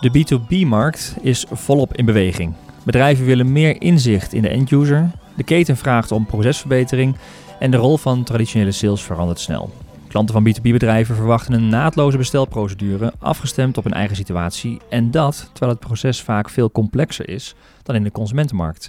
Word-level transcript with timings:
De 0.00 0.10
B2B-markt 0.10 1.16
is 1.20 1.46
volop 1.50 1.96
in 1.96 2.04
beweging. 2.04 2.54
Bedrijven 2.84 3.24
willen 3.24 3.52
meer 3.52 3.82
inzicht 3.82 4.32
in 4.32 4.42
de 4.42 4.48
end-user, 4.48 5.10
de 5.36 5.42
keten 5.42 5.76
vraagt 5.76 6.12
om 6.12 6.26
procesverbetering 6.26 7.16
en 7.58 7.70
de 7.70 7.76
rol 7.76 7.96
van 7.96 8.24
traditionele 8.24 8.72
sales 8.72 9.02
verandert 9.02 9.40
snel. 9.40 9.70
Klanten 10.08 10.34
van 10.34 10.48
B2B-bedrijven 10.48 11.16
verwachten 11.16 11.54
een 11.54 11.68
naadloze 11.68 12.16
bestelprocedure 12.16 13.12
afgestemd 13.18 13.78
op 13.78 13.84
hun 13.84 13.92
eigen 13.92 14.16
situatie 14.16 14.80
en 14.90 15.10
dat 15.10 15.50
terwijl 15.52 15.72
het 15.72 15.86
proces 15.86 16.22
vaak 16.22 16.50
veel 16.50 16.70
complexer 16.70 17.28
is 17.28 17.54
dan 17.82 17.94
in 17.94 18.02
de 18.02 18.10
consumentenmarkt. 18.10 18.88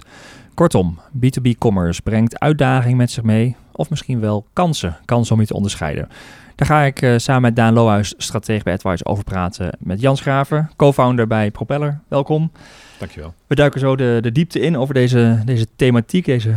Kortom, 0.54 0.98
B2B-commerce 1.16 2.02
brengt 2.02 2.38
uitdagingen 2.38 2.96
met 2.96 3.10
zich 3.10 3.22
mee 3.22 3.56
of 3.72 3.90
misschien 3.90 4.20
wel 4.20 4.46
kansen, 4.52 4.96
kansen 5.04 5.34
om 5.34 5.40
je 5.40 5.46
te 5.46 5.54
onderscheiden. 5.54 6.08
Daar 6.54 6.66
ga 6.66 6.82
ik 6.82 7.02
uh, 7.02 7.18
samen 7.18 7.42
met 7.42 7.56
Daan 7.56 7.74
Lohuis, 7.74 8.14
stratege 8.16 8.62
bij 8.62 8.72
AdWise, 8.72 9.04
over 9.04 9.24
praten 9.24 9.76
met 9.78 10.00
Jans 10.00 10.20
Graver, 10.20 10.70
co-founder 10.76 11.26
bij 11.26 11.50
Propeller. 11.50 12.00
Welkom. 12.08 12.52
Dankjewel. 12.98 13.34
We 13.46 13.54
duiken 13.54 13.80
zo 13.80 13.96
de, 13.96 14.18
de 14.20 14.32
diepte 14.32 14.60
in 14.60 14.76
over 14.76 14.94
deze, 14.94 15.42
deze 15.44 15.66
thematiek, 15.76 16.24
deze 16.24 16.54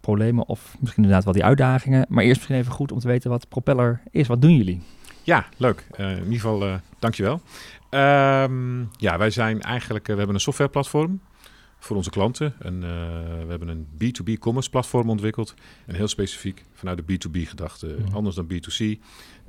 problemen 0.00 0.48
of 0.48 0.76
misschien 0.80 1.02
inderdaad 1.02 1.24
wel 1.24 1.34
die 1.34 1.44
uitdagingen. 1.44 2.06
Maar 2.08 2.24
eerst 2.24 2.36
misschien 2.36 2.56
even 2.56 2.72
goed 2.72 2.92
om 2.92 2.98
te 2.98 3.08
weten 3.08 3.30
wat 3.30 3.48
Propeller 3.48 4.00
is. 4.10 4.26
Wat 4.26 4.42
doen 4.42 4.56
jullie? 4.56 4.82
Ja, 5.22 5.46
leuk. 5.56 5.86
Uh, 6.00 6.10
in 6.10 6.16
ieder 6.16 6.32
geval, 6.32 6.66
uh, 6.66 6.74
dankjewel. 6.98 7.40
Um, 7.90 8.88
ja, 8.96 9.18
wij 9.18 9.30
zijn 9.30 9.60
eigenlijk, 9.60 10.06
we 10.06 10.14
hebben 10.14 10.34
een 10.34 10.40
softwareplatform 10.40 11.20
voor 11.80 11.96
onze 11.96 12.10
klanten. 12.10 12.54
En, 12.58 12.80
we 12.80 13.46
hebben 13.48 13.68
een 13.68 13.86
B2B 13.92 14.38
commerce 14.38 14.70
platform 14.70 15.10
ontwikkeld. 15.10 15.54
En 15.86 15.94
heel 15.94 16.08
specifiek 16.08 16.64
vanuit 16.74 17.06
de 17.06 17.14
B2B 17.14 17.48
gedachte. 17.48 17.96
Mm. 17.98 18.14
Anders 18.14 18.36
dan 18.36 18.46
B2C. 18.52 18.98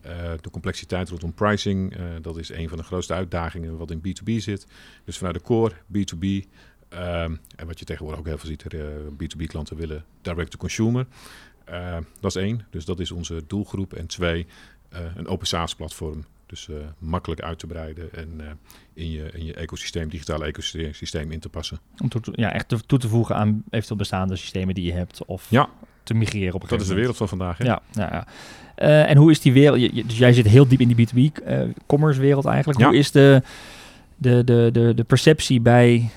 Uh, 0.05 0.31
de 0.41 0.49
complexiteit 0.49 1.09
rondom 1.09 1.33
pricing, 1.33 1.97
uh, 1.97 2.05
dat 2.21 2.38
is 2.38 2.49
een 2.49 2.69
van 2.69 2.77
de 2.77 2.83
grootste 2.83 3.13
uitdagingen 3.13 3.77
wat 3.77 3.91
in 3.91 4.01
B2B 4.07 4.35
zit. 4.35 4.67
Dus 5.05 5.17
vanuit 5.17 5.35
de 5.35 5.41
core 5.41 5.73
B2B. 5.73 6.25
Um, 6.93 7.39
en 7.55 7.67
wat 7.67 7.79
je 7.79 7.85
tegenwoordig 7.85 8.19
ook 8.19 8.27
heel 8.27 8.38
veel 8.38 8.49
ziet, 8.49 8.66
B2B-klanten 9.13 9.77
willen 9.77 10.05
direct-to-consumer. 10.21 11.07
Uh, 11.69 11.97
dat 12.19 12.35
is 12.35 12.41
één, 12.41 12.66
dus 12.69 12.85
dat 12.85 12.99
is 12.99 13.11
onze 13.11 13.43
doelgroep. 13.47 13.93
En 13.93 14.07
twee, 14.07 14.47
een 14.89 15.27
open 15.27 15.47
SaaS-platform. 15.47 16.25
Dus 16.52 16.67
uh, 16.67 16.77
makkelijk 16.97 17.41
uit 17.41 17.59
te 17.59 17.67
breiden 17.67 18.13
en 18.13 18.30
uh, 18.38 18.45
in, 18.94 19.11
je, 19.11 19.30
in 19.33 19.45
je 19.45 19.53
ecosysteem, 19.53 20.09
digitale 20.09 20.45
ecosysteem 20.45 21.31
in 21.31 21.39
te 21.39 21.49
passen. 21.49 21.80
Om 21.97 22.09
toe, 22.09 22.21
ja, 22.31 22.53
echt 22.53 22.75
toe 22.88 22.99
te 22.99 23.07
voegen 23.07 23.35
aan 23.35 23.63
eventueel 23.69 23.97
bestaande 23.97 24.35
systemen 24.35 24.75
die 24.75 24.85
je 24.85 24.91
hebt 24.91 25.25
of 25.25 25.45
ja. 25.49 25.69
te 26.03 26.13
migreren 26.13 26.53
op 26.53 26.63
een 26.63 26.69
Dat 26.69 26.81
is 26.81 26.88
de 26.88 26.94
wereld 26.94 27.17
van 27.17 27.27
vandaag. 27.27 27.57
Hè? 27.57 27.66
Ja, 27.66 27.81
ja, 27.91 28.09
ja. 28.11 28.27
Uh, 28.88 29.09
en 29.09 29.17
hoe 29.17 29.31
is 29.31 29.41
die 29.41 29.53
wereld? 29.53 30.07
Dus 30.07 30.17
jij 30.17 30.33
zit 30.33 30.47
heel 30.47 30.67
diep 30.67 30.79
in 30.79 30.88
die 30.88 31.07
B2B-commerce 31.07 32.19
wereld 32.19 32.45
eigenlijk. 32.45 32.79
Ja. 32.79 32.85
Hoe 32.85 32.97
is 32.97 33.11
de, 33.11 33.41
de, 34.16 34.44
de, 34.44 34.69
de, 34.72 34.94
de 34.95 35.03
perceptie 35.03 35.61
bij 35.61 36.09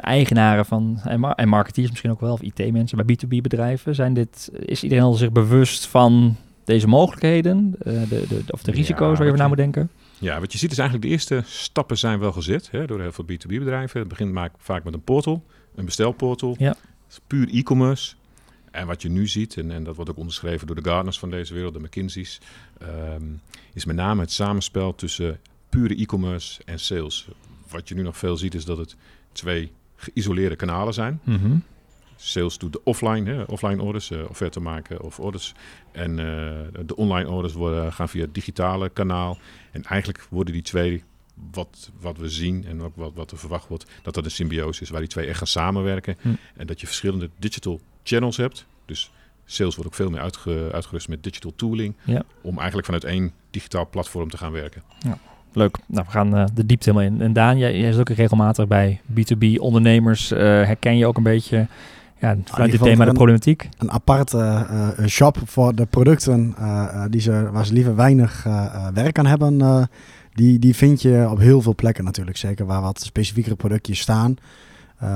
eigenaren 0.00 0.66
van 0.66 1.00
en, 1.04 1.20
mar 1.20 1.34
en 1.34 1.48
marketeers 1.48 1.90
misschien 1.90 2.10
ook 2.10 2.20
wel, 2.20 2.32
of 2.32 2.42
IT-mensen 2.42 3.06
bij 3.06 3.16
B2B-bedrijven? 3.16 3.94
Zijn 3.94 4.14
dit, 4.14 4.50
is 4.58 4.82
iedereen 4.82 5.04
al 5.04 5.12
zich 5.12 5.32
bewust 5.32 5.86
van 5.86 6.36
deze 6.64 6.86
mogelijkheden, 6.86 7.74
uh, 7.86 8.08
de, 8.08 8.24
de, 8.28 8.42
of 8.48 8.62
de 8.62 8.70
risico's 8.70 9.00
ja, 9.00 9.16
waar 9.16 9.22
je 9.22 9.32
over 9.32 9.38
na 9.38 9.48
moet 9.48 9.56
denken? 9.56 9.90
Ja, 10.18 10.40
wat 10.40 10.52
je 10.52 10.58
ziet 10.58 10.70
is 10.70 10.78
eigenlijk 10.78 11.08
de 11.08 11.14
eerste 11.14 11.42
stappen 11.46 11.98
zijn 11.98 12.18
wel 12.18 12.32
gezet 12.32 12.70
hè, 12.70 12.86
door 12.86 13.00
heel 13.00 13.12
veel 13.12 13.24
B2B-bedrijven. 13.24 14.00
Het 14.00 14.08
begint 14.08 14.38
vaak 14.58 14.84
met 14.84 14.94
een 14.94 15.02
portal, 15.02 15.44
een 15.74 15.84
bestelportal. 15.84 16.54
Ja. 16.58 16.76
puur 17.26 17.48
e-commerce. 17.54 18.14
En 18.70 18.86
wat 18.86 19.02
je 19.02 19.08
nu 19.08 19.26
ziet, 19.26 19.56
en, 19.56 19.70
en, 19.70 19.84
dat 19.84 19.96
wordt 19.96 20.10
ook 20.10 20.16
onderschreven 20.16 20.66
door 20.66 20.76
de 20.76 20.88
Gartners 20.88 21.18
van 21.18 21.30
deze 21.30 21.54
wereld, 21.54 21.74
de 21.74 21.80
McKinsey's, 21.80 22.40
um, 22.82 23.40
is 23.72 23.84
met 23.84 23.96
name 23.96 24.20
het 24.20 24.32
samenspel 24.32 24.94
tussen 24.94 25.40
pure 25.68 25.94
e-commerce 25.94 26.62
en 26.64 26.78
sales. 26.78 27.28
Wat 27.70 27.88
je 27.88 27.94
nu 27.94 28.02
nog 28.02 28.16
veel 28.16 28.36
ziet 28.36 28.54
is 28.54 28.64
dat 28.64 28.78
het 28.78 28.96
twee 29.32 29.72
geïsoleerde 29.96 30.56
kanalen 30.56 30.94
zijn. 30.94 31.20
Mm 31.24 31.36
-hmm. 31.36 31.62
Sales 32.16 32.58
doet 32.58 32.72
de 32.72 32.80
offline, 32.84 33.30
hè, 33.30 33.42
offline 33.42 33.82
orders, 33.82 34.10
uh, 34.10 34.18
offerte 34.28 34.60
maken 34.60 35.02
of 35.02 35.20
orders. 35.20 35.54
En 35.92 36.10
uh, 36.10 36.16
de 36.86 36.96
online 36.96 37.30
orders 37.30 37.52
worden, 37.52 37.92
gaan 37.92 38.08
via 38.08 38.20
het 38.20 38.34
digitale 38.34 38.88
kanaal. 38.88 39.38
En 39.70 39.82
eigenlijk 39.82 40.26
worden 40.30 40.52
die 40.52 40.62
twee, 40.62 41.02
wat, 41.52 41.90
wat 42.00 42.18
we 42.18 42.28
zien 42.28 42.64
en 42.66 42.82
ook 42.82 42.96
wat, 42.96 43.12
wat 43.14 43.30
er 43.30 43.38
verwacht 43.38 43.68
wordt, 43.68 43.90
dat 44.02 44.14
dat 44.14 44.24
een 44.24 44.30
symbiose 44.30 44.82
is 44.82 44.90
waar 44.90 45.00
die 45.00 45.08
twee 45.08 45.26
echt 45.26 45.38
gaan 45.38 45.46
samenwerken. 45.46 46.16
Hm. 46.20 46.28
En 46.56 46.66
dat 46.66 46.80
je 46.80 46.86
verschillende 46.86 47.30
digital 47.38 47.80
channels 48.02 48.36
hebt. 48.36 48.66
Dus 48.84 49.10
sales 49.44 49.74
wordt 49.74 49.90
ook 49.90 49.96
veel 49.96 50.10
meer 50.10 50.20
uitge, 50.20 50.68
uitgerust 50.72 51.08
met 51.08 51.22
digital 51.22 51.52
tooling. 51.56 51.94
Ja. 52.04 52.22
Om 52.40 52.56
eigenlijk 52.56 52.86
vanuit 52.86 53.04
één 53.04 53.32
digitaal 53.50 53.88
platform 53.88 54.30
te 54.30 54.36
gaan 54.36 54.52
werken. 54.52 54.82
Ja. 54.98 55.18
Leuk. 55.52 55.78
Nou, 55.86 56.04
we 56.06 56.10
gaan 56.10 56.36
uh, 56.38 56.44
de 56.54 56.66
diepte 56.66 56.90
helemaal 56.90 57.12
in. 57.12 57.20
En 57.22 57.32
Daan, 57.32 57.58
jij, 57.58 57.78
jij 57.78 57.88
is 57.88 57.96
ook 57.96 58.08
regelmatig 58.08 58.66
bij 58.66 59.00
B2B 59.12 59.54
ondernemers. 59.56 60.32
Uh, 60.32 60.38
herken 60.38 60.96
je 60.96 61.06
ook 61.06 61.16
een 61.16 61.22
beetje 61.22 61.66
ja, 62.18 62.36
vanuit 62.44 62.70
dit 62.70 62.82
thema 62.82 63.04
de 63.04 63.12
problematiek? 63.12 63.68
Een 63.78 63.90
aparte 63.90 64.66
uh, 64.98 65.06
shop 65.06 65.38
voor 65.44 65.74
de 65.74 65.86
producten 65.86 66.54
uh, 66.58 67.04
die 67.10 67.20
ze, 67.20 67.50
waar 67.52 67.66
ze 67.66 67.72
liever 67.72 67.96
weinig 67.96 68.46
werk 68.94 69.18
aan 69.18 69.26
hebben. 69.26 69.88
die, 70.32 70.58
die 70.58 70.74
vind 70.74 71.02
je 71.02 71.26
op 71.30 71.38
heel 71.38 71.62
veel 71.62 71.74
plekken 71.74 72.04
natuurlijk. 72.04 72.36
Zeker 72.36 72.66
waar 72.66 72.82
wat 72.82 73.00
specifiekere 73.00 73.54
productjes 73.54 74.00
staan. 74.00 74.36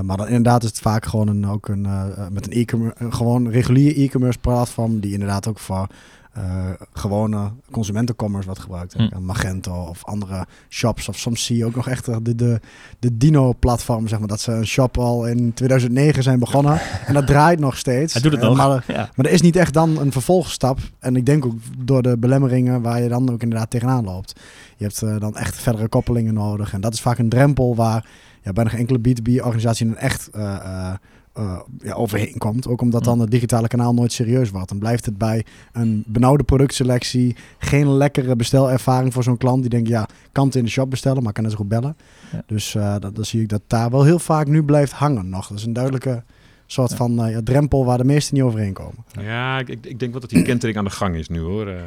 maar 0.02 0.16
dan 0.16 0.26
inderdaad 0.26 0.62
is 0.62 0.68
het 0.68 0.78
vaak 0.78 1.06
gewoon 1.06 1.28
een, 1.28 1.46
ook 1.46 1.68
een, 1.68 1.86
met 2.30 2.46
een 2.46 2.52
e-commerce, 2.52 3.10
gewoon 3.10 3.50
regulier 3.50 3.96
e-commerce 3.96 4.38
platform. 4.38 5.00
Die 5.00 5.12
inderdaad 5.12 5.48
ook 5.48 5.58
voor 5.58 5.86
uh, 6.36 6.70
gewone 6.92 7.52
consumentencommerce 7.70 8.48
wat 8.48 8.58
gebruikt. 8.58 8.92
Hm. 8.92 9.24
Magento 9.24 9.72
of 9.72 10.04
andere 10.04 10.46
shops. 10.68 11.08
Of 11.08 11.18
soms 11.18 11.44
zie 11.44 11.56
je 11.56 11.64
ook 11.64 11.74
nog 11.74 11.88
echt 11.88 12.24
de, 12.24 12.34
de, 12.34 12.60
de 12.98 13.16
Dino-platform, 13.16 14.08
zeg 14.08 14.18
maar. 14.18 14.28
Dat 14.28 14.40
ze 14.40 14.52
een 14.52 14.66
shop 14.66 14.98
al 14.98 15.26
in 15.26 15.52
2009 15.54 16.22
zijn 16.22 16.38
begonnen. 16.38 16.80
en 17.06 17.14
dat 17.14 17.26
draait 17.26 17.58
nog 17.58 17.76
steeds. 17.76 18.12
Hij 18.12 18.22
doet 18.22 18.32
het 18.32 18.40
nog. 18.40 18.56
Maar, 18.56 18.84
ja. 18.86 19.10
maar 19.14 19.26
er 19.26 19.32
is 19.32 19.40
niet 19.40 19.56
echt 19.56 19.72
dan 19.72 19.98
een 19.98 20.12
vervolgstap. 20.12 20.78
En 20.98 21.16
ik 21.16 21.26
denk 21.26 21.46
ook 21.46 21.54
door 21.78 22.02
de 22.02 22.18
belemmeringen 22.18 22.82
waar 22.82 23.02
je 23.02 23.08
dan 23.08 23.30
ook 23.30 23.42
inderdaad 23.42 23.70
tegenaan 23.70 24.04
loopt. 24.04 24.40
Je 24.76 24.84
hebt 24.84 25.02
uh, 25.02 25.18
dan 25.18 25.36
echt 25.36 25.56
verdere 25.56 25.88
koppelingen 25.88 26.34
nodig. 26.34 26.72
En 26.72 26.80
dat 26.80 26.92
is 26.92 27.00
vaak 27.00 27.18
een 27.18 27.28
drempel 27.28 27.74
waar 27.74 28.06
ja, 28.42 28.52
bijna 28.52 28.70
geen 28.70 28.78
enkele 28.78 28.98
B2B-organisatie 28.98 29.86
een 29.86 29.96
echt... 29.96 30.30
Uh, 30.36 30.92
uh, 31.38 31.60
ja, 31.82 31.92
overheen 31.94 32.38
komt. 32.38 32.68
Ook 32.68 32.80
omdat 32.80 33.04
dan 33.04 33.20
het 33.20 33.30
digitale 33.30 33.68
kanaal 33.68 33.94
nooit 33.94 34.12
serieus 34.12 34.50
wordt. 34.50 34.68
Dan 34.68 34.78
blijft 34.78 35.04
het 35.06 35.18
bij 35.18 35.44
een 35.72 36.02
benauwde 36.06 36.44
productselectie. 36.44 37.36
Geen 37.58 37.88
lekkere 37.96 38.36
bestelervaring 38.36 39.12
voor 39.12 39.22
zo'n 39.22 39.36
klant. 39.36 39.60
Die 39.60 39.70
denkt, 39.70 39.88
ja, 39.88 40.08
kan 40.32 40.46
het 40.46 40.54
in 40.54 40.64
de 40.64 40.70
shop 40.70 40.90
bestellen, 40.90 41.22
maar 41.22 41.32
kan 41.32 41.44
het 41.44 41.54
goed 41.54 41.68
bellen. 41.68 41.96
Ja. 42.32 42.42
Dus 42.46 42.74
uh, 42.74 42.96
dat, 42.98 43.14
dan 43.14 43.24
zie 43.24 43.42
ik 43.42 43.48
dat 43.48 43.62
daar 43.66 43.90
wel 43.90 44.04
heel 44.04 44.18
vaak 44.18 44.46
nu 44.46 44.62
blijft 44.62 44.92
hangen 44.92 45.28
nog. 45.28 45.48
Dat 45.48 45.58
is 45.58 45.64
een 45.64 45.72
duidelijke 45.72 46.22
soort 46.66 46.90
Ja. 46.90 46.96
van 46.96 47.24
uh, 47.26 47.30
ja, 47.32 47.40
drempel 47.44 47.84
waar 47.84 47.98
de 47.98 48.04
meesten 48.04 48.34
niet 48.34 48.42
overheen 48.44 48.72
komen. 48.72 49.04
Ja, 49.20 49.58
ik, 49.58 49.68
ik, 49.68 49.86
ik 49.86 49.98
denk 49.98 50.12
wel 50.12 50.20
dat 50.20 50.30
die 50.30 50.42
kentering 50.42 50.78
aan 50.78 50.84
de 50.84 50.90
gang 50.90 51.16
is 51.16 51.28
nu 51.28 51.40
hoor. 51.40 51.68
Uh, 51.68 51.80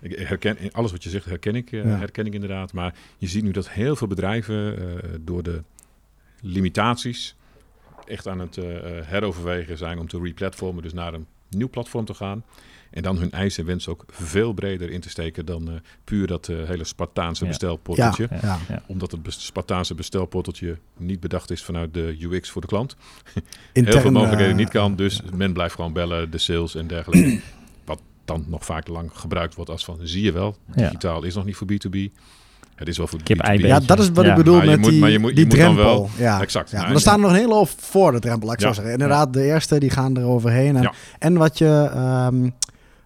ik 0.00 0.18
herken, 0.18 0.56
alles 0.72 0.90
wat 0.92 1.02
je 1.02 1.10
zegt 1.10 1.24
herken 1.24 1.54
ik, 1.54 1.72
uh, 1.72 1.84
Ja. 1.84 1.90
herken 1.98 2.26
ik 2.26 2.34
inderdaad. 2.34 2.72
Maar 2.72 2.94
je 3.18 3.26
ziet 3.26 3.42
nu 3.44 3.50
dat 3.50 3.70
heel 3.70 3.96
veel 3.96 4.06
bedrijven 4.06 4.54
uh, 4.78 4.84
door 5.20 5.42
de 5.42 5.62
limitaties 6.40 7.36
echt 8.08 8.28
aan 8.28 8.38
het 8.38 8.56
uh, 8.56 8.64
heroverwegen 9.02 9.78
zijn 9.78 9.98
om 9.98 10.08
te 10.08 10.20
replatformen, 10.22 10.82
dus 10.82 10.92
naar 10.92 11.14
een 11.14 11.26
nieuw 11.48 11.68
platform 11.68 12.04
te 12.04 12.14
gaan. 12.14 12.44
En 12.90 13.02
dan 13.02 13.18
hun 13.18 13.30
eisen 13.30 13.62
en 13.62 13.68
wens 13.68 13.88
ook 13.88 14.04
veel 14.10 14.52
breder 14.52 14.90
in 14.90 15.00
te 15.00 15.08
steken 15.08 15.46
dan 15.46 15.70
uh, 15.70 15.74
puur 16.04 16.26
dat 16.26 16.48
uh, 16.48 16.64
hele 16.64 16.84
Spartaanse 16.84 17.46
Ja. 18.40 18.82
Omdat 18.86 19.10
het 19.10 19.20
Spartaanse 19.28 19.94
bestelporteltje 19.94 20.78
niet 20.96 21.20
bedacht 21.20 21.50
is 21.50 21.62
vanuit 21.62 21.94
de 21.94 22.16
UX 22.20 22.50
voor 22.50 22.60
de 22.60 22.66
klant. 22.66 22.96
Intern, 23.72 23.94
Heel 23.94 24.00
veel 24.00 24.10
mogelijkheden 24.10 24.52
eh, 24.52 24.58
niet 24.58 24.68
kan, 24.68 24.96
dus 24.96 25.20
men 25.34 25.52
blijft 25.52 25.74
gewoon 25.74 25.92
bellen, 25.92 26.30
de 26.30 26.38
sales 26.38 26.74
en 26.74 26.86
dergelijke. 26.86 27.40
Wat 27.84 28.00
dan 28.24 28.44
nog 28.46 28.64
vaak 28.64 28.88
lang 28.88 29.10
gebruikt 29.12 29.54
wordt 29.54 29.70
als 29.70 29.84
van, 29.84 29.98
zie 30.02 30.22
je 30.22 30.32
wel, 30.32 30.56
digitaal 30.74 31.22
is 31.22 31.34
nog 31.34 31.44
niet 31.44 31.56
voor 31.56 31.66
B2B. 31.72 32.12
Het 32.78 32.88
is 32.88 32.96
wel 32.96 33.06
voor 33.06 33.22
Kip, 33.22 33.36
B2B. 33.38 33.40
ei, 33.46 33.66
Ja, 33.66 33.80
dat 33.80 33.98
is 33.98 34.10
wat 34.10 34.24
Ja. 34.24 34.30
ik 34.30 34.36
bedoel 34.36 34.54
Maar 34.56 34.64
je 34.64 34.70
met 34.70 34.80
moet- 34.80 34.90
die, 34.90 35.00
maar 35.00 35.10
je 35.10 35.18
moet- 35.18 35.28
je 35.30 35.36
die 35.36 35.46
moet 35.46 35.56
dan 35.56 35.74
drempel. 35.74 35.84
wel- 35.84 36.10
ja, 36.16 36.40
Exact. 36.40 36.68
Ja, 36.70 36.74
Nou, 36.76 36.86
maar 36.86 36.94
er 36.94 37.00
staan 37.00 37.14
er 37.14 37.20
nog 37.20 37.30
een 37.30 37.36
hele 37.36 37.54
hoop 37.54 37.68
voor 37.76 38.12
de 38.12 38.18
drempel, 38.18 38.46
laat 38.46 38.56
ik 38.56 38.62
Ja. 38.62 38.68
zo 38.68 38.74
zeggen. 38.74 38.92
Inderdaad, 38.92 39.32
de 39.32 39.42
eerste 39.44 39.78
die 39.78 39.90
gaan 39.90 40.16
er 40.16 40.24
overheen. 40.24 40.76
En, 40.76 40.82
Ja. 40.82 40.92
en 41.18 41.36
wat 41.36 41.58
je... 41.58 41.90
ehm, 41.94 42.48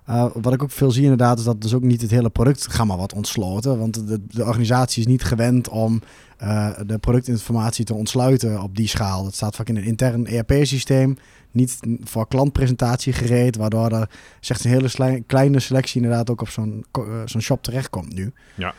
eh, 0.07 0.27
wat 0.35 0.53
ik 0.53 0.63
ook 0.63 0.71
veel 0.71 0.91
zie 0.91 1.03
inderdaad, 1.03 1.39
is 1.39 1.45
dat 1.45 1.61
dus 1.61 1.75
ook 1.75 1.83
niet 1.83 2.01
het 2.01 2.11
hele 2.11 2.31
productgamma 2.31 2.97
wordt 2.97 3.13
ontsloten. 3.13 3.79
Want 3.79 4.07
de, 4.09 4.21
de 4.29 4.45
organisatie 4.45 5.01
is 5.03 5.07
niet 5.09 5.25
gewend 5.25 5.69
om 5.69 6.01
eh, 6.37 6.69
de 6.87 6.99
productinformatie 6.99 7.85
te 7.85 7.95
ontsluiten 7.95 8.63
op 8.63 8.77
die 8.77 8.89
schaal. 8.89 9.25
Dat 9.25 9.35
staat 9.35 9.57
vaak 9.57 9.69
in 9.69 9.77
een 9.77 9.85
intern 9.85 10.27
ERP-systeem. 10.27 11.17
Niet 11.51 11.79
voor 12.05 12.29
klantpresentatie 12.29 13.13
gereed, 13.13 13.57
waardoor 13.57 13.91
er 13.91 14.09
zegt 14.41 14.65
een 14.65 14.71
hele 14.71 15.23
kleine 15.27 15.61
selectie 15.61 16.03
inderdaad 16.03 16.31
ook 16.31 16.41
op 16.41 16.49
zo'n 16.49 16.85
eh, 16.93 17.03
zo'n 17.25 17.41
shop 17.41 17.63
terechtkomt 17.63 18.15
nu. 18.15 18.33
Ja. 18.55 18.75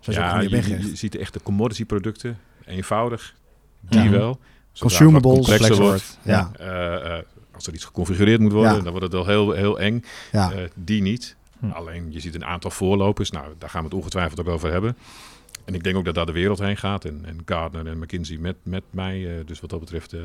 Ja, 0.00 0.40
je, 0.40 0.90
ziet 0.94 1.12
de 1.12 1.18
echte 1.18 1.40
commodity 1.42 1.84
producten, 1.84 2.38
eenvoudig, 2.64 3.34
die 3.80 4.02
Ja. 4.02 4.10
wel. 4.10 4.38
Zodra 4.72 4.96
Consumables, 4.96 5.34
complexer 5.38 5.76
complex 5.76 5.90
wordt, 5.90 6.18
Ja, 6.22 6.50
eh, 6.58 7.16
eh, 7.16 7.24
als 7.54 7.66
er 7.66 7.74
iets 7.74 7.84
geconfigureerd 7.84 8.40
moet 8.40 8.52
worden, 8.52 8.82
dan 8.84 8.90
wordt 8.92 9.02
het 9.02 9.12
wel 9.12 9.26
heel, 9.26 9.50
heel 9.52 9.78
eng. 9.80 10.04
Eh, 10.32 10.48
die 10.74 11.02
niet. 11.02 11.36
Hm. 11.58 11.70
Alleen 11.70 12.06
je 12.12 12.20
ziet 12.20 12.34
een 12.34 12.44
aantal 12.44 12.70
voorlopers, 12.70 13.30
nou 13.30 13.46
daar 13.58 13.70
gaan 13.70 13.80
we 13.80 13.88
het 13.88 13.96
ongetwijfeld 13.96 14.40
ook 14.40 14.48
over 14.48 14.72
hebben. 14.72 14.96
En 15.64 15.74
ik 15.74 15.82
denk 15.82 15.96
ook 15.96 16.04
dat 16.04 16.14
daar 16.14 16.26
de 16.26 16.32
wereld 16.32 16.58
heen 16.58 16.76
gaat. 16.76 17.04
En, 17.04 17.20
en 17.24 17.38
Gardner 17.44 17.86
en 17.86 17.98
McKinsey 17.98 18.36
met, 18.36 18.56
met 18.62 18.82
mij. 18.90 19.38
eh, 19.38 19.46
dus 19.46 19.60
wat 19.60 19.70
dat 19.70 19.80
betreft 19.80 20.12
eh, 20.12 20.20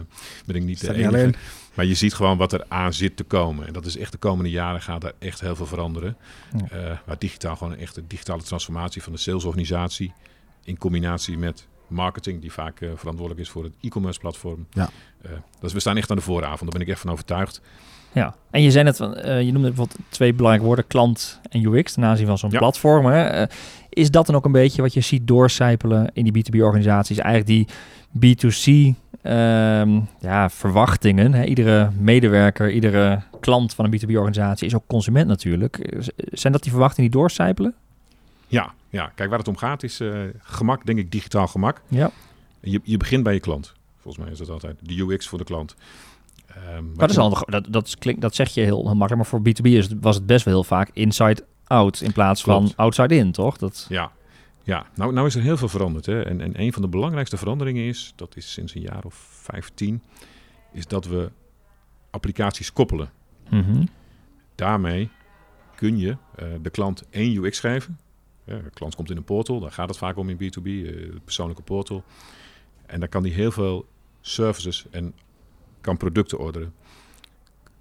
ben 0.46 0.56
ik 0.56 0.64
niet 0.64 0.80
de 0.80 0.86
Staat 0.86 0.96
enige. 0.96 1.10
alleen. 1.10 1.36
Maar 1.74 1.86
je 1.86 1.94
ziet 1.94 2.14
gewoon 2.14 2.38
wat 2.38 2.54
er 2.54 2.66
aan 2.68 2.94
zit 2.94 3.18
te 3.18 3.24
komen. 3.24 3.68
En 3.68 3.74
dat 3.74 3.86
is 3.86 3.98
echt 3.98 4.12
de 4.12 4.18
komende 4.18 4.50
jaren 4.50 4.82
gaat 4.82 5.04
er 5.04 5.14
echt 5.20 5.40
heel 5.42 5.56
veel 5.56 5.66
veranderen. 5.66 6.18
Ja. 6.58 6.68
Eh, 6.92 6.98
waar 7.06 7.18
digitaal 7.20 7.56
gewoon 7.56 7.76
echt 7.76 7.96
de 7.96 8.08
digitale 8.08 8.42
transformatie 8.44 9.04
van 9.04 9.12
de 9.14 9.20
salesorganisatie. 9.20 10.14
In 10.64 10.78
combinatie 10.78 11.38
met 11.38 11.68
marketing, 11.88 12.42
die 12.42 12.52
vaak 12.52 12.82
eh, 12.82 12.90
verantwoordelijk 12.96 13.46
is 13.46 13.50
voor 13.50 13.64
het 13.64 13.74
e-commerce 13.82 14.20
platform. 14.20 14.68
Ja. 14.72 14.90
Eh, 15.22 15.32
dus 15.60 15.74
we 15.74 15.80
staan 15.80 15.98
echt 15.98 16.10
aan 16.10 16.16
de 16.16 16.22
vooravond. 16.22 16.60
Daar 16.62 16.70
ben 16.80 16.82
ik 16.82 16.88
echt 16.88 17.00
van 17.00 17.12
overtuigd. 17.12 17.62
Ja, 18.16 18.36
en 18.52 18.62
je 18.62 18.72
zei 18.72 18.84
net, 18.84 18.98
van, 18.98 19.16
eh, 19.16 19.42
je 19.42 19.52
noemde 19.52 19.68
bijvoorbeeld 19.68 20.00
twee 20.10 20.34
belangrijke 20.34 20.68
woorden, 20.68 20.88
klant 20.88 21.40
en 21.50 21.64
UX, 21.66 21.94
ten 21.94 22.04
aanzien 22.04 22.28
van 22.28 22.38
zo'n 22.38 22.50
Ja. 22.52 22.58
platform. 22.58 23.06
Hè. 23.06 23.24
Eh, 23.24 23.48
is 23.90 24.12
dat 24.12 24.26
dan 24.26 24.36
ook 24.36 24.46
een 24.46 24.52
beetje 24.52 24.82
wat 24.82 24.94
je 24.94 25.02
ziet 25.02 25.28
doorcijpelen 25.28 26.10
in 26.14 26.24
die 26.24 26.32
B2B-organisaties? 26.32 27.18
Eigenlijk 27.18 27.48
die 27.48 27.68
B2C 28.36 28.96
ehm, 29.22 30.00
ja, 30.20 30.50
verwachtingen. 30.50 31.34
Hè. 31.34 31.44
Iedere 31.44 31.90
medewerker, 32.00 32.72
iedere 32.72 33.22
klant 33.40 33.74
van 33.74 33.86
een 33.86 33.92
B2B-organisatie 34.00 34.68
is 34.68 34.76
ook 34.76 34.84
consument 34.88 35.28
natuurlijk. 35.28 35.96
Zijn 36.32 36.54
dat 36.54 36.62
die 36.64 36.72
verwachtingen 36.72 37.12
die 37.12 37.20
doorcijpelen? 37.20 37.74
Ja, 38.48 38.74
ja, 38.90 39.12
kijk 39.16 39.30
waar 39.30 39.40
het 39.40 39.48
om 39.48 39.58
gaat 39.58 39.84
is 39.84 40.00
eh, 40.00 40.10
gemak, 40.42 40.86
denk 40.86 40.98
ik, 41.00 41.12
digitaal 41.12 41.48
gemak. 41.48 41.82
Ja. 41.88 42.12
Je, 42.60 42.80
je 42.84 42.98
begint 42.98 43.24
bij 43.24 43.34
je 43.34 43.40
klant. 43.40 43.74
Volgens 44.02 44.24
mij 44.24 44.34
is 44.34 44.40
dat 44.40 44.50
altijd 44.50 44.76
de 44.82 45.02
UX 45.02 45.28
voor 45.28 45.38
de 45.38 45.44
klant. 45.44 45.76
Ehm, 46.56 46.86
Maar 46.86 46.96
dat, 46.96 47.10
is 47.10 47.18
al, 47.18 47.38
dat, 47.46 47.66
dat, 47.70 47.98
klinkt, 47.98 48.22
dat 48.22 48.36
zeg 48.36 48.50
je 48.50 48.62
heel, 48.62 48.84
makkelijk. 48.84 49.16
Maar 49.16 49.26
voor 49.26 49.40
B2B 49.40 49.66
is 49.66 49.88
was 50.02 50.16
het 50.16 50.26
best 50.26 50.46
wel 50.46 50.54
heel 50.54 50.64
vaak 50.64 50.90
inside 50.94 51.44
out 51.68 52.02
in 52.02 52.12
plaats 52.12 52.44
van 52.44 52.60
Klopt. 52.60 52.78
outside 52.78 53.16
in, 53.16 53.32
toch? 53.32 53.58
Dat, 53.58 53.86
Ja, 53.90 54.12
ja. 54.64 54.86
Nou, 54.96 55.14
nou 55.14 55.28
is 55.28 55.36
er 55.36 55.42
heel 55.42 55.58
veel 55.58 55.68
veranderd. 55.68 56.06
Hè? 56.06 56.22
En, 56.22 56.42
en 56.42 56.62
een 56.62 56.74
van 56.74 56.82
de 56.82 56.88
belangrijkste 56.88 57.38
veranderingen 57.38 57.84
is, 57.84 58.14
dat 58.16 58.36
is 58.36 58.52
sinds 58.52 58.76
een 58.76 58.82
jaar 58.82 59.04
of 59.04 59.16
15, 59.32 60.02
is 60.72 60.88
dat 60.88 61.06
we 61.06 61.32
applicaties 62.10 62.74
koppelen. 62.74 63.10
Mhm. 63.50 63.86
Daarmee 64.56 65.10
kun 65.76 65.98
je 65.98 66.18
eh, 66.36 66.48
de 66.62 66.70
klant 66.70 67.04
één 67.10 67.44
UX 67.44 67.60
geven. 67.60 68.00
Ja, 68.44 68.58
de 68.58 68.70
klant 68.70 68.96
komt 68.96 69.10
in 69.10 69.18
een 69.18 69.24
portal, 69.24 69.60
daar 69.60 69.72
gaat 69.72 69.90
het 69.90 69.98
vaak 69.98 70.18
om 70.18 70.30
in 70.30 70.38
B2B, 70.38 70.66
eh, 70.66 71.10
persoonlijke 71.24 71.62
portal. 71.62 72.04
En 72.86 73.00
dan 73.00 73.10
kan 73.10 73.24
die 73.24 73.34
heel 73.34 73.52
veel 73.52 73.86
services 74.22 74.86
en 74.92 75.14
kan 75.86 75.98
producten 75.98 76.38
orderen. 76.40 76.74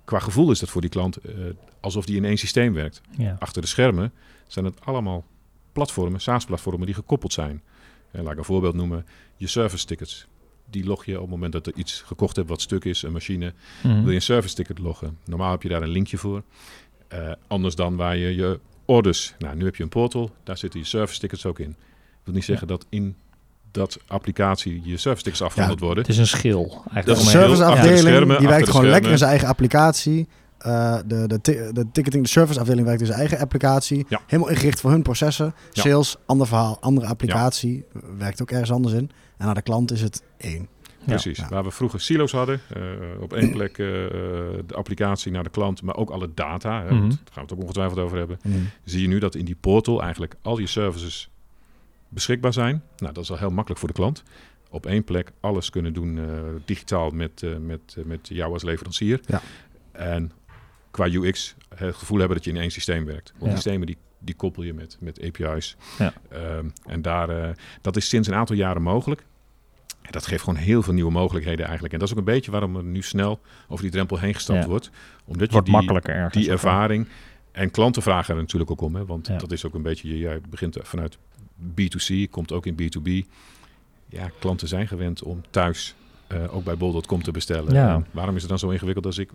Qua 0.04 0.18
gevoel 0.18 0.50
is 0.50 0.58
dat 0.58 0.68
voor 0.68 0.80
die 0.80 0.90
klant 0.90 1.16
eh, 1.16 1.34
alsof 1.80 2.04
die 2.06 2.16
in 2.16 2.24
één 2.24 2.38
systeem 2.38 2.72
werkt. 2.72 3.00
ja. 3.18 3.36
Achter 3.38 3.62
de 3.62 3.68
schermen 3.68 4.12
zijn 4.46 4.64
het 4.64 4.80
allemaal 4.84 5.24
platformen, 5.72 6.20
SaaS-platformen 6.20 6.86
die 6.86 6.94
gekoppeld 6.94 7.32
zijn. 7.32 7.62
En 8.10 8.22
laat 8.22 8.32
ik 8.32 8.38
een 8.38 8.44
voorbeeld 8.44 8.74
noemen, 8.74 9.06
je 9.36 9.46
service 9.46 9.86
tickets. 9.86 10.26
Die 10.70 10.84
log 10.84 11.04
je 11.04 11.14
op 11.14 11.20
het 11.20 11.30
moment 11.30 11.52
dat 11.52 11.66
er 11.66 11.72
iets 11.76 12.02
gekocht 12.02 12.36
hebt 12.36 12.48
wat 12.48 12.60
stuk 12.60 12.84
is, 12.84 13.02
een 13.02 13.12
machine, 13.12 13.52
Mhm. 13.82 14.00
wil 14.00 14.08
je 14.08 14.14
een 14.14 14.22
service 14.22 14.54
ticket 14.54 14.78
loggen. 14.78 15.18
Normaal 15.24 15.50
heb 15.50 15.62
je 15.62 15.68
daar 15.68 15.82
een 15.82 15.88
linkje 15.88 16.18
voor. 16.18 16.42
Eh, 17.08 17.32
anders 17.46 17.74
dan 17.74 17.96
waar 17.96 18.16
je 18.16 18.34
je 18.34 18.60
orders... 18.84 19.34
Nou, 19.38 19.56
nu 19.56 19.64
heb 19.64 19.76
je 19.76 19.82
een 19.82 19.88
portal, 19.88 20.30
daar 20.42 20.58
zitten 20.58 20.80
je 20.80 20.86
service 20.86 21.20
tickets 21.20 21.46
ook 21.46 21.58
in. 21.58 21.68
Dat 21.68 22.24
wil 22.24 22.34
niet 22.34 22.44
zeggen 22.44 22.66
dat 22.66 22.86
in 22.88 23.16
dat 23.74 23.98
applicatie 24.06 24.80
je 24.84 24.96
service 24.96 25.22
tickets 25.22 25.42
afgehandeld 25.42 25.80
worden. 25.80 26.02
Het 26.02 26.12
is 26.12 26.18
een 26.18 26.26
schil. 26.26 26.82
Eigenlijk 26.92 27.20
De 27.20 27.30
serviceafdeling 27.30 28.38
die 28.38 28.48
werkt 28.48 28.70
gewoon 28.70 28.86
lekker 28.86 29.10
in 29.10 29.18
zijn 29.18 29.30
eigen 29.30 29.48
applicatie. 29.48 30.28
Eh, 30.58 30.96
de, 31.06 31.26
de, 31.26 31.70
de 31.72 31.86
ticketing, 31.92 32.22
de 32.24 32.28
serviceafdeling 32.30 32.86
werkt 32.86 33.00
in 33.00 33.06
zijn 33.06 33.18
eigen 33.18 33.38
applicatie. 33.38 34.06
Ja. 34.08 34.20
Helemaal 34.26 34.50
ingericht 34.50 34.80
voor 34.80 34.90
hun 34.90 35.02
processen. 35.02 35.54
Ja. 35.72 35.82
Sales, 35.82 36.16
ander 36.26 36.46
verhaal, 36.46 36.76
andere 36.80 37.06
applicatie. 37.06 37.84
Werkt 38.18 38.42
ook 38.42 38.50
ergens 38.50 38.72
anders 38.72 38.94
in. 38.94 39.10
En 39.36 39.46
naar 39.46 39.54
de 39.54 39.62
klant 39.62 39.92
is 39.92 40.00
het 40.00 40.22
één. 40.36 40.68
Precies. 41.06 41.38
Ja. 41.38 41.48
Waar 41.48 41.64
we 41.64 41.70
vroeger 41.70 42.00
silo's 42.00 42.32
hadden, 42.32 42.60
eh, 42.74 42.82
op 43.20 43.32
één 43.32 43.50
plek 43.50 43.70
eh, 43.70 43.86
de 44.66 44.74
applicatie 44.74 45.32
naar 45.32 45.42
de 45.42 45.50
klant, 45.50 45.82
maar 45.82 45.96
ook 45.96 46.10
alle 46.10 46.30
data, 46.34 46.82
hè, 46.82 46.90
Mhm. 46.94 47.08
daar 47.08 47.08
gaan 47.08 47.18
we 47.34 47.40
het 47.40 47.52
ook 47.52 47.60
ongetwijfeld 47.60 47.98
over 47.98 48.18
hebben. 48.18 48.38
Mm. 48.42 48.68
Zie 48.84 49.02
je 49.02 49.08
nu 49.08 49.18
dat 49.18 49.34
in 49.34 49.44
die 49.44 49.56
portal 49.60 50.02
eigenlijk 50.02 50.34
al 50.42 50.58
je 50.58 50.66
services 50.66 51.28
beschikbaar 52.14 52.52
zijn. 52.52 52.82
Nou, 52.96 53.12
dat 53.12 53.22
is 53.22 53.30
al 53.30 53.38
heel 53.38 53.50
makkelijk 53.50 53.78
voor 53.80 53.88
de 53.88 53.94
klant. 53.94 54.22
Op 54.70 54.86
één 54.86 55.04
plek 55.04 55.30
alles 55.40 55.70
kunnen 55.70 55.92
doen 55.92 56.18
eh, 56.18 56.24
digitaal 56.64 57.10
met, 57.10 57.42
eh, 57.42 57.56
met, 57.56 57.80
eh, 57.98 58.04
met 58.04 58.28
jou 58.28 58.52
als 58.52 58.62
leverancier. 58.62 59.20
Ja. 59.26 59.40
En 59.92 60.32
qua 60.90 61.06
UX 61.08 61.54
het 61.74 61.94
gevoel 61.94 62.18
hebben 62.18 62.36
dat 62.36 62.44
je 62.46 62.50
in 62.52 62.56
één 62.60 62.70
systeem 62.70 63.04
werkt. 63.04 63.32
Want 63.38 63.50
Ja. 63.50 63.56
systemen 63.56 63.86
die, 63.86 63.96
die 64.18 64.34
koppel 64.34 64.62
je 64.62 64.74
met, 64.74 64.96
met 65.00 65.22
API's. 65.22 65.76
Ja. 65.98 66.12
Ehm, 66.28 66.68
en 66.86 67.02
daar, 67.02 67.56
dat 67.80 67.96
is 67.96 68.08
sinds 68.08 68.28
een 68.28 68.34
aantal 68.34 68.56
jaren 68.56 68.82
mogelijk. 68.82 69.24
En 70.02 70.12
Dat 70.12 70.26
geeft 70.26 70.44
gewoon 70.44 70.58
heel 70.58 70.82
veel 70.82 70.92
nieuwe 70.92 71.10
mogelijkheden 71.12 71.64
eigenlijk. 71.64 71.92
En 71.92 71.98
dat 71.98 72.08
is 72.08 72.14
ook 72.14 72.20
een 72.20 72.32
beetje 72.32 72.50
waarom 72.50 72.76
er 72.76 72.84
nu 72.84 73.02
snel 73.02 73.40
over 73.68 73.82
die 73.82 73.92
drempel 73.92 74.18
heen 74.18 74.34
gestapt 74.34 74.62
Ja. 74.62 74.68
wordt. 74.68 74.90
Omdat 75.24 75.40
Het 75.40 75.66
je 75.66 75.70
wordt 75.72 76.04
die, 76.06 76.14
ergens. 76.14 76.34
die 76.34 76.50
ervaring. 76.52 77.06
En 77.52 77.70
klanten 77.70 78.02
vragen 78.02 78.34
er 78.34 78.40
natuurlijk 78.40 78.70
ook 78.70 78.80
om. 78.80 78.94
Hè, 78.94 79.04
want 79.06 79.26
Ja. 79.26 79.36
dat 79.38 79.52
is 79.52 79.66
ook 79.66 79.74
een 79.74 79.82
beetje, 79.82 80.08
je- 80.08 80.18
jij 80.18 80.40
begint 80.48 80.76
vanuit 80.82 81.18
B2C, 81.60 82.30
komt 82.30 82.52
ook 82.52 82.66
in 82.66 82.74
B2B. 82.82 83.28
Ja, 84.08 84.30
klanten 84.38 84.68
zijn 84.68 84.88
gewend 84.88 85.22
om 85.22 85.40
thuis 85.50 85.94
eh, 86.26 86.38
ook 86.56 86.64
bij 86.64 86.76
bol.com 86.76 87.22
te 87.22 87.30
bestellen. 87.30 87.72
Ja. 87.74 87.94
En 87.94 88.06
waarom 88.10 88.34
is 88.34 88.40
het 88.40 88.50
dan 88.50 88.58
zo 88.58 88.68
ingewikkeld 88.70 89.06
als 89.06 89.18
ik 89.18 89.30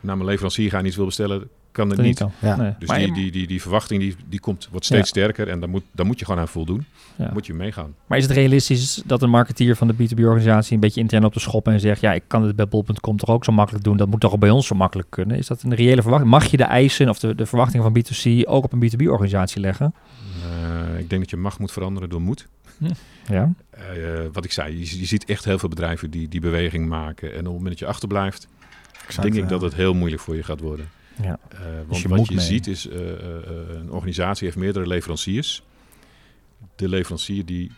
naar 0.00 0.16
mijn 0.16 0.28
leverancier 0.28 0.70
ga 0.70 0.78
en 0.78 0.86
iets 0.86 0.96
wil 0.96 1.04
bestellen, 1.04 1.48
kan 1.72 1.88
het 1.88 1.96
Dat 1.96 2.06
niet. 2.06 2.18
kan. 2.18 2.32
Ja. 2.40 2.56
Nee. 2.56 2.74
Dus 2.78 2.88
Maar- 2.88 2.98
die, 2.98 3.12
die, 3.12 3.30
die, 3.32 3.46
die 3.46 3.62
verwachting 3.62 4.00
die, 4.00 4.16
die 4.28 4.40
komt, 4.40 4.68
wordt 4.70 4.86
steeds 4.86 5.00
Ja. 5.00 5.06
sterker 5.20 5.48
en 5.48 5.60
daar 5.60 5.68
moet, 5.68 5.82
daar 5.92 6.06
moet 6.06 6.18
je 6.18 6.24
gewoon 6.24 6.40
aan 6.40 6.48
voldoen. 6.48 6.84
Ja. 7.16 7.30
Moet 7.32 7.46
je 7.46 7.54
meegaan. 7.54 7.94
Maar 8.06 8.18
is 8.18 8.24
het 8.24 8.32
realistisch 8.32 9.02
dat 9.06 9.22
een 9.22 9.30
marketeer 9.30 9.76
van 9.76 9.88
de 9.88 9.94
B2B-organisatie 9.94 10.74
een 10.74 10.80
beetje 10.80 11.00
intern 11.00 11.24
op 11.24 11.32
de 11.32 11.40
schop 11.40 11.68
en 11.68 11.80
zegt: 11.80 12.00
Ja, 12.00 12.12
ik 12.12 12.22
kan 12.26 12.42
het 12.42 12.56
bij 12.56 12.68
bol.com 12.68 13.16
toch 13.16 13.28
ook 13.30 13.44
zo 13.44 13.52
makkelijk 13.52 13.84
doen, 13.84 13.96
dat 13.96 14.08
moet 14.08 14.20
toch 14.20 14.32
ook 14.32 14.40
bij 14.40 14.50
ons 14.50 14.66
zo 14.66 14.74
makkelijk 14.74 15.10
kunnen? 15.10 15.36
Is 15.36 15.46
dat 15.46 15.62
een 15.62 15.74
reële 15.74 16.00
verwachting? 16.02 16.30
Mag 16.30 16.46
je 16.46 16.56
de 16.56 16.64
eisen 16.64 17.08
of 17.08 17.18
de, 17.18 17.34
de 17.34 17.46
verwachtingen 17.46 17.92
van 17.92 18.02
B2C 18.02 18.48
ook 18.48 18.64
op 18.64 18.72
een 18.72 18.82
B2B-organisatie 18.90 19.60
leggen? 19.60 19.94
Eh, 20.42 20.83
ik 21.04 21.10
denk 21.10 21.22
dat 21.22 21.30
je 21.30 21.36
macht 21.36 21.58
moet 21.58 21.72
veranderen 21.72 22.08
door 22.08 22.20
moed. 22.20 22.48
Ja. 23.28 23.52
Eh, 23.70 23.82
wat 24.32 24.44
ik 24.44 24.52
zei, 24.52 24.78
je, 24.78 24.98
je 24.98 25.04
ziet 25.06 25.24
echt 25.24 25.44
heel 25.44 25.58
veel 25.58 25.68
bedrijven 25.68 26.10
die 26.10 26.28
die 26.28 26.40
beweging 26.40 26.88
maken. 26.88 27.28
En 27.32 27.38
op 27.38 27.44
het 27.44 27.52
moment 27.52 27.68
dat 27.68 27.78
je 27.78 27.86
achterblijft, 27.86 28.48
Exact, 29.06 29.22
denk 29.22 29.44
ik 29.44 29.48
dat 29.48 29.60
het 29.60 29.74
heel 29.74 29.94
moeilijk 29.94 30.22
voor 30.22 30.36
je 30.36 30.42
gaat 30.42 30.60
worden. 30.60 30.88
Ja. 31.22 31.38
Eh, 31.48 31.58
Dus 31.58 31.86
want 31.86 32.02
je 32.02 32.08
wat 32.08 32.28
je 32.28 32.34
mee. 32.34 32.44
ziet 32.44 32.66
is, 32.66 32.88
eh, 32.88 33.10
eh, 33.10 33.36
eh, 33.36 33.68
een 33.68 33.90
organisatie 33.90 34.44
heeft 34.46 34.58
meerdere 34.58 34.86
leveranciers. 34.86 35.62
De 36.76 36.88
leverancier 36.88 37.44
die 37.44 37.70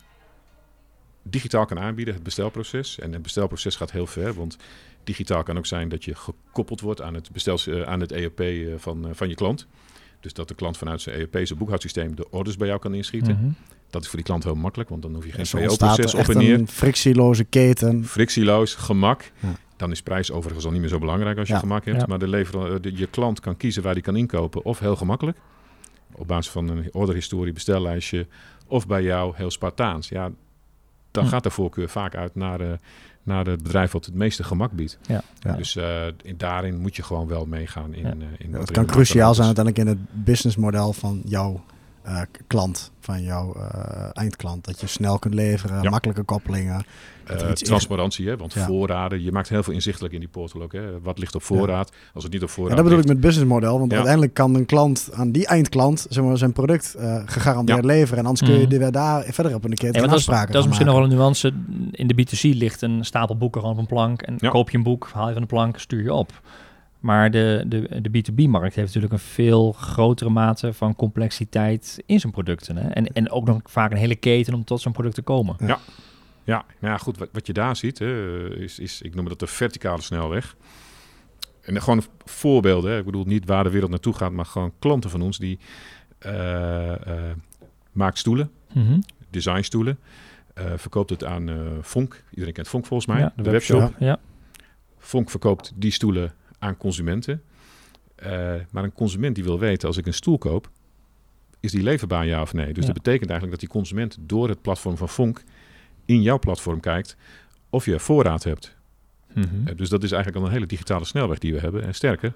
digitaal 1.23 1.65
kan 1.67 1.79
aanbieden, 1.79 2.15
het 2.15 2.23
bestelproces. 2.23 2.99
En 2.99 3.13
het 3.13 3.23
bestelproces 3.23 3.77
gaat 3.77 3.91
heel 3.93 4.07
ver, 4.07 4.35
want 4.35 4.57
digitaal 5.05 5.43
kan 5.43 5.59
ook 5.59 5.67
zijn 5.67 5.89
dat 5.89 6.05
je 6.05 6.15
gekoppeld 6.15 6.81
wordt 6.81 7.03
aan 7.03 7.15
het, 7.15 7.31
bestel, 7.31 7.59
eh, 7.67 7.83
aan 7.83 8.01
het 8.01 8.13
ERP 8.13 8.41
eh, 8.41 8.75
van, 8.77 9.09
eh, 9.09 9.15
van 9.15 9.29
je 9.29 9.35
klant. 9.35 9.67
Dus 10.27 10.35
dat 10.35 10.49
de 10.49 10.55
klant 10.55 10.77
vanuit 10.79 11.01
zijn 11.01 11.17
ERP, 11.19 11.47
zijn 11.47 11.59
boekhoudsysteem, 11.59 12.15
de 12.17 12.31
orders 12.31 12.57
bij 12.57 12.67
jou 12.69 12.81
kan 12.81 12.95
inschieten. 12.95 13.35
Mhm. 13.35 13.51
Dat 13.91 14.03
is 14.03 14.07
voor 14.09 14.17
die 14.17 14.27
klant 14.27 14.45
heel 14.45 14.55
makkelijk, 14.55 14.89
want 14.91 15.03
dan 15.03 15.15
hoef 15.15 15.25
je 15.27 15.33
geen 15.33 15.67
PO-proces 15.67 16.13
er 16.13 16.19
op 16.21 16.29
en 16.29 16.37
neer. 16.39 16.55
een 16.55 16.69
frictieloze 16.69 17.45
keten. 17.45 18.05
Frictieloos, 18.05 18.75
gemak. 18.75 19.31
Ja. 19.41 19.49
Dan 19.77 19.91
is 19.91 20.03
prijs 20.03 20.31
overigens 20.31 20.65
al 20.65 20.71
niet 20.71 20.81
meer 20.81 20.89
zo 20.89 20.99
belangrijk 20.99 21.39
als 21.39 21.49
je 21.49 21.55
Ja. 21.55 21.61
gemak 21.61 21.85
hebt. 21.85 22.01
Ja. 22.01 22.07
Maar 22.09 22.19
de 22.19 22.29
lever, 22.29 22.73
eh, 22.75 22.81
de- 22.81 22.97
je 22.97 23.07
klant 23.07 23.41
kan 23.41 23.57
kiezen 23.57 23.83
waar 23.83 23.93
hij 23.93 24.03
kan 24.03 24.17
inkopen. 24.17 24.65
Of 24.65 24.79
heel 24.79 24.97
gemakkelijk. 24.97 25.39
Op 26.13 26.27
basis 26.27 26.53
van 26.53 26.69
een 26.69 26.89
orderhistorie, 26.93 27.53
bestellijstje. 27.53 28.27
Of 28.67 28.87
bij 28.87 29.03
jou 29.03 29.33
heel 29.37 29.51
Spartaans. 29.51 30.09
Ja, 30.09 30.31
dan 31.11 31.25
Hm. 31.25 31.31
gaat 31.31 31.43
de 31.43 31.51
voorkeur 31.51 31.89
vaak 31.89 32.15
uit 32.15 32.35
naar, 32.35 32.61
eh, 32.61 32.69
naar 33.27 33.47
het 33.47 33.63
bedrijf 33.63 33.93
wat 33.93 34.05
het 34.05 34.15
meeste 34.15 34.45
gemak 34.45 34.73
biedt. 34.73 34.99
Ja. 35.07 35.23
Ja. 35.41 35.53
Dus 35.53 35.77
in, 36.23 36.37
daarin 36.37 36.79
moet 36.79 36.97
je 36.97 37.03
gewoon 37.03 37.29
wel 37.29 37.47
meegaan. 37.47 37.95
In, 37.95 38.03
Ja. 38.03 38.09
eh, 38.11 38.17
in 38.39 38.55
in 38.55 38.65
kan 38.73 38.87
cruciaal 38.87 39.35
zijn 39.35 39.47
uiteindelijk 39.47 39.89
in 39.89 39.93
het 39.97 40.25
businessmodel 40.25 40.93
van 40.93 41.21
jouw 41.25 41.65
eh, 42.03 42.21
klant, 42.47 42.91
van 43.07 43.23
jouw 43.23 43.55
eh, 43.55 44.09
eindklant. 44.13 44.65
Dat 44.65 44.81
je 44.81 44.87
snel 44.87 45.19
kunt 45.19 45.35
leveren, 45.35 45.83
Ja. 45.83 45.91
makkelijke 45.91 46.23
koppelingen. 46.23 46.85
Eh, 47.27 47.49
in- 47.49 47.55
transparantie, 47.55 48.29
hè? 48.29 48.37
want 48.37 48.53
Ja. 48.53 48.67
voorraden, 48.67 49.23
je 49.23 49.33
maakt 49.33 49.49
heel 49.49 49.63
veel 49.63 49.73
inzichtelijk 49.73 50.15
in 50.15 50.21
die 50.21 50.29
portal 50.29 50.63
ook. 50.63 50.73
Hè? 50.73 51.01
Wat 51.01 51.19
ligt 51.19 51.35
op 51.35 51.43
voorraad? 51.43 51.93
Als 52.15 52.25
het 52.25 52.33
niet 52.33 52.43
op 52.43 52.49
Ja, 52.49 52.55
voorraad 52.55 52.77
dat 52.77 52.85
bedoel 52.85 52.99
ik 53.01 53.07
met 53.07 53.21
businessmodel. 53.21 53.79
Want 53.79 53.91
Ja. 53.91 53.97
uiteindelijk 53.97 54.35
kan 54.35 54.55
een 54.55 54.67
klant 54.67 55.09
aan 55.13 55.31
die 55.31 55.47
eindklant 55.47 56.07
zeg 56.09 56.25
maar, 56.25 56.39
zijn 56.39 56.53
product 56.53 56.95
eh, 56.95 57.23
gegarandeerd 57.27 57.81
Ja. 57.81 57.87
leveren. 57.87 58.19
En 58.19 58.27
anders 58.27 58.51
kun 58.51 58.59
je 58.61 58.79
Mhm. 58.79 58.91
daar 58.93 59.25
verder 59.25 59.55
op 59.55 59.65
een 59.65 59.75
keer 59.75 59.95
Ja, 59.95 60.01
maar 60.01 60.09
dat 60.09 60.19
is, 60.19 60.25
dat 60.25 60.55
is 60.55 60.67
misschien 60.67 60.87
nog 60.87 60.95
wel 60.95 61.05
een 61.05 61.11
nuance. 61.17 61.53
In 61.91 62.07
de 62.07 62.15
B2C 62.15 62.43
ligt 62.55 62.83
een 62.83 63.05
stapel 63.05 63.37
boeken 63.37 63.61
gewoon 63.61 63.77
op 63.77 63.81
een 63.83 63.89
plank. 63.89 64.23
En 64.23 64.37
Ja. 64.39 64.49
koop 64.49 64.71
je 64.71 64.77
een 64.77 64.83
boek, 64.83 65.09
haal 65.13 65.27
je 65.27 65.33
van 65.33 65.43
de 65.43 65.49
plank, 65.49 65.79
stuur 65.79 66.03
je 66.03 66.13
op. 66.13 66.33
Maar 67.07 67.31
de, 67.31 67.65
de, 67.67 68.01
de 68.01 68.09
B2B-markt 68.09 68.75
heeft 68.75 68.87
natuurlijk 68.87 69.13
een 69.13 69.19
veel 69.19 69.73
grotere 69.73 70.31
mate 70.31 70.73
van 70.73 70.97
complexiteit 70.97 72.03
in 72.07 72.21
zijn 72.21 72.33
producten. 72.33 72.77
Hè? 72.77 72.89
En, 72.89 73.07
en 73.07 73.31
ook 73.31 73.47
nog 73.47 73.61
vaak 73.65 73.91
een 73.91 73.97
hele 73.97 74.17
keten 74.17 74.55
om 74.55 74.65
tot 74.65 74.81
zo'n 74.81 74.93
product 74.93 75.15
te 75.15 75.23
komen. 75.23 75.57
Ja, 75.59 75.79
nou 76.45 76.65
ja, 76.81 76.97
goed. 76.99 77.19
Wat, 77.19 77.29
wat 77.33 77.47
je 77.47 77.53
daar 77.53 77.77
ziet, 77.77 77.99
hè, 77.99 78.49
is, 78.57 78.79
is, 78.79 79.03
ik 79.03 79.15
noem 79.15 79.29
dat 79.29 79.39
de 79.39 79.47
verticale 79.47 80.03
snelweg. 80.03 80.57
En 81.61 81.73
dan 81.75 81.83
gewoon 81.83 82.03
voorbeelden. 82.25 82.91
Hè. 82.91 82.99
Ik 82.99 83.05
bedoel 83.05 83.25
niet 83.25 83.47
waar 83.47 83.65
de 83.65 83.71
wereld 83.71 83.91
naartoe 83.91 84.15
gaat, 84.15 84.33
maar 84.33 84.47
gewoon 84.47 84.73
klanten 84.79 85.11
van 85.11 85.23
ons 85.23 85.39
die 85.39 85.59
eh, 86.19 86.93
eh, 86.93 87.37
maakt 87.93 88.19
stoelen. 88.19 88.51
Mhm. 88.73 89.01
designstoelen. 89.31 89.99
Eh, 90.55 90.65
verkoopt 90.77 91.11
het 91.11 91.25
aan 91.25 91.49
uh, 91.51 91.57
Vonk. 91.81 92.23
Iedereen 92.31 92.55
kent 92.55 92.69
Vonk 92.69 92.87
volgens 92.87 93.09
mij, 93.09 93.21
Ja, 93.21 93.33
de, 93.37 93.51
webshop. 93.51 93.95
Ja. 93.99 94.19
Vonk 94.99 95.31
verkoopt 95.31 95.73
die 95.75 95.91
stoelen 95.91 96.33
aan 96.59 96.77
consumenten. 96.77 97.43
Eh, 98.15 98.55
maar 98.71 98.85
een 98.85 98.93
consument 98.93 99.35
die 99.35 99.45
wil 99.45 99.59
weten, 99.59 99.89
als 99.89 99.97
ik 99.97 100.07
een 100.07 100.15
stoel 100.15 100.39
koop, 100.39 100.71
is 101.61 101.71
die 101.71 101.83
leverbaar 101.83 102.27
ja 102.27 102.43
of 102.43 102.53
nee? 102.53 102.73
Dus 102.73 102.87
Ja. 102.87 102.93
dat 102.93 103.03
betekent 103.03 103.31
eigenlijk 103.31 103.51
dat 103.51 103.71
die 103.71 103.79
consument 103.81 104.19
door 104.21 104.49
het 104.49 104.63
platform 104.63 104.97
van 104.97 105.09
Vonk 105.09 105.43
in 106.05 106.23
jouw 106.23 106.39
platform 106.39 106.81
kijkt 106.81 107.17
of 107.71 107.85
je 107.85 107.99
voorraad 107.99 108.45
hebt. 108.45 108.75
Mhm. 109.35 109.47
Eh, 109.65 109.77
Dus 109.77 109.89
dat 109.89 110.03
is 110.03 110.13
eigenlijk 110.13 110.43
al 110.43 110.49
een 110.49 110.55
hele 110.55 110.67
digitale 110.67 111.05
snelweg 111.05 111.39
die 111.39 111.53
we 111.53 111.61
hebben. 111.61 111.83
En 111.83 111.95
sterker, 111.95 112.33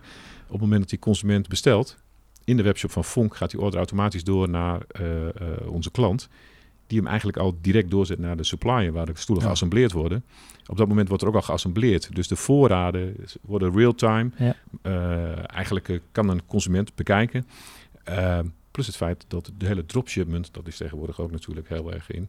op 0.46 0.50
het 0.52 0.60
moment 0.60 0.80
dat 0.80 0.90
die 0.90 0.98
consument 0.98 1.48
bestelt, 1.48 1.96
in 2.44 2.56
de 2.56 2.62
webshop 2.62 2.90
van 2.90 3.04
Vonk 3.04 3.36
gaat 3.36 3.50
die 3.50 3.60
order 3.60 3.78
automatisch 3.78 4.24
door 4.24 4.48
naar 4.48 4.80
eh, 4.88 5.06
onze 5.66 5.90
klant. 5.90 6.28
Die 6.90 6.98
hem 6.98 7.06
eigenlijk 7.08 7.38
al 7.38 7.58
direct 7.60 7.90
doorzet 7.90 8.18
naar 8.18 8.36
de 8.36 8.44
supplier 8.44 8.92
waar 8.92 9.06
de 9.06 9.12
stoelen 9.14 9.44
Ja. 9.44 9.50
geassembleerd 9.50 9.92
worden. 9.92 10.24
Op 10.66 10.76
dat 10.76 10.88
moment 10.88 11.08
wordt 11.08 11.22
er 11.22 11.28
ook 11.28 11.34
al 11.34 11.42
geassembleerd. 11.42 12.14
Dus 12.14 12.28
de 12.28 12.36
voorraden 12.36 13.16
worden 13.42 13.72
real-time. 13.72 14.30
Ja. 14.36 14.56
Eh, 14.82 15.54
eigenlijk 15.54 15.88
eh, 15.88 15.98
kan 16.12 16.28
een 16.28 16.46
consument 16.46 16.94
bekijken. 16.94 17.46
Eh, 18.04 18.38
plus 18.70 18.86
het 18.86 18.96
feit 18.96 19.24
dat 19.28 19.52
de 19.58 19.66
hele 19.66 19.86
dropshipment, 19.86 20.54
dat 20.54 20.66
is 20.66 20.76
tegenwoordig 20.76 21.20
ook 21.20 21.30
natuurlijk 21.30 21.68
heel 21.68 21.92
erg 21.92 22.10
in. 22.10 22.28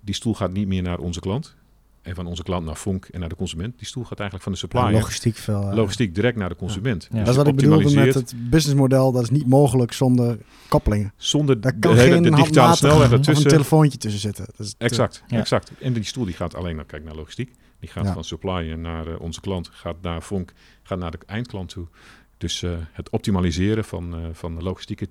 Die 0.00 0.14
stoel 0.14 0.34
gaat 0.34 0.52
niet 0.52 0.66
meer 0.68 0.82
naar 0.82 0.98
onze 0.98 1.20
klant. 1.20 1.56
En 2.04 2.14
van 2.14 2.26
onze 2.26 2.42
klant 2.42 2.66
naar 2.66 2.76
Vonk 2.76 3.04
en 3.06 3.20
naar 3.20 3.28
de 3.28 3.34
consument. 3.36 3.78
Die 3.78 3.86
stoel 3.86 4.02
gaat 4.04 4.20
eigenlijk 4.20 4.42
van 4.42 4.52
de 4.52 4.58
supplier. 4.58 4.84
Ja, 4.84 4.90
logistiek 4.92 5.36
veel. 5.36 5.68
eh, 5.70 5.76
Logistiek 5.76 6.14
direct 6.14 6.36
naar 6.36 6.48
de 6.48 6.56
consument. 6.56 7.02
Ja. 7.02 7.08
Dus 7.08 7.18
Dat 7.18 7.28
is 7.28 7.36
wat 7.36 7.46
ik 7.46 7.54
bedoelde 7.56 7.94
met 7.94 8.14
het 8.14 8.34
businessmodel. 8.36 9.12
Dat 9.12 9.22
is 9.22 9.30
niet 9.30 9.46
mogelijk 9.46 9.92
zonder 9.92 10.38
koppelingen. 10.68 11.12
Zonder 11.16 11.60
Daar 11.60 11.72
de, 11.72 11.78
kan 11.78 11.96
hele, 11.96 12.12
geen 12.12 12.22
de 12.22 12.30
digitale 12.30 12.72
of 12.72 12.82
een 12.82 13.12
ertussen. 13.12 13.48
telefoontje 13.48 13.98
tussen 13.98 14.20
zitten. 14.20 14.44
Dat 14.56 14.66
is 14.66 14.72
te- 14.72 14.84
Exact, 14.84 15.22
Ja. 15.26 15.38
exact. 15.38 15.70
En 15.80 15.92
die 15.92 16.04
stoel 16.04 16.24
die 16.24 16.34
gaat 16.34 16.54
alleen 16.54 16.76
naar, 16.76 16.84
kijk 16.84 17.04
naar 17.04 17.14
logistiek. 17.14 17.52
Die 17.80 17.90
gaat 17.90 18.04
Ja. 18.04 18.12
van 18.12 18.24
supplier 18.24 18.78
naar 18.78 19.06
eh, 19.06 19.20
onze 19.20 19.40
klant, 19.40 19.68
gaat 19.72 19.96
naar 20.02 20.22
Vonk, 20.22 20.52
gaat 20.82 20.98
naar 20.98 21.10
de 21.10 21.18
eindklant 21.26 21.68
toe. 21.68 21.86
Dus 22.38 22.62
eh, 22.62 22.70
het 22.92 23.10
optimaliseren 23.10 23.84
van, 23.84 24.14
eh, 24.14 24.20
van 24.32 24.54
de 24.56 24.62
logistieke 24.62 25.08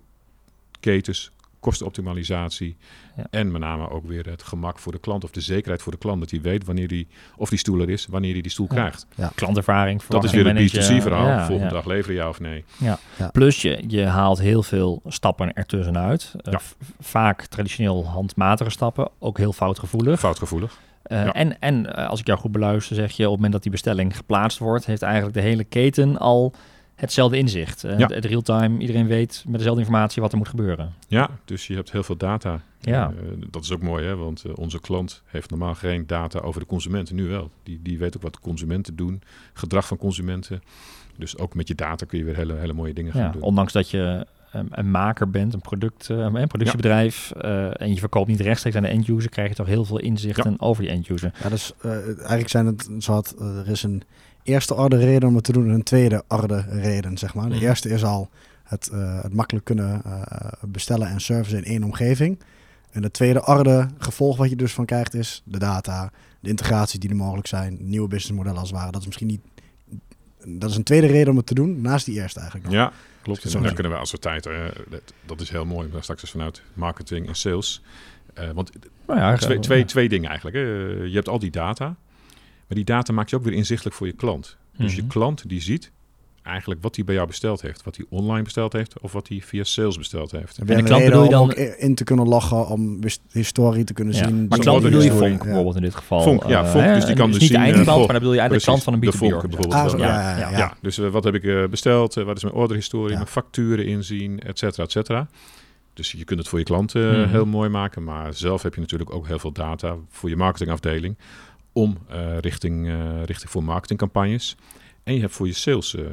ketens, 0.79 1.31
kostenoptimalisatie 1.63 2.75
Ja. 3.15 3.23
en 3.29 3.51
met 3.51 3.61
name 3.61 3.89
ook 3.89 4.07
weer 4.07 4.25
het 4.29 4.43
gemak 4.43 4.79
voor 4.79 4.91
de 4.91 4.99
klant 4.99 5.23
of 5.23 5.31
de 5.31 5.41
zekerheid 5.41 5.81
voor 5.81 5.91
de 5.91 5.97
klant 5.97 6.19
dat 6.19 6.31
hij 6.31 6.41
weet 6.41 6.65
wanneer 6.65 6.87
die 6.87 7.07
of 7.37 7.49
die 7.49 7.57
stoel 7.57 7.79
er 7.79 7.89
is, 7.89 8.05
wanneer 8.09 8.31
hij 8.33 8.41
die 8.41 8.51
stoel 8.51 8.67
Ja. 8.69 8.75
krijgt. 8.75 9.07
Klantervaring. 9.35 10.03
Dat 10.03 10.23
is 10.23 10.31
weer 10.31 10.45
het 10.47 10.57
verwachtingen 10.57 10.99
B2C-verhaal. 11.01 11.21
managen. 11.21 11.39
Ja, 11.41 11.47
Volgende 11.47 11.73
ja. 11.75 11.81
dag 11.81 11.85
leveren 11.91 12.15
ja 12.15 12.29
of 12.29 12.39
nee. 12.39 12.63
Plus 13.31 13.61
je, 13.61 13.83
je 13.87 14.05
haalt 14.05 14.39
heel 14.39 14.63
veel 14.63 15.01
stappen 15.05 15.53
ertussenuit. 15.53 16.33
Uh, 16.47 16.53
Ja. 16.53 16.59
v- 16.59 16.71
vaak 16.99 17.45
traditioneel 17.45 18.05
handmatige 18.07 18.69
stappen, 18.69 19.09
ook 19.19 19.37
heel 19.37 19.53
foutgevoelig. 19.53 20.19
Foutgevoelig. 20.19 20.79
Uh, 21.07 21.23
Ja. 21.23 21.33
En, 21.33 21.59
en 21.59 21.85
uh, 21.85 22.09
als 22.09 22.19
ik 22.19 22.27
jou 22.27 22.39
goed 22.39 22.51
beluister, 22.51 22.95
zeg 22.95 23.11
je 23.11 23.23
op 23.23 23.27
het 23.27 23.35
moment 23.35 23.51
dat 23.53 23.61
die 23.61 23.71
bestelling 23.71 24.15
geplaatst 24.15 24.59
wordt, 24.59 24.85
heeft 24.85 25.01
eigenlijk 25.01 25.33
de 25.35 25.41
hele 25.41 25.63
keten 25.63 26.17
al 26.17 26.53
hetzelfde 27.03 27.37
inzicht. 27.37 27.83
Uh, 27.85 27.97
Ja. 27.99 28.07
Het 28.07 28.25
real-time, 28.25 28.79
iedereen 28.79 29.07
weet 29.07 29.43
met 29.47 29.57
dezelfde 29.57 29.81
informatie 29.81 30.21
wat 30.21 30.31
er 30.31 30.37
moet 30.37 30.47
gebeuren. 30.47 30.93
Ja, 31.07 31.29
dus 31.45 31.67
je 31.67 31.75
hebt 31.75 31.91
heel 31.91 32.03
veel 32.03 32.17
data. 32.17 32.61
Ja. 32.79 33.09
Eh, 33.17 33.45
dat 33.51 33.63
is 33.63 33.71
ook 33.71 33.81
mooi, 33.81 34.05
hè? 34.05 34.15
want 34.15 34.43
eh, 34.45 34.51
onze 34.55 34.79
klant 34.79 35.21
heeft 35.25 35.49
normaal 35.49 35.75
geen 35.75 36.07
data 36.07 36.39
over 36.39 36.59
de 36.61 36.67
consumenten. 36.67 37.15
Nu 37.15 37.27
wel. 37.27 37.51
Die, 37.63 37.79
die 37.83 37.97
weet 37.97 38.15
ook 38.15 38.21
wat 38.21 38.39
consumenten 38.39 38.95
doen, 38.95 39.21
gedrag 39.53 39.87
van 39.87 39.97
consumenten. 39.97 40.61
Dus 41.17 41.37
ook 41.37 41.55
met 41.55 41.67
je 41.67 41.75
data 41.75 42.05
kun 42.05 42.17
je 42.17 42.23
weer 42.23 42.35
hele, 42.35 42.53
hele 42.55 42.73
mooie 42.73 42.93
dingen 42.93 43.11
gaan 43.11 43.21
Ja, 43.21 43.29
doen. 43.31 43.41
ondanks 43.41 43.73
dat 43.73 43.89
je 43.89 44.25
um, 44.55 44.67
een 44.71 44.91
maker 44.91 45.29
bent, 45.29 45.53
een, 45.53 45.61
product, 45.61 46.07
een 46.09 46.47
productiebedrijf 46.47 47.31
uh, 47.41 47.81
en 47.81 47.93
je 47.93 47.99
verkoopt 47.99 48.27
niet 48.27 48.39
rechtstreeks 48.39 48.75
aan 48.75 48.83
de 48.83 48.89
end-user, 48.89 49.29
krijg 49.29 49.49
je 49.49 49.55
toch 49.55 49.67
heel 49.67 49.85
veel 49.85 49.99
inzichten 49.99 50.51
Ja. 50.51 50.55
over 50.59 50.83
die 50.83 50.91
end-user. 50.91 51.31
Ja, 51.43 51.49
dus 51.49 51.73
uh, 51.85 51.91
eigenlijk 52.05 52.49
zijn 52.49 52.65
het 52.65 52.89
zo 52.99 53.11
had, 53.13 53.35
uh, 53.39 53.57
er 53.57 53.69
is 53.69 53.83
een 53.83 54.03
eerste 54.43 54.75
orde 54.75 54.97
reden 54.97 55.29
om 55.29 55.35
het 55.35 55.43
te 55.43 55.51
doen 55.51 55.67
en 55.67 55.73
een 55.73 55.83
tweede 55.83 56.23
orde 56.27 56.65
reden, 56.69 57.17
zeg 57.17 57.33
maar. 57.33 57.49
De 57.49 57.55
Mhm. 57.55 57.63
eerste 57.63 57.89
is 57.89 58.03
al 58.03 58.29
het, 58.63 58.89
uh, 58.93 59.21
het 59.21 59.33
makkelijk 59.33 59.65
kunnen 59.65 60.01
uh, 60.05 60.21
bestellen 60.67 61.07
en 61.07 61.21
servicen 61.21 61.57
in 61.57 61.63
één 61.63 61.83
omgeving. 61.83 62.39
En 62.91 63.01
de 63.01 63.11
tweede 63.11 63.45
orde 63.45 63.87
gevolg 63.97 64.37
wat 64.37 64.49
je 64.49 64.55
dus 64.55 64.73
van 64.73 64.85
krijgt 64.85 65.13
is 65.13 65.41
de 65.45 65.59
data, 65.59 66.11
de 66.39 66.49
integraties 66.49 66.99
die 66.99 67.09
er 67.09 67.15
mogelijk 67.15 67.47
zijn, 67.47 67.77
nieuwe 67.79 68.07
businessmodellen 68.07 68.59
als 68.59 68.69
het 68.69 68.77
ware. 68.77 68.91
Dat 68.91 68.99
is 69.01 69.05
misschien 69.07 69.27
niet... 69.27 69.41
Dat 70.45 70.69
is 70.69 70.75
een 70.75 70.83
tweede 70.83 71.07
reden 71.07 71.29
om 71.29 71.37
het 71.37 71.45
te 71.45 71.53
doen, 71.53 71.81
naast 71.81 72.05
die 72.05 72.15
eerste 72.21 72.39
eigenlijk 72.39 72.69
nog. 72.69 72.79
Ja, 72.79 72.91
klopt. 73.21 73.41
Zo 73.41 73.47
En 73.47 73.53
daar 73.53 73.63
zien. 73.63 73.73
kunnen 73.73 73.91
we 73.91 73.97
als 73.97 74.11
we 74.11 74.19
tijd, 74.19 74.45
uh, 74.45 74.65
dat, 74.89 75.01
dat 75.25 75.41
is 75.41 75.49
heel 75.49 75.65
mooi, 75.65 75.89
maar 75.91 76.03
straks 76.03 76.23
is 76.23 76.31
vanuit 76.31 76.61
marketing 76.73 77.27
en 77.27 77.35
sales. 77.35 77.81
Uh, 78.39 78.49
want 78.51 78.71
nou 79.07 79.19
ja, 79.19 79.35
twee, 79.37 79.59
twee, 79.59 79.85
twee 79.85 80.09
dingen 80.09 80.27
eigenlijk. 80.29 80.57
Hè. 80.57 80.61
Je 81.03 81.13
hebt 81.15 81.29
al 81.29 81.39
die 81.39 81.51
data, 81.51 81.95
maar 82.75 82.83
die 82.85 82.95
data 82.95 83.13
maakt 83.13 83.29
je 83.29 83.35
ook 83.35 83.43
weer 83.43 83.53
inzichtelijk 83.53 83.95
voor 83.95 84.07
je 84.07 84.13
klant. 84.13 84.57
Dus 84.77 84.91
Mhm. 84.91 85.01
je 85.01 85.07
klant 85.07 85.49
die 85.49 85.61
ziet 85.61 85.91
eigenlijk 86.43 86.81
wat 86.81 86.95
hij 86.95 87.05
bij 87.05 87.15
jou 87.15 87.27
besteld 87.27 87.61
heeft. 87.61 87.83
Wat 87.83 87.95
hij 87.97 88.05
online 88.09 88.43
besteld 88.43 88.73
heeft 88.73 88.99
of 88.99 89.11
wat 89.11 89.27
hij 89.27 89.41
via 89.45 89.63
sales 89.63 89.97
besteld 89.97 90.31
heeft. 90.31 90.57
En 90.57 90.65
de 90.65 90.75
de 90.75 90.83
klant 90.83 91.03
bedoel 91.03 91.19
je 91.19 91.25
om 91.25 91.31
dan- 91.31 91.41
ook 91.41 91.53
in 91.77 91.95
te 91.95 92.03
kunnen 92.03 92.27
loggen, 92.27 92.67
om 92.67 92.99
historie 93.31 93.83
te 93.83 93.93
kunnen 93.93 94.13
Ja. 94.15 94.23
zien. 94.27 94.47
Maar 94.47 94.59
klant 94.59 94.83
bedoel 94.83 95.01
je 95.01 95.11
Vonk 95.11 95.31
Ja. 95.39 95.43
bijvoorbeeld 95.45 95.75
in 95.75 95.81
dit 95.81 95.95
geval. 95.95 96.21
Vonk, 96.21 96.43
ja, 96.47 96.63
eh, 96.63 96.71
Vonk, 96.71 96.85
dus 96.93 97.05
die 97.05 97.15
kan 97.15 97.31
dus 97.31 97.39
niet 97.39 97.49
de 97.49 97.55
zien, 97.55 97.55
eh, 97.55 97.61
eindklant, 97.71 97.87
goh, 97.89 97.97
maar 97.97 98.07
dan 98.07 98.15
bedoel 98.17 98.33
je 98.33 98.39
eigenlijk 98.39 98.65
de 98.65 98.71
klant 98.71 98.83
van 98.83 98.93
een 98.93 98.99
de 98.99 99.05
B2B 99.07 99.17
Vonk 99.17 99.33
organisatie. 99.33 99.97
bijvoorbeeld. 99.97 100.19
Ah, 100.19 100.37
ja, 100.39 100.39
ja, 100.39 100.49
ja. 100.51 100.57
Ja, 100.57 100.73
dus 100.81 100.97
eh, 100.97 101.09
wat 101.09 101.23
heb 101.23 101.33
ik 101.35 101.43
eh, 101.43 101.65
besteld? 101.69 102.17
Eh, 102.17 102.23
wat 102.23 102.37
is 102.37 102.43
mijn 102.43 102.55
orderhistorie? 102.55 103.09
Ja. 103.11 103.15
Mijn 103.15 103.27
facturen 103.29 103.85
inzien, 103.85 104.39
et 104.39 104.57
cetera, 104.59 104.83
et 104.83 104.91
cetera. 104.91 105.27
Dus 105.93 106.11
je 106.11 106.23
kunt 106.23 106.39
het 106.39 106.47
voor 106.47 106.59
je 106.59 106.65
klant 106.65 106.95
eh, 106.95 107.01
Mhm. 107.03 107.29
heel 107.29 107.45
mooi 107.45 107.69
maken. 107.69 108.03
Maar 108.03 108.33
zelf 108.33 108.61
heb 108.61 108.73
je 108.73 108.79
natuurlijk 108.81 109.13
ook 109.13 109.27
heel 109.27 109.39
veel 109.39 109.51
data 109.51 109.95
voor 110.09 110.29
je 110.29 110.35
marketingafdeling. 110.35 111.17
Om 111.73 111.97
eh, 112.07 112.37
richting, 112.37 112.87
eh, 112.87 113.23
richting 113.23 113.49
voor 113.51 113.63
marketingcampagnes. 113.63 114.55
En 115.03 115.13
je 115.13 115.19
hebt 115.19 115.33
voor 115.33 115.47
je 115.47 115.53
sales 115.53 115.95
eh, 115.95 116.05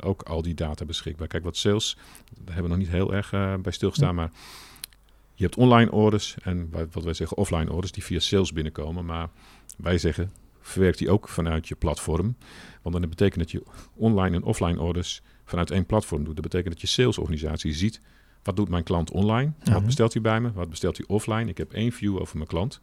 ook 0.00 0.22
al 0.22 0.42
die 0.42 0.54
data 0.54 0.84
beschikbaar. 0.84 1.26
Kijk, 1.28 1.44
wat 1.44 1.56
sales, 1.56 1.96
daar 2.34 2.54
hebben 2.54 2.62
we 2.62 2.68
nog 2.68 2.78
niet 2.78 2.88
heel 2.88 3.14
erg 3.14 3.30
bij 3.62 3.72
stilgestaan. 3.72 4.14
Maar 4.14 4.30
je 5.34 5.44
hebt 5.44 5.56
online 5.56 5.90
orders 5.90 6.36
en 6.42 6.68
wa- 6.70 6.86
wat 6.90 7.04
wij 7.04 7.14
zeggen 7.14 7.36
offline 7.36 7.72
orders 7.72 7.92
die 7.92 8.04
via 8.04 8.18
sales 8.18 8.52
binnenkomen. 8.52 9.04
Maar 9.04 9.28
wij 9.76 9.98
zeggen, 9.98 10.30
verwerkt 10.60 10.98
die 10.98 11.10
ook 11.10 11.28
vanuit 11.28 11.68
je 11.68 11.74
platform. 11.74 12.36
Want 12.82 13.00
dan 13.00 13.08
betekent 13.08 13.38
dat 13.38 13.50
je 13.50 13.62
online 13.94 14.36
en 14.36 14.42
offline 14.42 14.80
orders 14.80 15.22
vanuit 15.44 15.70
één 15.70 15.86
platform 15.86 16.24
doet. 16.24 16.34
Dat 16.34 16.42
betekent 16.44 16.72
dat 16.72 16.80
je 16.80 16.86
salesorganisatie 16.86 17.72
ziet, 17.72 18.00
wat 18.42 18.56
doet 18.56 18.68
mijn 18.68 18.82
klant 18.84 19.10
online? 19.10 19.52
Ja. 19.62 19.72
Wat 19.72 19.84
bestelt 19.84 20.12
hij 20.12 20.22
bij 20.22 20.40
me? 20.40 20.52
Wat 20.52 20.68
bestelt 20.70 20.96
hij 20.96 21.06
offline? 21.06 21.44
Ik 21.50 21.58
heb 21.58 21.72
één 21.72 21.92
view 21.92 22.18
over 22.20 22.36
mijn 22.36 22.48
klant. 22.48 22.80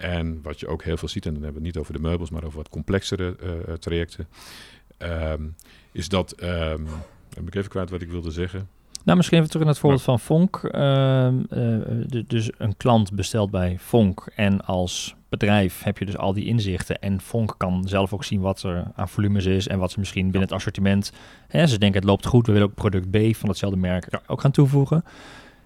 En 0.00 0.40
wat 0.42 0.60
je 0.60 0.66
ook 0.68 0.82
heel 0.82 0.96
veel 0.96 1.08
ziet, 1.08 1.26
en 1.26 1.32
dan 1.34 1.42
hebben 1.42 1.60
we 1.60 1.66
het 1.66 1.74
niet 1.76 1.82
over 1.84 2.00
de 2.00 2.08
meubels, 2.08 2.30
maar 2.30 2.44
over 2.44 2.56
wat 2.56 2.68
complexere 2.68 3.36
eh, 3.36 3.74
trajecten, 3.74 4.28
ehm, 4.98 5.42
is 5.92 6.08
dat, 6.08 6.32
ehm, 6.32 6.84
heb 7.34 7.46
ik 7.46 7.54
even 7.54 7.70
kwijt 7.70 7.90
wat 7.90 8.02
ik 8.02 8.10
wilde 8.10 8.30
zeggen. 8.30 8.68
Nou, 9.04 9.16
misschien 9.16 9.38
even 9.38 9.50
terug 9.50 9.64
naar 9.64 9.72
het 9.74 9.82
voorbeeld 9.82 10.02
van 10.02 10.20
Vonk. 10.20 10.56
Ehm, 10.56 11.40
eh, 11.50 12.22
dus 12.26 12.50
een 12.58 12.76
klant 12.76 13.12
bestelt 13.12 13.50
bij 13.50 13.76
Vonk 13.78 14.30
en 14.36 14.64
als 14.64 15.16
bedrijf 15.28 15.82
heb 15.82 15.98
je 15.98 16.04
dus 16.04 16.16
al 16.16 16.32
die 16.32 16.44
inzichten. 16.46 16.98
En 16.98 17.20
Vonk 17.20 17.54
kan 17.56 17.88
zelf 17.88 18.12
ook 18.12 18.24
zien 18.24 18.40
wat 18.40 18.62
er 18.62 18.84
aan 18.94 19.08
volumes 19.08 19.44
is 19.44 19.68
en 19.68 19.78
wat 19.78 19.90
ze 19.90 19.98
misschien 19.98 20.22
binnen 20.22 20.42
het 20.42 20.52
assortiment... 20.52 21.12
Hè, 21.48 21.66
ze 21.66 21.78
denken 21.78 22.00
het 22.00 22.08
loopt 22.08 22.26
goed, 22.26 22.46
we 22.46 22.52
willen 22.52 22.68
ook 22.68 22.74
product 22.74 23.10
B 23.10 23.36
van 23.36 23.48
hetzelfde 23.48 23.78
merk 23.78 24.06
Ja. 24.10 24.20
ook 24.26 24.40
gaan 24.40 24.50
toevoegen. 24.50 25.04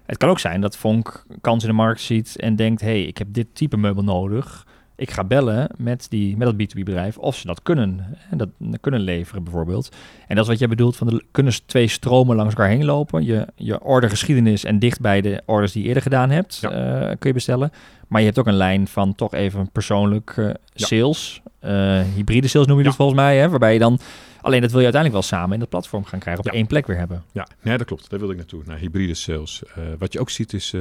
Het 0.07 0.17
kan 0.17 0.29
ook 0.29 0.39
zijn 0.39 0.61
dat 0.61 0.77
Vonk 0.77 1.25
kans 1.41 1.63
in 1.63 1.69
de 1.69 1.75
markt 1.75 2.01
ziet 2.01 2.37
en 2.37 2.57
denkt... 2.57 2.81
hey, 2.81 3.03
ik 3.03 3.19
heb 3.19 3.29
dit 3.31 3.47
type 3.53 3.77
meubel 3.77 4.05
nodig. 4.05 4.67
Ik 5.03 5.11
ga 5.11 5.25
bellen 5.25 5.69
met, 5.77 6.07
die, 6.09 6.37
met 6.37 6.47
dat 6.59 6.69
B2B-bedrijf 6.69 7.19
of 7.19 7.37
ze 7.37 7.47
dat 7.47 7.63
kunnen, 7.63 8.05
hè, 8.17 8.37
dat 8.37 8.49
kunnen 8.81 9.01
leveren 9.01 9.43
bijvoorbeeld. 9.45 9.97
En 10.27 10.35
dat 10.35 10.45
is 10.45 10.51
wat 10.51 10.59
jij 10.59 10.69
bedoelt, 10.69 10.97
van 10.97 11.07
de, 11.07 11.25
kunnen 11.31 11.67
twee 11.67 11.89
stromen 11.89 12.37
langs 12.37 12.55
elkaar 12.55 12.69
heen 12.71 12.85
lopen. 12.85 13.25
Je, 13.25 13.47
je 13.57 13.81
ordergeschiedenis 13.83 14.65
en 14.65 14.79
dicht 14.79 15.01
bij 15.01 15.21
de 15.21 15.43
orders 15.47 15.73
die 15.73 15.83
je 15.83 15.89
eerder 15.89 16.03
gedaan 16.03 16.31
hebt, 16.31 16.59
Ja. 16.61 16.71
eh, 16.71 17.09
kun 17.19 17.29
je 17.29 17.33
bestellen. 17.35 17.71
Maar 18.09 18.21
je 18.21 18.27
hebt 18.27 18.39
ook 18.39 18.47
een 18.47 18.55
lijn 18.55 18.87
van 18.89 19.15
toch 19.15 19.35
even 19.35 19.71
persoonlijk 19.71 20.35
eh, 20.37 20.45
Ja. 20.47 20.55
sales. 20.87 21.43
Eh, 21.59 22.01
hybride 22.15 22.49
sales 22.49 22.67
noem 22.67 22.77
je 22.77 22.83
Ja. 22.83 22.89
dat 22.89 22.99
volgens 22.99 23.19
mij, 23.19 23.39
hè, 23.39 23.49
waarbij 23.49 23.73
je 23.73 23.79
dan... 23.79 23.99
Alleen 24.41 24.61
dat 24.61 24.71
wil 24.71 24.79
je 24.81 24.85
uiteindelijk 24.93 25.23
wel 25.29 25.39
samen 25.39 25.53
in 25.55 25.61
dat 25.61 25.69
platform 25.69 26.05
gaan 26.05 26.19
krijgen, 26.19 26.45
op 26.45 26.51
Ja. 26.51 26.57
één 26.57 26.67
plek 26.67 26.87
weer 26.87 26.97
hebben. 26.99 27.23
Ja, 27.33 27.47
nee, 27.63 27.79
dat 27.79 27.87
klopt. 27.87 28.11
Daar 28.11 28.19
wilde 28.19 28.35
ik 28.35 28.39
naartoe. 28.41 28.63
Naar 28.67 28.79
hybride 28.79 29.15
sales. 29.15 29.63
Wat 29.99 30.13
je 30.13 30.21
ook 30.21 30.31
ziet 30.31 30.53
is 30.53 30.75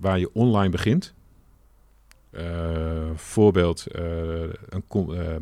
waar 0.00 0.18
je 0.18 0.30
online 0.32 0.70
begint. 0.70 1.14
Eh, 2.36 3.10
voorbeeld, 3.14 3.86
eh, 3.86 4.02
een 4.68 4.84
eh, 4.90 5.36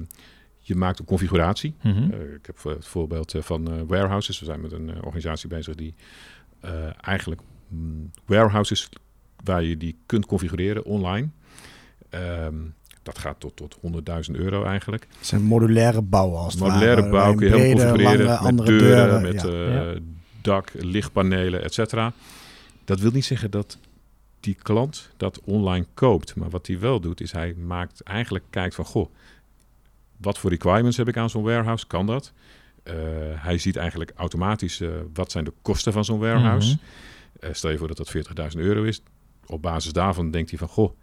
je 0.62 0.74
maakt 0.74 0.98
een 0.98 1.04
configuratie. 1.04 1.74
Mhm. 1.82 2.12
Eh, 2.12 2.34
ik 2.34 2.46
heb 2.46 2.62
het 2.62 2.86
voorbeeld 2.86 3.34
van 3.38 3.72
eh, 3.72 3.80
warehouses. 3.86 4.38
We 4.38 4.44
zijn 4.44 4.60
met 4.60 4.72
een 4.72 5.02
organisatie 5.04 5.48
bezig 5.48 5.74
die 5.74 5.94
eh, 6.60 6.72
eigenlijk 7.00 7.40
mm, 7.68 8.10
warehouses 8.24 8.88
waar 9.44 9.62
je 9.62 9.76
die 9.76 9.96
kunt 10.06 10.26
configureren 10.26 10.84
online. 10.84 11.28
Ehm, 12.10 12.54
dat 13.02 13.18
gaat 13.18 13.40
tot, 13.40 13.56
tot 13.56 13.76
100.000 13.76 14.36
euro 14.36 14.64
eigenlijk. 14.64 15.06
Het 15.18 15.26
zijn 15.26 15.42
modulaire 15.42 16.02
bouwen 16.02 16.38
als 16.38 16.54
het 16.54 16.62
Modulaire 16.62 17.00
ware, 17.00 17.10
bouw 17.10 17.34
kun 17.34 17.46
je 17.46 17.54
helemaal 17.54 17.86
configureren 17.86 18.26
lange, 18.26 18.38
met 18.38 18.48
andere 18.48 18.68
deuren, 18.68 19.08
deuren. 19.08 19.22
met 19.22 19.42
ja. 19.42 19.92
eh, 19.92 20.00
dak, 20.40 20.70
lichtpanelen, 20.72 21.62
et 21.62 21.74
cetera. 21.74 22.12
Dat 22.84 23.00
wil 23.00 23.10
niet 23.10 23.24
zeggen 23.24 23.50
dat 23.50 23.78
die 24.42 24.54
klant 24.54 25.10
dat 25.16 25.40
online 25.40 25.86
koopt. 25.94 26.34
Maar 26.36 26.50
wat 26.50 26.66
hij 26.66 26.78
wel 26.78 27.00
doet, 27.00 27.20
is 27.20 27.32
hij 27.32 27.54
maakt 27.54 28.00
eigenlijk 28.00 28.44
kijkt 28.50 28.74
van 28.74 28.84
goh, 28.84 29.10
wat 30.16 30.38
voor 30.38 30.50
requirements 30.50 30.96
heb 30.96 31.08
ik 31.08 31.16
aan 31.16 31.30
zo'n 31.30 31.42
warehouse? 31.42 31.86
Kan 31.86 32.06
dat? 32.06 32.32
Uh, 32.84 32.94
hij 33.34 33.58
ziet 33.58 33.76
eigenlijk 33.76 34.12
automatisch 34.16 34.80
uh, 34.80 34.90
wat 35.14 35.30
zijn 35.30 35.44
de 35.44 35.52
kosten 35.62 35.92
van 35.92 36.04
zo'n 36.04 36.18
warehouse. 36.18 36.68
Mhm. 36.74 37.48
Uh, 37.48 37.54
stel 37.54 37.70
je 37.70 37.78
voor 37.78 37.88
dat 37.88 37.96
dat 37.96 38.14
40.000 38.54 38.58
euro 38.60 38.82
is. 38.82 39.02
Op 39.46 39.62
basis 39.62 39.92
daarvan 39.92 40.30
denkt 40.30 40.50
hij 40.50 40.58
van 40.58 40.68
goh, 40.68 40.96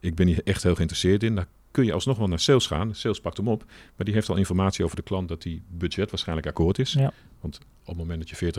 ik 0.00 0.14
ben 0.14 0.26
hier 0.26 0.40
echt 0.44 0.62
heel 0.62 0.74
geïnteresseerd 0.74 1.22
in. 1.22 1.34
Dan 1.34 1.46
kun 1.70 1.84
je 1.84 1.92
alsnog 1.92 2.18
wel 2.18 2.28
naar 2.28 2.38
sales 2.40 2.66
gaan. 2.66 2.94
Sales 2.94 3.20
pakt 3.20 3.36
hem 3.36 3.48
op, 3.48 3.64
maar 3.96 4.04
die 4.04 4.14
heeft 4.14 4.28
al 4.28 4.36
informatie 4.36 4.84
over 4.84 4.96
de 4.96 5.02
klant 5.02 5.28
dat 5.28 5.42
die 5.42 5.62
budget 5.68 6.10
waarschijnlijk 6.10 6.46
akkoord 6.48 6.78
is. 6.78 6.92
Ja. 6.92 7.12
Want 7.40 7.58
op 7.80 7.86
het 7.86 7.96
moment 7.96 8.28
dat 8.28 8.38
je 8.38 8.52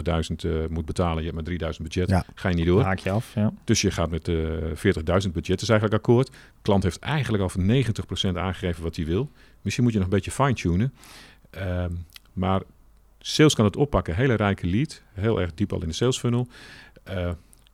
40.000 0.46 0.50
uh, 0.52 0.68
moet 0.68 0.86
betalen, 0.86 1.18
je 1.18 1.24
hebt 1.24 1.34
maar 1.36 1.44
3000 1.44 1.88
budget, 1.88 2.10
Ja. 2.10 2.26
ga 2.36 2.50
je 2.50 2.56
niet 2.56 2.66
door. 2.66 2.82
Haak 2.82 3.00
je 3.00 3.10
af, 3.12 3.34
ja. 3.36 3.54
Dus 3.64 3.82
je 3.82 3.92
gaat 3.92 4.10
met 4.10 4.26
de 4.26 4.72
40.000 4.76 5.32
budget 5.32 5.62
is 5.62 5.70
eigenlijk 5.70 5.94
akkoord. 5.94 6.28
De 6.28 6.34
klant 6.62 6.84
heeft 6.84 7.00
eigenlijk 7.00 7.44
al 7.44 7.50
voor 7.50 7.62
90% 7.64 8.38
aangegeven 8.38 8.84
wat 8.84 8.96
hij 8.96 9.06
wil. 9.06 9.32
Misschien 9.62 9.84
moet 9.84 9.94
je 9.94 10.00
nog 10.00 10.08
een 10.10 10.14
beetje 10.16 10.32
fine-tunen. 10.32 10.94
Ehm, 11.50 11.92
maar 12.34 12.62
sales 13.20 13.56
kan 13.56 13.66
het 13.66 13.76
oppakken. 13.76 14.16
Hele 14.16 14.34
rijke 14.34 14.68
lead. 14.68 15.02
Heel 15.14 15.42
erg 15.42 15.54
diep 15.54 15.74
al 15.74 15.82
in 15.82 15.88
de 15.88 15.94
sales 15.94 16.20
funnel. 16.20 16.48
Eh, 17.04 17.32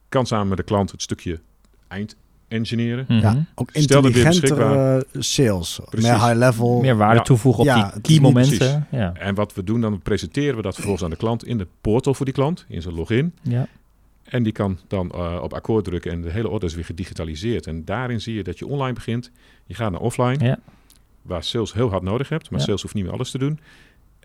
kan 0.10 0.26
samen 0.26 0.48
met 0.48 0.58
de 0.58 0.64
klant 0.64 0.92
het 0.92 1.02
stukje 1.02 1.40
eind 1.88 2.16
engineeren. 2.48 3.06
Mhm. 3.08 3.20
Ja, 3.20 3.46
ook 3.56 3.70
intelligentere 3.72 5.06
sales. 5.14 5.80
Precies. 5.90 6.10
Meer 6.10 6.20
high 6.26 6.38
level. 6.38 6.80
Meer 6.82 6.98
waarde 6.98 7.16
Ja. 7.18 7.22
toevoegen 7.24 7.62
op 7.62 7.68
Ja, 7.68 7.92
die 7.94 8.02
key 8.02 8.20
momenten. 8.20 8.88
Ja. 8.92 9.14
En 9.14 9.36
wat 9.36 9.54
we 9.54 9.64
doen, 9.64 9.82
dan 9.82 10.00
presenteren 10.02 10.56
we 10.56 10.62
dat 10.62 10.74
vervolgens 10.74 11.04
aan 11.04 11.10
de 11.10 11.16
klant 11.16 11.46
in 11.46 11.58
de 11.58 11.68
portal 11.82 12.14
voor 12.14 12.26
die 12.26 12.34
klant, 12.36 12.66
in 12.68 12.82
zijn 12.82 12.96
login. 12.96 13.34
Ja. 13.42 13.68
En 14.24 14.44
die 14.44 14.52
kan 14.54 14.78
dan 14.88 15.12
eh, 15.12 15.40
op 15.42 15.54
akkoord 15.54 15.84
drukken 15.86 16.12
en 16.12 16.22
de 16.22 16.32
hele 16.32 16.50
order 16.50 16.70
is 16.70 16.76
weer 16.76 16.86
gedigitaliseerd. 16.86 17.68
En 17.68 17.86
daarin 17.86 18.22
zie 18.22 18.34
je 18.36 18.44
dat 18.44 18.60
je 18.60 18.68
online 18.68 18.94
begint. 18.94 19.32
Je 19.66 19.74
gaat 19.74 19.92
naar 19.92 20.02
offline, 20.02 20.46
Ja. 20.46 20.60
waar 21.22 21.44
sales 21.44 21.74
heel 21.74 21.90
hard 21.90 22.04
nodig 22.04 22.30
hebt. 22.30 22.50
Maar 22.50 22.60
Ja. 22.60 22.66
sales 22.66 22.82
hoeft 22.82 22.94
niet 22.94 23.04
meer 23.04 23.14
alles 23.14 23.32
te 23.32 23.38
doen. 23.38 23.60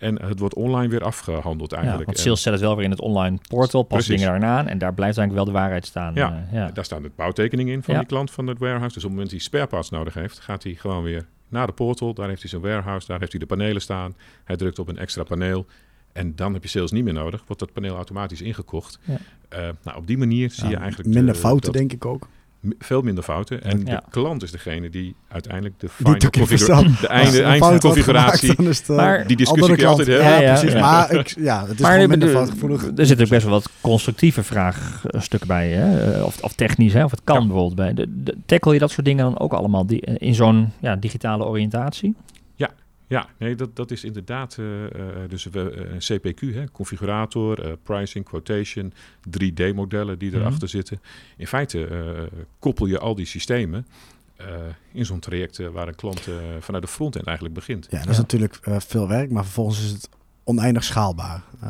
En 0.03 0.23
het 0.23 0.39
wordt 0.39 0.55
online 0.55 0.89
weer 0.89 1.03
afgehandeld 1.05 1.71
Ja, 1.71 1.77
eigenlijk. 1.77 2.07
want 2.07 2.19
En 2.19 2.23
sales 2.25 2.43
zet 2.43 2.53
het 2.53 2.63
wel 2.63 2.75
weer 2.77 2.85
in 2.85 2.91
het 2.91 3.01
online 3.01 3.39
portal, 3.49 3.83
past 3.83 4.05
Precies. 4.07 4.23
dingen 4.25 4.41
daarna 4.41 4.59
aan 4.59 4.69
en 4.69 4.79
daar 4.79 4.95
blijft 4.95 5.19
eigenlijk 5.19 5.47
wel 5.47 5.55
de 5.55 5.61
waarheid 5.61 5.87
staan. 5.87 6.15
Ja. 6.15 6.45
Eh, 6.51 6.53
ja. 6.59 6.71
Daar 6.71 6.85
staan 6.85 7.03
de 7.03 7.11
bouwtekeningen 7.17 7.73
in 7.73 7.83
van 7.83 7.95
Ja. 7.95 8.01
die 8.01 8.09
klant 8.09 8.31
van 8.31 8.47
het 8.47 8.59
warehouse. 8.59 8.95
Dus 8.95 9.05
op 9.05 9.11
het 9.11 9.19
moment 9.19 9.31
dat 9.31 9.41
hij 9.41 9.49
spare 9.49 9.67
parts 9.67 9.91
nodig 9.91 10.15
heeft, 10.15 10.39
gaat 10.39 10.63
hij 10.63 10.75
gewoon 10.75 11.03
weer 11.03 11.27
naar 11.49 11.67
de 11.67 11.73
portal. 11.73 12.15
Daar 12.15 12.29
heeft 12.29 12.41
hij 12.41 12.51
zijn 12.51 12.63
warehouse, 12.63 13.07
daar 13.07 13.19
heeft 13.19 13.31
hij 13.33 13.41
de 13.41 13.47
panelen 13.47 13.83
staan. 13.83 14.15
Hij 14.45 14.57
drukt 14.57 14.79
op 14.79 14.89
een 14.89 14.99
extra 14.99 15.23
paneel. 15.23 15.67
En 16.13 16.33
dan 16.37 16.53
heb 16.53 16.63
je 16.63 16.69
sales 16.69 16.91
niet 16.91 17.05
meer 17.05 17.13
nodig, 17.13 17.43
wordt 17.47 17.61
dat 17.61 17.73
paneel 17.73 17.95
automatisch 17.97 18.43
ingekocht. 18.43 18.99
Ja. 19.05 19.17
Eh, 19.49 19.69
nou, 19.83 19.97
op 19.99 20.07
die 20.07 20.19
manier 20.19 20.51
zie 20.51 20.65
je 20.65 20.71
Ja, 20.75 20.81
eigenlijk... 20.81 21.15
minder 21.15 21.35
de- 21.35 21.41
fouten, 21.41 21.65
dat- 21.73 21.75
denk 21.81 21.93
ik 21.93 22.05
ook. 22.05 22.29
Veel 22.79 23.03
minder 23.03 23.25
fouten. 23.25 23.63
En 23.63 23.79
Ja. 23.85 23.97
de 23.97 24.03
klant 24.11 24.43
is 24.43 24.51
degene 24.51 24.91
die 24.91 25.15
uiteindelijk 25.29 25.75
de 25.81 25.87
Die 25.87 25.97
final 25.97 26.15
took 26.19 26.35
in 26.35 26.41
configura- 26.41 26.77
verstand. 26.77 27.01
de 27.01 27.07
einde, 27.09 27.43
een 27.43 27.45
fout 27.45 27.59
wordt 27.59 27.71
eindconfiguratie. 27.73 28.39
gemaakt, 28.41 28.57
dan 28.57 28.67
is 28.69 28.79
het, 28.79 28.89
eh, 28.89 28.97
Maar- 28.97 29.27
Die 29.27 29.37
discussie 29.37 29.77
je 29.77 29.87
altijd 29.87 30.07
hebben. 30.09 30.27
Ja, 30.43 30.53
precies. 30.53 30.73
ja. 30.73 30.81
Maar 30.81 31.13
ik, 31.13 31.29
ja, 31.39 31.61
het 31.67 31.71
is 31.75 31.81
maar 31.81 31.91
gewoon 31.91 32.03
er- 32.03 32.09
minder 32.09 32.29
er- 32.29 32.35
foutgevoelig. 32.35 32.83
Er 32.97 33.07
zitten 33.07 33.25
ook 33.25 33.31
best 33.33 33.43
wel 33.45 33.53
wat 33.53 33.71
constructieve 33.81 34.43
vraagstukken 34.43 35.49
bij, 35.49 35.69
hè? 35.71 36.13
Eh, 36.13 36.25
Of, 36.25 36.43
of 36.43 36.53
technisch, 36.53 36.93
hè? 36.93 37.05
of 37.05 37.11
het 37.11 37.21
kan 37.25 37.41
Ja. 37.41 37.47
bijvoorbeeld 37.47 37.75
bij. 37.77 37.95
De, 37.95 38.23
de- 38.23 38.37
tackle 38.47 38.73
je 38.73 38.79
dat 38.79 38.91
soort 38.91 39.07
dingen 39.07 39.25
dan 39.25 39.39
ook 39.39 39.53
allemaal 39.53 39.87
die, 39.87 40.01
eh, 40.01 40.15
in 40.19 40.35
zo'n 40.35 40.73
ja, 40.81 40.97
digitale 40.97 41.45
oriëntatie? 41.45 42.15
Ja, 43.13 43.29
nee, 43.39 43.55
dat, 43.55 43.77
dat 43.77 43.91
is 43.91 44.05
inderdaad 44.05 44.57
eh, 44.59 44.85
eh, 44.85 45.29
dus 45.29 45.45
we, 45.45 45.71
eh, 45.71 45.93
een 45.93 45.99
CPQ, 46.19 46.41
hè, 46.55 46.65
configurator, 46.73 47.65
eh, 47.65 47.73
pricing, 47.83 48.25
quotation, 48.25 48.93
3D-modellen 49.31 50.19
die 50.19 50.31
Mhm. 50.31 50.41
erachter 50.41 50.69
zitten. 50.69 51.01
In 51.37 51.47
feite 51.47 51.87
eh, 51.87 52.23
koppel 52.59 52.87
je 52.87 52.99
al 52.99 53.15
die 53.15 53.27
systemen 53.27 53.87
eh, 54.37 54.47
in 54.93 55.05
zo'n 55.07 55.19
traject 55.19 55.59
eh, 55.59 55.69
waar 55.69 55.89
een 55.89 55.95
klant 55.95 56.27
eh, 56.29 56.35
vanuit 56.61 56.83
de 56.85 56.89
frontend 56.91 57.25
eigenlijk 57.27 57.55
begint. 57.57 57.87
Ja, 57.91 57.99
dat 57.99 58.09
is 58.09 58.15
Ja. 58.17 58.21
natuurlijk 58.23 58.59
eh, 58.63 58.77
veel 58.81 59.09
werk, 59.09 59.31
maar 59.31 59.45
vervolgens 59.45 59.85
is 59.85 59.91
het 59.91 60.09
oneindig 60.45 60.85
schaalbaar. 60.85 61.43
Eh, 61.61 61.69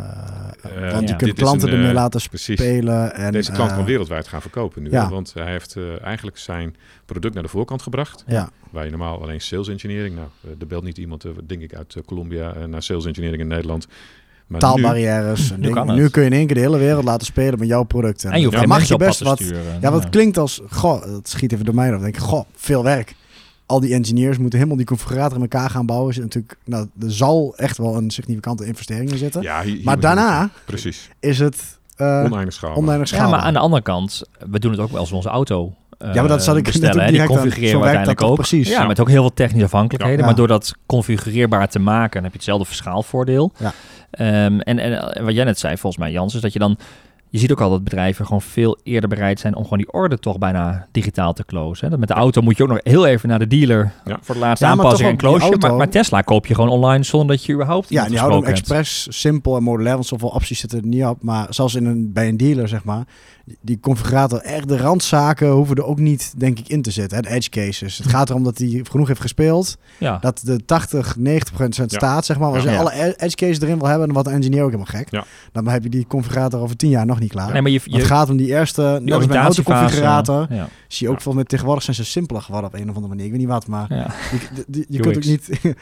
Eh, 0.62 0.92
want 0.92 1.08
ja. 1.08 1.14
je 1.14 1.16
kunt 1.16 1.32
klanten 1.32 1.68
een, 1.68 1.74
ermee 1.74 1.88
eh, 1.88 1.94
laten 1.94 2.28
Precies. 2.28 2.60
spelen. 2.60 3.14
En, 3.14 3.32
Deze 3.32 3.52
klant 3.52 3.72
kan 3.74 3.84
wereldwijd 3.84 4.28
gaan 4.28 4.40
verkopen 4.40 4.82
nu. 4.82 4.90
ja. 4.90 5.04
hè, 5.04 5.10
Want 5.10 5.32
hij 5.34 5.50
heeft 5.50 5.76
eh, 5.76 6.02
eigenlijk 6.04 6.38
zijn 6.38 6.76
product 7.06 7.34
naar 7.34 7.42
de 7.42 7.48
voorkant 7.48 7.82
gebracht. 7.82 8.24
Ja, 8.26 8.48
Waar 8.70 8.84
je 8.84 8.90
normaal 8.90 9.22
alleen 9.22 9.40
sales 9.40 9.68
engineering. 9.68 10.14
Nou, 10.14 10.26
er 10.60 10.66
belt 10.66 10.84
niet 10.84 10.98
iemand, 10.98 11.24
denk 11.46 11.62
ik, 11.62 11.74
uit 11.74 11.96
Colombia 12.06 12.66
naar 12.66 12.82
sales 12.82 13.06
engineering 13.06 13.42
in 13.42 13.48
Nederland. 13.48 13.86
Maar 14.46 14.60
nu- 14.60 14.66
taalbarrières. 14.66 15.50
en 15.50 15.60
nu 15.86 15.92
nu 15.94 16.08
kun 16.08 16.22
je 16.22 16.28
in 16.28 16.36
één 16.36 16.46
keer 16.46 16.54
de 16.54 16.60
hele 16.60 16.78
wereld 16.78 17.04
laten 17.04 17.26
spelen 17.26 17.58
met 17.58 17.68
jouw 17.68 17.82
product. 17.82 18.24
En 18.24 18.30
je 18.30 18.36
hoeft 18.38 18.50
dan 18.50 18.60
geen 18.60 18.68
mag 18.68 18.84
je 18.88 18.96
best 18.96 19.20
wat. 19.20 19.38
sturen. 19.38 19.78
Ja, 19.80 19.90
wat 19.90 20.08
klinkt 20.08 20.38
als, 20.38 20.60
goh, 20.70 21.02
dat 21.06 21.28
schiet 21.28 21.52
even 21.52 21.64
door 21.64 21.74
mij 21.74 21.86
af. 21.86 21.92
Dan 21.92 22.02
denk 22.02 22.16
ik, 22.16 22.22
goh, 22.22 22.44
veel 22.54 22.84
werk. 22.84 23.14
Al 23.72 23.80
die 23.80 23.94
engineers 23.94 24.38
moeten 24.38 24.58
helemaal 24.58 24.78
die 24.78 24.86
configurator 24.86 25.34
in 25.36 25.42
elkaar 25.42 25.70
gaan 25.70 25.86
bouwen. 25.86 26.10
Is 26.10 26.18
natuurlijk, 26.18 26.56
nou, 26.64 26.86
er 27.00 27.12
zal 27.12 27.54
echt 27.56 27.78
wel 27.78 27.96
een 27.96 28.10
significante 28.10 28.66
investering 28.66 29.10
in 29.10 29.18
zitten. 29.18 29.42
Ja, 29.42 29.62
hier- 29.62 29.74
hier 29.74 29.84
maar 29.84 30.00
daarna. 30.00 30.50
Precies. 30.64 31.08
is 31.20 31.38
het 31.38 31.78
eh 31.96 32.06
Oneindig 32.24 32.52
schaalbaar. 32.54 32.78
oneindig 32.78 33.10
Ja, 33.10 33.28
maar 33.28 33.40
aan 33.40 33.52
de 33.52 33.58
andere 33.58 33.82
kant, 33.82 34.22
we 34.50 34.58
doen 34.58 34.70
het 34.70 34.80
ook 34.80 34.90
wel 34.90 35.00
als 35.00 35.10
we 35.10 35.16
onze 35.16 35.28
auto 35.28 35.74
eh, 35.98 36.14
Ja, 36.14 36.20
maar 36.20 36.28
dat 36.30 36.42
zat 36.44 36.56
ik 36.56 36.62
net 36.64 36.72
bestellen. 36.72 36.98
Die 37.02 37.12
direct 37.12 37.30
aan. 37.30 37.36
configureren 37.36 37.78
we 37.78 37.84
uiteindelijk 37.84 38.22
ook. 38.22 38.34
precies? 38.36 38.68
Ja, 38.68 38.80
Ja. 38.80 38.86
met 38.86 39.00
ook 39.00 39.08
heel 39.08 39.20
veel 39.20 39.34
technische 39.34 39.64
afhankelijkheden. 39.64 40.18
Ja. 40.20 40.24
Maar 40.26 40.34
door 40.34 40.48
dat 40.48 40.72
configureerbaar 40.86 41.68
te 41.68 41.78
maken, 41.78 42.12
dan 42.12 42.22
heb 42.22 42.32
je 42.32 42.38
hetzelfde 42.38 42.64
verschaalvoordeel. 42.66 43.52
Ja. 43.58 43.72
Ehm, 44.10 44.58
en, 44.60 44.78
en 44.78 45.14
eh, 45.14 45.24
wat 45.24 45.34
jij 45.34 45.44
net 45.44 45.58
zei, 45.58 45.76
volgens 45.76 46.02
mij 46.02 46.12
Jans, 46.12 46.34
is 46.34 46.40
dat 46.40 46.52
je 46.52 46.58
dan... 46.58 46.76
Je 47.32 47.38
ziet 47.38 47.52
ook 47.52 47.60
al 47.60 47.70
dat 47.70 47.84
bedrijven 47.84 48.24
gewoon 48.26 48.42
veel 48.42 48.78
eerder 48.82 49.08
bereid 49.08 49.40
zijn 49.40 49.56
om 49.56 49.62
gewoon 49.62 49.78
die 49.78 49.92
order 49.92 50.18
toch 50.18 50.38
bijna 50.38 50.86
digitaal 50.90 51.32
te 51.32 51.44
closen. 51.44 51.84
Hè. 51.84 51.90
Dat 51.90 51.98
met 51.98 52.08
de 52.08 52.14
auto 52.14 52.40
moet 52.40 52.56
je 52.56 52.62
ook 52.62 52.68
nog 52.68 52.78
heel 52.82 53.06
even 53.06 53.28
naar 53.28 53.38
de 53.38 53.46
dealer 53.46 53.92
Ja. 54.04 54.18
voor 54.20 54.34
de 54.34 54.40
laatste 54.40 54.66
Ja, 54.66 54.74
maar 54.74 54.84
aanpassing 54.84 55.10
en 55.10 55.16
close. 55.16 55.56
Maar, 55.58 55.74
maar 55.74 55.88
Tesla 55.88 56.20
koop 56.20 56.46
je 56.46 56.54
gewoon 56.54 56.70
online 56.70 57.04
zonder 57.04 57.36
dat 57.36 57.44
je 57.44 57.52
überhaupt 57.52 57.88
Ja, 57.88 58.08
die 58.08 58.18
houden 58.18 58.44
expres 58.44 59.06
simpel 59.10 59.56
en 59.56 59.62
modulair, 59.62 59.94
want 59.94 60.06
zoveel 60.06 60.28
opties 60.28 60.58
zitten 60.58 60.78
er 60.80 60.86
niet 60.86 61.04
op. 61.04 61.22
Maar 61.22 61.46
zelfs 61.50 61.74
in 61.74 61.84
een, 61.84 62.12
bij 62.12 62.28
een 62.28 62.36
dealer, 62.36 62.68
zeg 62.68 62.84
maar, 62.84 63.04
die 63.60 63.80
configurator, 63.80 64.38
echt 64.38 64.68
de 64.68 64.76
randzaken 64.76 65.48
hoeven 65.50 65.76
er 65.76 65.84
ook 65.84 65.98
niet, 65.98 66.34
denk 66.36 66.58
ik, 66.58 66.68
in 66.68 66.82
te 66.82 66.90
zitten. 66.90 67.16
hè, 67.16 67.22
De 67.22 67.28
edge 67.30 67.50
cases. 67.50 67.98
Het 67.98 68.06
gaat 68.14 68.30
erom 68.30 68.44
dat 68.44 68.58
hij 68.58 68.80
genoeg 68.90 69.08
heeft 69.08 69.20
gespeeld, 69.20 69.76
Ja. 69.98 70.18
dat 70.18 70.40
de 70.44 70.64
80, 70.64 71.16
90 71.16 71.52
procent 71.52 71.92
staat, 71.92 72.24
zeg 72.24 72.38
maar. 72.38 72.48
Als 72.52 72.62
je 72.62 72.70
Ja. 72.70 72.76
alle 72.78 72.92
e- 72.94 73.14
edge 73.16 73.36
cases 73.36 73.60
erin 73.60 73.78
wil 73.78 73.86
hebben, 73.88 74.04
dan 74.06 74.14
wordt 74.14 74.28
de 74.28 74.34
engineer 74.34 74.60
ook 74.62 74.70
helemaal 74.70 75.00
gek. 75.00 75.10
Ja. 75.10 75.24
Dan 75.52 75.68
heb 75.68 75.82
je 75.82 75.88
die 75.88 76.06
configurator 76.06 76.60
over 76.60 76.76
10 76.76 76.90
jaar 76.90 77.06
nog 77.06 77.20
niet 77.20 77.30
klaar. 77.30 77.52
Nee, 77.52 77.62
maar 77.62 77.70
je, 77.70 77.80
het 77.84 78.04
gaat 78.04 78.30
om 78.30 78.36
die 78.36 78.46
eerste, 78.48 79.00
die 79.04 79.12
autoconfigurator, 79.36 80.46
Ja. 80.50 80.68
zie 80.88 81.06
je 81.06 81.12
ook 81.12 81.20
volgens 81.20 81.34
mij 81.34 81.44
tegenwoordig 81.44 81.84
zijn 81.84 81.96
ze 81.96 82.04
simpeler 82.04 82.42
geworden 82.42 82.70
op 82.70 82.76
een 82.76 82.88
of 82.88 82.94
andere 82.94 83.08
manier. 83.08 83.24
Ik 83.24 83.30
weet 83.30 83.40
niet 83.40 83.48
wat, 83.48 83.66
maar 83.66 83.94
Ja. 83.94 84.14
je, 84.30 84.38
die- 84.54 84.64
die- 84.68 84.86
je 84.88 84.98
kunt 85.02 85.16
ook 85.16 85.24
niet... 85.24 85.48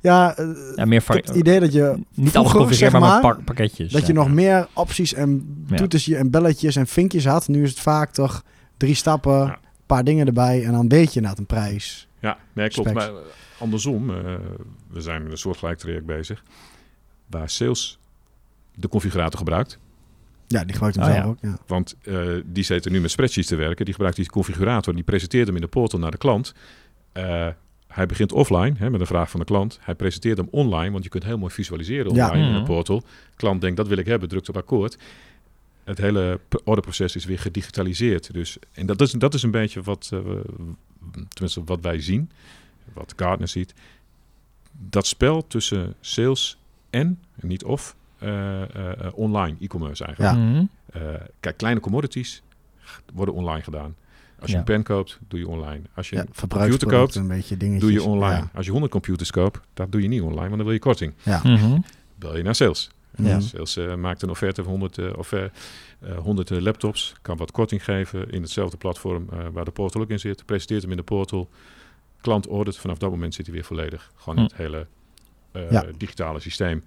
ja, 0.00 0.36
eh, 0.36 0.46
ja, 0.74 0.84
meer 0.84 1.02
het 1.06 1.28
idee 1.28 1.60
dat 1.60 1.72
je 1.72 1.98
Niet 2.14 2.36
alles 2.36 2.78
zeg 2.78 2.92
maar, 2.92 3.00
maar, 3.00 3.20
pak- 3.20 3.44
pakketjes. 3.44 3.92
dat 3.92 4.06
je 4.06 4.12
nog 4.12 4.30
meer 4.30 4.66
opties 4.72 5.14
en 5.14 5.56
Ja. 5.68 5.76
toetertjes 5.76 6.16
en 6.18 6.30
belletjes 6.30 6.76
en 6.76 6.85
vinkjes 6.86 7.24
had. 7.24 7.48
Nu 7.48 7.62
is 7.62 7.70
het 7.70 7.80
vaak 7.80 8.10
toch 8.12 8.42
drie 8.76 8.94
stappen, 8.94 9.40
een 9.40 9.46
Ja. 9.46 9.58
paar 9.86 10.04
dingen 10.04 10.26
erbij 10.26 10.64
en 10.64 10.72
dan 10.72 10.88
weet 10.88 11.12
je 11.14 11.20
na 11.20 11.32
een 11.36 11.46
prijs. 11.46 12.08
Ja, 12.20 12.38
nee, 12.52 12.68
klopt. 12.68 12.88
Specs. 12.90 13.06
Maar 13.06 13.20
andersom, 13.58 14.10
eh, 14.10 14.34
we 14.88 15.00
zijn 15.00 15.22
met 15.22 15.32
een 15.32 15.38
soortgelijk 15.38 15.78
traject 15.78 16.06
bezig. 16.06 16.42
Waar 17.30 17.50
sales 17.50 17.98
de 18.74 18.88
configurator 18.88 19.38
gebruikt. 19.38 19.78
Ja, 20.46 20.64
die 20.64 20.72
gebruikt 20.72 20.96
hem 20.96 21.04
Oh, 21.06 21.12
zelf 21.12 21.24
ja. 21.24 21.30
ook. 21.30 21.38
Ja. 21.40 21.58
Want 21.66 21.96
eh, 22.02 22.28
die 22.44 22.64
zitten 22.64 22.92
nu 22.92 23.00
met 23.00 23.10
spreadsheets 23.10 23.48
te 23.48 23.56
werken. 23.56 23.84
Die 23.84 23.94
gebruikt 23.94 24.16
die 24.16 24.30
configurator. 24.30 24.94
Die 24.94 25.02
presenteert 25.04 25.46
hem 25.46 25.54
in 25.56 25.60
de 25.62 25.68
portal 25.68 25.98
naar 25.98 26.10
de 26.10 26.16
klant. 26.18 26.54
Eh, 27.12 27.48
hij 27.88 28.06
begint 28.06 28.32
offline 28.32 28.74
hè, 28.78 28.90
met 28.90 29.00
een 29.00 29.06
vraag 29.06 29.30
van 29.30 29.40
de 29.40 29.46
klant. 29.46 29.78
Hij 29.82 29.94
presenteert 29.94 30.36
hem 30.38 30.48
online. 30.50 30.90
Want 30.90 31.04
je 31.04 31.10
kunt 31.10 31.24
heel 31.24 31.38
mooi 31.38 31.52
visualiseren 31.52 32.14
Ja. 32.14 32.26
online 32.26 32.46
in 32.46 32.50
Mhm. 32.52 32.60
de 32.60 32.66
portal. 32.66 33.02
Klant 33.36 33.60
denkt 33.60 33.76
dat 33.76 33.88
wil 33.88 33.98
ik 33.98 34.06
hebben, 34.06 34.28
drukt 34.28 34.48
op 34.48 34.56
akkoord. 34.56 34.96
Het 35.86 35.98
hele 35.98 36.40
orderproces 36.64 37.16
is 37.16 37.24
weer 37.24 37.38
gedigitaliseerd. 37.38 38.32
Dus, 38.32 38.56
en 38.72 38.86
dat 38.86 39.00
is, 39.00 39.10
dat 39.12 39.34
is 39.34 39.42
een 39.42 39.50
beetje 39.50 39.82
wat, 39.82 40.10
eh, 40.12 40.18
we- 40.20 40.42
tenminste 41.28 41.64
wat 41.64 41.80
wij 41.80 42.00
zien. 42.00 42.30
Wat 42.92 43.12
Gartner 43.16 43.48
ziet. 43.48 43.74
Dat 44.72 45.06
spel 45.06 45.46
tussen 45.46 45.94
sales 46.00 46.58
en, 46.90 47.18
niet 47.40 47.64
of, 47.64 47.96
eh, 48.18 48.62
eh, 48.62 48.66
eh, 49.06 49.12
online 49.14 49.56
e-commerce 49.60 50.04
eigenlijk. 50.04 50.34
Ja. 50.36 50.42
Mhm. 50.42 50.64
Eh, 50.92 51.02
kijk, 51.40 51.56
kleine 51.56 51.80
commodities 51.80 52.42
worden 53.14 53.34
online 53.34 53.62
gedaan. 53.62 53.94
Als 54.40 54.46
je 54.50 54.52
Ja. 54.52 54.58
een 54.58 54.64
pen 54.64 54.82
koopt, 54.82 55.18
doe 55.28 55.38
je 55.40 55.48
online. 55.48 55.80
Als 55.94 56.08
je 56.08 56.16
Ja, 56.16 56.22
een 56.22 56.48
computer 56.48 56.88
koopt, 56.88 57.14
een 57.14 57.28
beetje 57.28 57.56
dingetjes. 57.56 57.82
doe 57.82 57.92
je 57.92 58.02
online. 58.02 58.36
Ja. 58.36 58.50
Als 58.54 58.64
je 58.66 58.70
100 58.70 58.92
computers 58.92 59.30
koopt, 59.30 59.60
dat 59.74 59.92
doe 59.92 60.02
je 60.02 60.08
niet 60.08 60.20
online, 60.22 60.40
want 60.40 60.56
dan 60.56 60.64
wil 60.64 60.72
je 60.72 60.78
korting. 60.78 61.12
Ja. 61.22 61.40
Mhm. 61.44 61.78
Bel 62.18 62.36
je 62.36 62.42
naar 62.42 62.54
sales. 62.54 62.90
Ja. 63.16 63.40
Sales 63.40 63.76
eh, 63.76 63.94
maakt 63.94 64.22
een 64.22 64.30
offerte 64.30 64.62
van 64.62 64.70
100, 64.72 64.98
eh, 64.98 65.12
of, 65.16 65.32
eh, 65.32 65.44
eh, 65.44 65.50
100 66.18 66.50
eh, 66.50 66.58
laptops, 66.60 67.14
kan 67.22 67.36
wat 67.36 67.50
korting 67.50 67.84
geven 67.84 68.30
in 68.30 68.42
hetzelfde 68.42 68.76
platform 68.76 69.26
eh, 69.32 69.38
waar 69.52 69.64
de 69.64 69.70
portal 69.70 70.00
ook 70.00 70.10
in 70.10 70.20
zit. 70.20 70.44
Presenteert 70.46 70.82
hem 70.82 70.90
in 70.90 70.96
de 70.96 71.02
portal. 71.02 71.48
Klant 72.20 72.46
ordert, 72.46 72.76
vanaf 72.76 72.98
dat 72.98 73.10
moment 73.10 73.34
zit 73.34 73.46
hij 73.46 73.54
weer 73.54 73.64
volledig. 73.64 74.12
Gewoon 74.16 74.36
Hm. 74.38 74.42
het 74.44 74.54
hele 74.56 74.86
eh, 75.52 75.70
Ja. 75.70 75.84
digitale 75.96 76.40
systeem. 76.40 76.82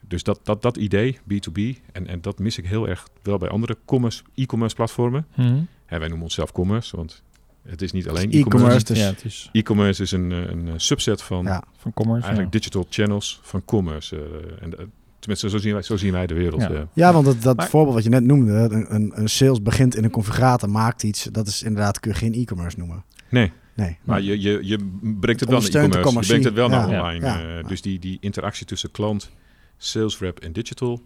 Dus 0.00 0.22
dat, 0.22 0.40
dat, 0.42 0.62
dat 0.62 0.76
idee, 0.76 1.18
B2B, 1.32 1.60
en, 1.92 2.06
en 2.06 2.20
dat 2.20 2.38
mis 2.38 2.58
ik 2.58 2.66
heel 2.66 2.88
erg 2.88 3.08
wel 3.22 3.38
bij 3.38 3.48
andere 3.48 3.76
commerce, 3.84 4.22
e-commerce 4.34 4.74
platformen. 4.74 5.26
Mhm. 5.36 5.60
Hè, 5.86 5.98
wij 5.98 6.08
noemen 6.08 6.22
onszelf 6.24 6.52
commerce, 6.52 6.96
want 6.96 7.22
het 7.62 7.82
is 7.82 7.92
niet 7.92 8.08
alleen 8.08 8.30
Dus 8.30 8.40
e-commerce. 8.40 8.66
e-commerce, 8.66 8.92
dus 8.92 8.98
ja, 9.02 9.08
het 9.10 9.24
is 9.24 9.48
E-commerce 9.52 10.02
is 10.02 10.12
een, 10.12 10.30
een 10.30 10.80
subset 10.80 11.22
van 11.22 11.44
Ja. 11.44 11.64
van 11.76 11.92
commerce. 11.92 12.22
eigenlijk 12.22 12.52
digital 12.52 12.86
channels 12.90 13.40
van 13.42 13.64
commerce. 13.64 14.16
eh, 14.16 14.62
en, 14.62 14.92
tenminste, 15.22 15.50
zo 15.50 15.58
zien, 15.58 15.72
wij, 15.72 15.82
zo 15.82 15.96
zien 15.96 16.12
wij 16.12 16.26
de 16.26 16.34
wereld. 16.34 16.62
Ja. 16.62 16.70
eh. 16.70 16.82
Ja, 16.94 17.12
want 17.12 17.24
dat, 17.24 17.42
dat 17.42 17.56
Maar- 17.56 17.68
voorbeeld 17.68 17.94
wat 17.94 18.04
je 18.04 18.10
net 18.10 18.24
noemde, 18.24 18.52
een, 18.52 19.12
een, 19.20 19.28
sales 19.28 19.62
begint 19.62 19.96
in 19.96 20.04
een 20.04 20.10
configurator, 20.10 20.70
maakt 20.70 21.02
iets, 21.02 21.24
dat 21.24 21.46
is 21.46 21.62
inderdaad, 21.62 22.00
kun 22.00 22.10
je 22.10 22.16
geen 22.16 22.32
e-commerce 22.34 22.78
noemen. 22.78 23.04
Nee, 23.28 23.52
Nee. 23.74 23.98
maar 24.04 24.20
je, 24.20 24.40
je, 24.40 24.58
je 24.62 24.98
brengt 25.20 25.40
het 25.40 25.48
wel 25.50 25.60
naar 25.60 25.84
e-commerce. 25.84 26.18
Je 26.20 26.26
brengt 26.26 26.44
het 26.44 26.54
wel 26.54 26.68
naar 26.68 26.88
online. 26.88 27.26
Ja, 27.26 27.38
ja. 27.38 27.58
eh, 27.58 27.68
dus 27.68 27.82
die, 27.82 27.98
die 27.98 28.18
interactie 28.20 28.66
tussen 28.66 28.90
klant, 28.90 29.30
sales 29.76 30.18
rep 30.18 30.38
en 30.38 30.52
digital, 30.52 31.02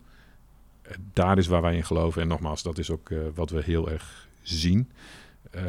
eh, 0.83 0.93
daar 1.13 1.39
is 1.39 1.47
waar 1.47 1.63
wij 1.63 1.77
in 1.77 1.85
geloven. 1.85 2.23
En 2.23 2.29
nogmaals, 2.29 2.63
dat 2.63 2.79
is 2.79 2.91
ook 2.91 3.11
wat 3.35 3.51
we 3.51 3.63
heel 3.65 3.91
erg 3.91 4.29
zien. 4.43 4.89
Eh, 5.51 5.63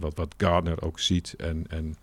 wat, 0.00 0.16
wat 0.16 0.34
Gardner 0.36 0.82
ook 0.82 0.98
ziet 0.98 1.34
en, 1.36 1.64
en 1.68 1.96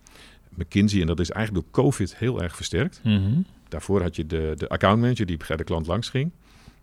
McKinsey. 0.54 1.00
En 1.00 1.06
dat 1.06 1.20
is 1.20 1.30
eigenlijk 1.30 1.64
door 1.64 1.84
COVID 1.84 2.16
heel 2.16 2.42
erg 2.42 2.56
versterkt. 2.56 3.00
Mhm. 3.04 3.40
Daarvoor 3.68 4.02
had 4.02 4.16
je 4.16 4.26
de, 4.26 4.52
de 4.56 4.68
accountmanager 4.68 5.26
die 5.26 5.36
bij 5.48 5.56
de 5.56 5.64
klant 5.64 5.86
langs 5.86 6.08
ging. 6.08 6.30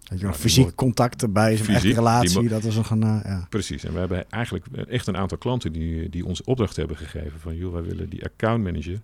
Dat 0.03 0.19
je 0.19 0.25
nog 0.25 0.37
fysiek 0.37 0.75
contact 0.75 1.21
erbij 1.21 1.59
een 1.59 1.67
echte 1.67 1.93
relatie, 1.93 2.39
die 2.39 2.49
dat 2.49 2.63
is 2.63 2.75
nog 2.75 2.89
een, 2.89 3.03
eh, 3.03 3.19
ja. 3.23 3.47
Precies. 3.49 3.83
En 3.83 3.93
we 3.93 3.99
hebben 3.99 4.29
eigenlijk 4.29 4.65
echt 4.87 5.07
een 5.07 5.17
aantal 5.17 5.37
klanten 5.37 5.71
die, 5.71 6.09
die 6.09 6.25
ons 6.25 6.43
opdracht 6.43 6.75
hebben 6.75 6.97
gegeven. 6.97 7.39
Van 7.39 7.55
joh, 7.55 7.73
wij 7.73 7.81
willen 7.81 8.09
die 8.09 8.25
accountmanager 8.25 8.99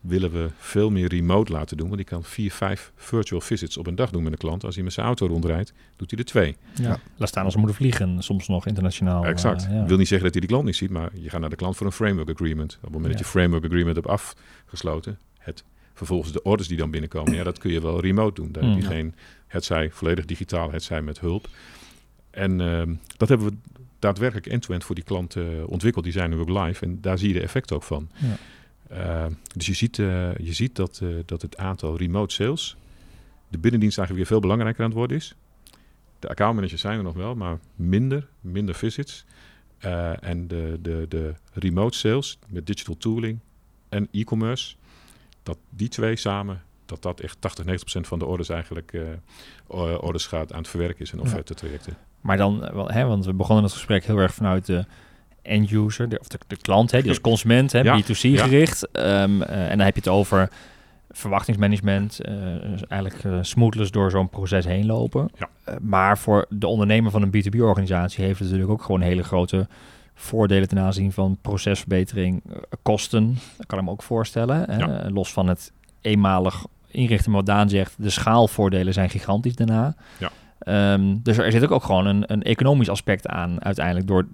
willen 0.00 0.30
we 0.30 0.50
veel 0.58 0.90
meer 0.90 1.08
remote 1.08 1.52
laten 1.52 1.76
doen. 1.76 1.86
Want 1.86 1.98
die 1.98 2.06
kan 2.08 2.24
vier, 2.24 2.52
vijf 2.52 2.92
virtual 2.96 3.40
visits 3.40 3.76
op 3.76 3.86
een 3.86 3.94
dag 3.94 4.10
doen 4.10 4.22
met 4.22 4.32
een 4.32 4.38
klant. 4.38 4.64
Als 4.64 4.74
hij 4.74 4.84
met 4.84 4.92
zijn 4.92 5.06
auto 5.06 5.26
rondrijdt, 5.26 5.72
doet 5.96 6.10
hij 6.10 6.18
er 6.18 6.24
twee. 6.24 6.56
Ja. 6.74 6.98
Laat 7.16 7.28
staan 7.28 7.44
als 7.44 7.52
ze 7.52 7.58
moeten 7.58 7.76
vliegen, 7.76 8.22
soms 8.22 8.48
nog 8.48 8.66
internationaal. 8.66 9.24
exact. 9.24 9.64
eh, 9.66 9.72
ja. 9.74 9.84
Wil 9.86 9.96
niet 9.96 10.08
zeggen 10.08 10.24
dat 10.24 10.32
hij 10.32 10.40
die 10.40 10.50
klant 10.50 10.64
niet 10.64 10.76
ziet, 10.76 10.90
maar 10.90 11.10
je 11.14 11.30
gaat 11.30 11.40
naar 11.40 11.50
de 11.50 11.56
klant 11.56 11.76
voor 11.76 11.86
een 11.86 11.92
framework 11.92 12.30
agreement. 12.30 12.74
Op 12.76 12.82
het 12.82 12.92
moment 12.92 13.10
dat 13.12 13.18
je 13.22 13.28
framework 13.30 13.64
agreement 13.64 13.96
hebt 13.96 14.08
afgesloten, 14.08 15.18
het, 15.38 15.64
vervolgens 15.94 16.32
de 16.32 16.42
orders 16.42 16.68
die 16.68 16.76
dan 16.78 16.90
binnenkomen, 16.90 17.34
ja, 17.34 17.42
dat 17.42 17.58
kun 17.58 17.72
je 17.72 17.80
wel 17.80 18.00
remote 18.00 18.40
doen. 18.42 18.52
Daar 18.52 18.62
heb 18.64 18.74
je 18.76 18.82
Mm. 18.82 18.88
geen, 18.88 19.14
het 19.46 19.64
zij 19.64 19.90
volledig 19.90 20.24
digitaal, 20.24 20.72
het 20.72 20.82
zij 20.82 21.02
met 21.02 21.20
hulp. 21.20 21.48
En 22.30 22.60
ehm, 22.60 22.94
dat 23.16 23.28
hebben 23.28 23.46
we 23.46 23.54
daadwerkelijk 23.98 24.46
end-to-end 24.46 24.84
voor 24.84 24.94
die 24.94 25.04
klant 25.04 25.36
eh, 25.36 25.44
ontwikkeld. 25.66 26.04
Die 26.04 26.12
zijn 26.12 26.30
nu 26.30 26.36
ook 26.38 26.48
live 26.48 26.84
en 26.84 26.98
daar 27.00 27.18
zie 27.18 27.28
je 27.28 27.34
de 27.34 27.40
effect 27.40 27.72
ook 27.72 27.82
van. 27.82 28.10
Ja. 28.14 28.26
Uh, 28.92 29.26
dus 29.54 29.66
je 29.66 29.74
ziet, 29.74 29.98
uh, 29.98 30.36
je 30.36 30.52
ziet 30.52 30.76
dat, 30.76 31.00
uh, 31.02 31.16
dat 31.26 31.42
het 31.42 31.56
aantal 31.56 31.96
remote 31.96 32.34
sales, 32.34 32.76
de 33.48 33.58
binnendienst 33.58 33.98
eigenlijk 33.98 34.28
weer 34.28 34.38
veel 34.38 34.48
belangrijker 34.48 34.82
aan 34.82 34.90
het 34.90 34.98
worden 34.98 35.16
is. 35.16 35.34
De 36.18 36.28
accountmanagers 36.28 36.80
zijn 36.80 36.96
er 36.96 37.02
nog 37.02 37.14
wel, 37.14 37.34
maar 37.34 37.58
minder, 37.74 38.28
minder 38.40 38.74
visits. 38.74 39.24
En 40.20 40.48
de, 40.48 40.78
de, 40.82 41.06
de 41.08 41.34
remote 41.52 41.98
sales 41.98 42.38
met 42.48 42.66
digital 42.66 42.96
tooling 42.96 43.38
en 43.88 44.08
e-commerce, 44.12 44.76
dat 45.42 45.58
die 45.70 45.88
twee 45.88 46.16
samen, 46.16 46.62
dat 46.86 47.02
dat 47.02 47.20
echt 47.20 47.40
80, 47.40 47.64
90 47.64 47.90
procent 47.90 48.06
van 48.06 48.18
de 48.18 48.24
orders 48.24 48.48
eigenlijk 48.48 48.92
orders 50.00 50.26
gaat 50.26 50.52
aan 50.52 50.58
het 50.58 50.68
verwerken 50.68 51.00
is 51.00 51.12
en 51.12 51.20
offerte 51.20 51.54
trajecten. 51.54 51.96
Maar 52.20 52.36
dan, 52.36 52.62
hè, 52.86 53.04
want 53.04 53.24
we 53.24 53.34
begonnen 53.34 53.64
het 53.64 53.72
gesprek 53.72 54.04
heel 54.04 54.18
erg 54.18 54.34
vanuit 54.34 54.66
de 54.66 54.84
end-user, 55.42 56.18
of 56.20 56.28
de, 56.28 56.38
de, 56.46 56.56
klant, 56.56 56.90
hè, 56.90 57.00
die 57.00 57.08
als 57.08 57.20
consument, 57.20 57.72
hè, 57.72 57.80
Ja, 57.80 58.00
B2C 58.00 58.10
gericht. 58.12 58.88
Ja. 58.92 59.22
Um, 59.22 59.42
uh, 59.42 59.70
en 59.70 59.76
dan 59.76 59.86
heb 59.86 59.94
je 59.94 60.00
het 60.00 60.08
over 60.10 60.50
verwachtingsmanagement, 61.10 62.20
uh, 62.28 62.34
eigenlijk 62.88 63.24
uh, 63.24 63.38
smoothless 63.40 63.90
door 63.90 64.10
zo'n 64.10 64.28
proces 64.28 64.64
heen 64.64 64.86
lopen. 64.86 65.30
Ja. 65.38 65.48
Uh, 65.68 65.74
maar 65.80 66.18
voor 66.18 66.46
de 66.48 66.66
ondernemer 66.66 67.10
van 67.10 67.22
een 67.22 67.34
B2B-organisatie 67.34 68.24
heeft 68.24 68.38
het 68.38 68.48
natuurlijk 68.48 68.80
ook 68.80 68.86
gewoon 68.86 69.00
hele 69.00 69.22
grote 69.22 69.66
voordelen 70.14 70.68
ten 70.68 70.78
aanzien 70.78 71.12
van 71.12 71.38
procesverbetering, 71.42 72.42
kosten. 72.82 73.38
Dat 73.56 73.66
kan 73.66 73.78
ik 73.78 73.84
me 73.84 73.90
ook 73.90 74.02
voorstellen. 74.02 74.78
Ja. 74.78 75.10
Los 75.10 75.32
van 75.32 75.48
het 75.48 75.72
eenmalig 76.00 76.64
inrichten, 76.90 77.30
maar 77.30 77.40
wat 77.40 77.54
Daan 77.54 77.68
zegt, 77.68 77.94
de 77.98 78.10
schaalvoordelen 78.10 78.92
zijn 78.92 79.10
gigantisch 79.10 79.56
daarna. 79.56 79.94
Ja. 80.18 80.30
Um, 80.92 81.20
dus 81.22 81.38
er 81.38 81.52
zit 81.52 81.70
ook 81.70 81.84
gewoon 81.84 82.06
een, 82.06 82.24
een 82.26 82.42
economisch 82.42 82.88
aspect 82.88 83.26
aan 83.26 83.64
uiteindelijk 83.64 84.06
door, 84.06 84.26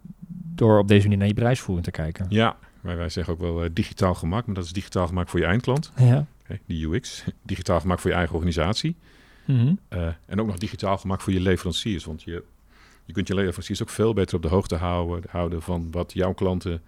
door 0.56 0.78
op 0.78 0.88
deze 0.88 1.02
manier 1.02 1.18
naar 1.18 1.28
je 1.28 1.34
bedrijfsvoering 1.34 1.86
te 1.86 1.92
kijken. 1.92 2.26
Ja, 2.28 2.56
maar 2.80 2.96
wij 2.96 3.08
zeggen 3.08 3.32
ook 3.32 3.40
wel 3.40 3.64
uh, 3.64 3.70
digitaal 3.72 4.14
gemak, 4.14 4.46
maar 4.46 4.54
dat 4.54 4.64
is 4.64 4.72
digitaal 4.72 5.06
gemak 5.06 5.28
voor 5.28 5.40
je 5.40 5.46
eindklant. 5.46 5.92
Ja. 5.96 6.26
Okay, 6.42 6.60
die 6.66 6.88
UX. 6.88 7.24
Digitaal 7.42 7.80
gemak 7.80 7.98
voor 7.98 8.10
je 8.10 8.16
eigen 8.16 8.34
organisatie. 8.34 8.96
Mm 9.44 9.58
-hmm. 9.58 9.78
uh, 9.98 10.08
en 10.26 10.40
ook 10.40 10.46
nog 10.46 10.58
digitaal 10.58 10.98
gemak 10.98 11.20
voor 11.20 11.32
je 11.32 11.40
leveranciers. 11.40 12.04
Want 12.04 12.22
je, 12.22 12.42
je 13.04 13.12
kunt 13.12 13.28
je 13.28 13.34
leveranciers 13.34 13.82
ook 13.82 13.88
veel 13.88 14.12
beter 14.12 14.36
op 14.36 14.42
de 14.42 14.48
hoogte 14.48 14.74
houden, 14.74 15.30
houden 15.30 15.62
van 15.62 15.90
wat 15.90 16.12
jouw 16.12 16.32
klanten 16.32 16.82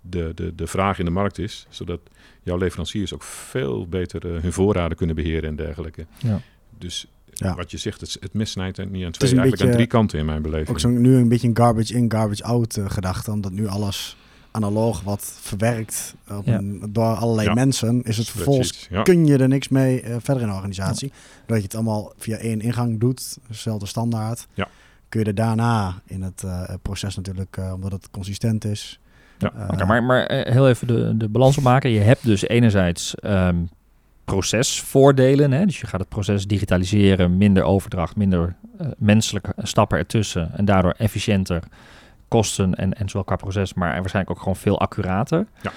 de, 0.00 0.32
de, 0.34 0.54
de 0.54 0.66
vraag 0.66 0.98
in 0.98 1.04
de 1.04 1.10
markt 1.10 1.38
is. 1.38 1.66
Zodat 1.68 2.00
jouw 2.42 2.56
leveranciers 2.56 3.14
ook 3.14 3.22
veel 3.22 3.88
beter 3.88 4.26
uh, 4.26 4.42
hun 4.42 4.52
voorraden 4.52 4.96
kunnen 4.96 5.16
beheren 5.16 5.48
en 5.48 5.56
dergelijke. 5.56 6.06
Ja. 6.18 6.40
Dus 6.78 7.06
Ja. 7.32 7.54
wat 7.54 7.70
je 7.70 7.76
zegt, 7.76 8.00
het, 8.00 8.16
het 8.20 8.34
mes 8.34 8.50
snijdt 8.50 8.78
er 8.78 8.86
niet 8.86 9.04
aan 9.04 9.10
twee, 9.10 9.30
een 9.30 9.38
eigenlijk 9.38 9.50
beetje- 9.50 9.66
aan 9.66 9.72
drie 9.72 9.86
kanten 9.86 10.18
in 10.18 10.24
mijn 10.24 10.42
beleving. 10.42 10.68
Ook 10.68 10.80
zo 10.80 10.88
nu 10.88 11.16
een 11.16 11.28
beetje 11.28 11.48
een 11.48 11.56
garbage 11.56 11.94
in, 11.94 12.10
garbage 12.10 12.44
out 12.44 12.76
uh, 12.76 12.90
gedachte. 12.90 13.30
Omdat 13.30 13.52
nu 13.52 13.66
alles 13.66 14.16
analoog 14.50 15.02
wat 15.02 15.36
verwerkt 15.40 16.14
op 16.30 16.46
Ja. 16.46 16.56
een, 16.58 16.82
door 16.88 17.14
allerlei 17.14 17.48
Ja. 17.48 17.54
mensen. 17.54 18.02
Is 18.02 18.16
het 18.16 18.28
vervolgens, 18.28 18.86
ja. 18.90 19.02
kun 19.02 19.26
je 19.26 19.38
er 19.38 19.48
niks 19.48 19.68
mee 19.68 20.02
uh, 20.02 20.16
verder 20.20 20.42
in 20.42 20.48
de 20.48 20.54
organisatie. 20.54 21.12
Dat 21.46 21.56
je 21.56 21.62
het 21.62 21.74
allemaal 21.74 22.12
via 22.18 22.36
één 22.36 22.60
ingang 22.60 23.00
doet, 23.00 23.38
dezelfde 23.48 23.86
standaard. 23.86 24.46
Ja. 24.54 24.68
Kun 25.08 25.20
je 25.20 25.26
er 25.26 25.34
daarna 25.34 26.00
in 26.06 26.22
het 26.22 26.42
uh, 26.44 26.62
proces 26.82 27.16
natuurlijk, 27.16 27.56
uh, 27.58 27.72
omdat 27.74 27.92
het 27.92 28.10
consistent 28.10 28.64
is. 28.64 29.00
Ja. 29.38 29.52
uh, 29.56 29.68
Okay, 29.72 29.86
maar, 29.86 30.02
maar 30.02 30.26
eh, 30.26 30.52
heel 30.52 30.68
even 30.68 30.86
de, 30.86 31.16
de 31.16 31.28
balans 31.28 31.56
opmaken. 31.58 31.90
Je 31.90 32.00
hebt 32.00 32.24
dus 32.24 32.42
enerzijds 32.48 33.14
ehm, 33.14 33.56
procesvoordelen. 34.24 35.52
Hè? 35.52 35.66
Dus 35.66 35.80
je 35.80 35.86
gaat 35.86 36.00
het 36.00 36.08
proces 36.08 36.46
digitaliseren, 36.46 37.36
minder 37.36 37.62
overdracht, 37.62 38.16
minder 38.16 38.54
eh, 38.78 38.86
menselijke 38.98 39.52
stappen 39.58 39.98
ertussen. 39.98 40.50
En 40.56 40.64
daardoor 40.64 40.94
efficiënter 40.98 41.62
kosten 42.28 42.74
en, 42.74 42.94
en 42.94 43.08
zowel 43.08 43.24
qua 43.24 43.36
proces, 43.36 43.74
maar 43.74 44.00
waarschijnlijk 44.00 44.30
ook 44.36 44.42
gewoon 44.42 44.56
veel 44.56 44.80
accurater. 44.80 45.46
Ja. 45.62 45.72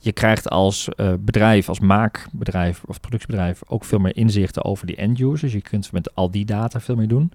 Je 0.00 0.12
krijgt 0.12 0.50
als 0.50 0.88
uh, 0.96 1.12
bedrijf, 1.18 1.68
als 1.68 1.80
maakbedrijf 1.80 2.82
of 2.86 3.00
productiebedrijf 3.00 3.60
ook 3.66 3.84
veel 3.84 3.98
meer 3.98 4.16
inzichten 4.16 4.64
over 4.64 4.86
die 4.86 4.96
end 4.96 5.20
users. 5.20 5.52
Je 5.52 5.60
kunt 5.60 5.92
met 5.92 6.14
al 6.14 6.30
die 6.30 6.44
data 6.44 6.80
veel 6.80 6.96
meer 6.96 7.08
doen. 7.08 7.32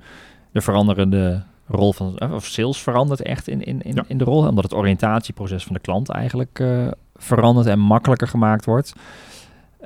De 0.52 0.62
veranderende 0.62 1.44
rol 1.68 1.94
van 1.94 2.32
of 2.32 2.46
sales 2.46 2.82
verandert 2.82 3.22
echt 3.22 3.48
in, 3.48 3.64
in, 3.64 3.82
in, 3.82 3.96
Ja. 3.96 4.04
in 4.08 4.18
de 4.18 4.24
rol, 4.24 4.48
omdat 4.48 4.64
het 4.64 4.74
oriëntatieproces 4.74 5.64
van 5.64 5.74
de 5.74 5.80
klant 5.80 6.10
eigenlijk 6.10 6.60
uh, 6.60 6.88
verandert 7.16 7.68
en 7.68 7.80
makkelijker 7.80 8.28
gemaakt 8.28 8.66
wordt. 8.66 8.94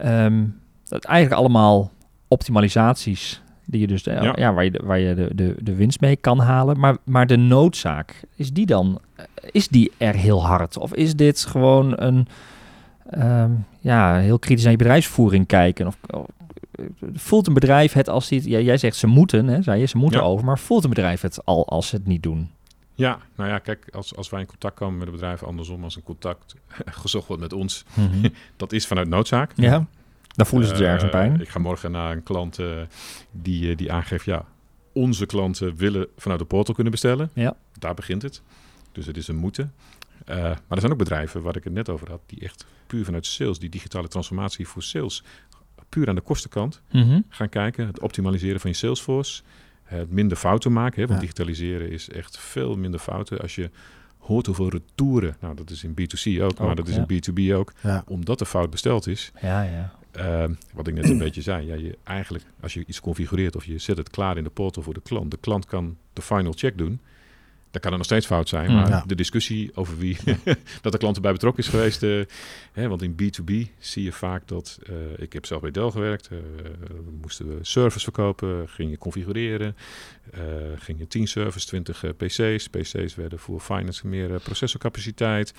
Um, 0.05 0.60
dat 0.83 1.03
eigenlijk 1.05 1.39
allemaal 1.39 1.91
optimalisaties 2.27 3.41
die 3.65 3.79
je 3.79 3.88
dus 3.88 4.03
de, 4.03 4.12
ja. 4.12 4.33
Ja. 4.36 4.53
waar 4.53 4.63
je, 4.63 4.71
de, 4.71 4.81
waar 4.83 4.99
je 4.99 5.15
de, 5.15 5.29
de, 5.36 5.55
de 5.60 5.75
winst 5.75 6.01
mee 6.01 6.15
kan 6.15 6.39
halen. 6.39 6.79
Maar, 6.79 6.97
maar 7.03 7.27
de 7.27 7.36
noodzaak, 7.38 8.21
is 8.36 8.53
die 8.53 8.65
dan 8.65 8.99
is 9.51 9.67
die 9.67 9.91
er 9.97 10.15
heel 10.15 10.45
hard? 10.45 10.77
Of 10.77 10.93
is 10.93 11.15
dit 11.15 11.45
gewoon 11.45 11.93
een 11.95 12.27
um, 13.17 13.65
ja, 13.79 14.15
heel 14.17 14.39
kritisch 14.39 14.63
naar 14.63 14.71
je 14.71 14.77
bedrijfsvoering 14.77 15.45
kijken? 15.45 15.88
Of, 15.88 15.97
of 16.10 16.25
voelt 17.13 17.47
een 17.47 17.53
bedrijf 17.53 17.93
het 17.93 18.10
als 18.10 18.27
die, 18.27 18.49
ja, 18.49 18.60
jij 18.60 18.77
zegt 18.77 18.95
ze 18.95 19.07
moeten, 19.07 19.47
hè, 19.47 19.62
zei 19.62 19.79
je, 19.79 19.86
ze 19.86 19.97
moeten 19.97 20.19
Ja. 20.19 20.25
over, 20.25 20.45
maar 20.45 20.60
voelt 20.60 20.83
een 20.83 20.89
bedrijf 20.89 21.21
het 21.21 21.45
al 21.45 21.67
als 21.67 21.88
ze 21.88 21.95
het 21.95 22.07
niet 22.07 22.23
doen? 22.23 22.49
Ja, 22.97 23.19
nou 23.36 23.49
ja, 23.49 23.60
kijk, 23.60 23.88
als, 23.91 24.15
als 24.15 24.29
wij 24.29 24.39
in 24.39 24.45
contact 24.45 24.75
komen 24.75 24.97
met 24.97 25.07
een 25.07 25.13
bedrijf, 25.13 25.43
andersom 25.43 25.83
als 25.83 25.95
een 25.95 26.03
contact 26.03 26.55
gezocht 27.03 27.27
wordt 27.27 27.41
met 27.41 27.53
ons, 27.53 27.86
dat 28.55 28.71
is 28.71 28.88
vanuit 28.88 29.07
noodzaak. 29.07 29.51
Ja, 29.55 29.86
dan 30.36 30.45
voelen 30.45 30.67
ze 30.67 30.73
dus 30.73 30.83
ergens 30.83 31.03
een 31.03 31.10
Uh, 31.10 31.15
pijn. 31.15 31.41
Ik 31.41 31.49
ga 31.49 31.60
morgen 31.60 31.91
naar 31.91 32.12
een 32.12 32.23
klant 32.23 32.60
uh, 32.60 32.81
die, 33.31 33.69
uh, 33.69 33.77
die 33.77 33.91
aangeeft, 33.91 34.25
ja, 34.25 34.45
onze 34.93 35.25
klanten 35.25 35.75
willen 35.75 36.07
vanuit 36.17 36.39
de 36.39 36.45
portal 36.45 36.73
kunnen 36.73 36.91
bestellen. 36.91 37.29
Ja. 37.33 37.55
Daar 37.79 37.93
begint 37.93 38.21
het. 38.21 38.41
Dus 38.91 39.05
het 39.05 39.17
is 39.17 39.27
een 39.27 39.36
moeten. 39.36 39.73
Uh, 40.29 40.36
maar 40.36 40.57
er 40.69 40.79
zijn 40.79 40.91
ook 40.91 40.97
bedrijven 40.97 41.41
waar 41.41 41.55
ik 41.55 41.63
het 41.63 41.73
net 41.73 41.89
over 41.89 42.10
had, 42.10 42.21
die 42.25 42.39
echt 42.41 42.65
puur 42.88 43.05
vanuit 43.05 43.25
sales, 43.25 43.60
die 43.60 43.69
digitale 43.69 44.07
transformatie 44.07 44.67
voor 44.67 44.83
sales, 44.83 45.23
puur 45.89 46.10
aan 46.10 46.15
de 46.15 46.21
kostenkant 46.21 46.81
Mhm. 46.91 47.19
gaan 47.29 47.49
kijken. 47.49 47.88
Het 47.88 47.99
optimaliseren 47.99 48.60
van 48.60 48.69
je 48.69 48.75
Salesforce. 48.75 49.41
Het 49.88 50.12
minder 50.12 50.38
fouten 50.38 50.73
maken. 50.73 51.02
Hè, 51.02 51.08
want 51.08 51.13
Ja. 51.19 51.26
digitaliseren 51.26 51.89
is 51.91 52.10
echt 52.10 52.38
veel 52.39 52.76
minder 52.78 53.00
fouten. 53.00 53.39
Als 53.39 53.56
je 53.56 53.69
hoort 54.17 54.45
hoeveel 54.45 54.69
retouren, 54.69 55.36
nou 55.39 55.56
dat 55.56 55.69
is 55.69 55.84
in 55.84 55.91
B2C 55.91 56.41
ook, 56.41 56.60
maar 56.60 56.76
dat 56.76 56.88
is 56.88 56.95
ja. 56.95 57.06
in 57.08 57.21
B2B 57.21 57.54
ook. 57.54 57.73
Ja. 57.84 58.04
Omdat 58.08 58.39
de 58.39 58.45
fout 58.45 58.69
besteld 58.69 59.08
is. 59.08 59.32
Ja, 59.41 59.62
ja. 59.62 59.95
Uh, 60.19 60.56
wat 60.73 60.88
ik 60.88 60.93
net 60.93 61.10
een 61.10 61.17
beetje 61.28 61.41
zei. 61.41 61.67
Ja, 61.67 61.76
je 61.76 61.97
eigenlijk, 62.04 62.45
als 62.62 62.73
je 62.73 62.84
iets 62.88 63.00
configureert 63.00 63.56
of 63.56 63.65
je 63.65 63.78
zet 63.78 63.97
het 63.97 64.10
klaar 64.10 64.38
in 64.38 64.43
de 64.43 64.50
portal 64.50 64.84
voor 64.84 64.93
de 64.93 65.02
klant. 65.02 65.32
De 65.32 65.38
klant 65.38 65.65
kan 65.65 65.97
de 66.13 66.21
final 66.21 66.54
check 66.56 66.78
doen. 66.78 67.00
Dan 67.71 67.82
kan 67.82 67.89
het 67.91 67.97
nog 67.99 68.06
steeds 68.06 68.25
fout 68.25 68.49
zijn. 68.49 68.69
Mm. 68.69 68.75
Maar 68.75 68.89
Ja. 68.89 69.03
de 69.08 69.15
discussie 69.15 69.71
over 69.75 69.97
wie 69.97 70.17
dat 70.82 70.91
de 70.91 70.97
klant 70.97 71.15
erbij 71.15 71.32
betrokken 71.32 71.63
is 71.63 71.69
geweest. 71.69 72.03
eh, 72.03 72.21
hè, 72.71 72.88
want 72.88 73.01
in 73.01 73.12
B2B 73.15 73.51
zie 73.80 74.03
je 74.03 74.12
vaak 74.12 74.47
dat. 74.47 74.80
eh, 74.88 74.93
ik 75.17 75.34
heb 75.34 75.45
zelf 75.45 75.62
bij 75.62 75.71
Dell 75.71 75.89
gewerkt. 75.89 76.27
eh, 76.27 76.38
moesten 77.21 77.47
we 77.47 77.58
servers 77.62 78.03
verkopen. 78.03 78.69
Ging 78.69 78.89
je 78.91 78.97
configureren. 78.97 79.75
ging 80.77 80.99
je 80.99 81.08
10 81.08 81.27
servers, 81.27 81.65
20 81.65 82.03
eh, 82.03 82.10
PC's. 82.17 82.67
PC's 82.69 83.15
werden 83.15 83.39
voor 83.39 83.60
finance 83.60 84.08
meer 84.08 84.39
processorcapaciteit. 84.39 85.53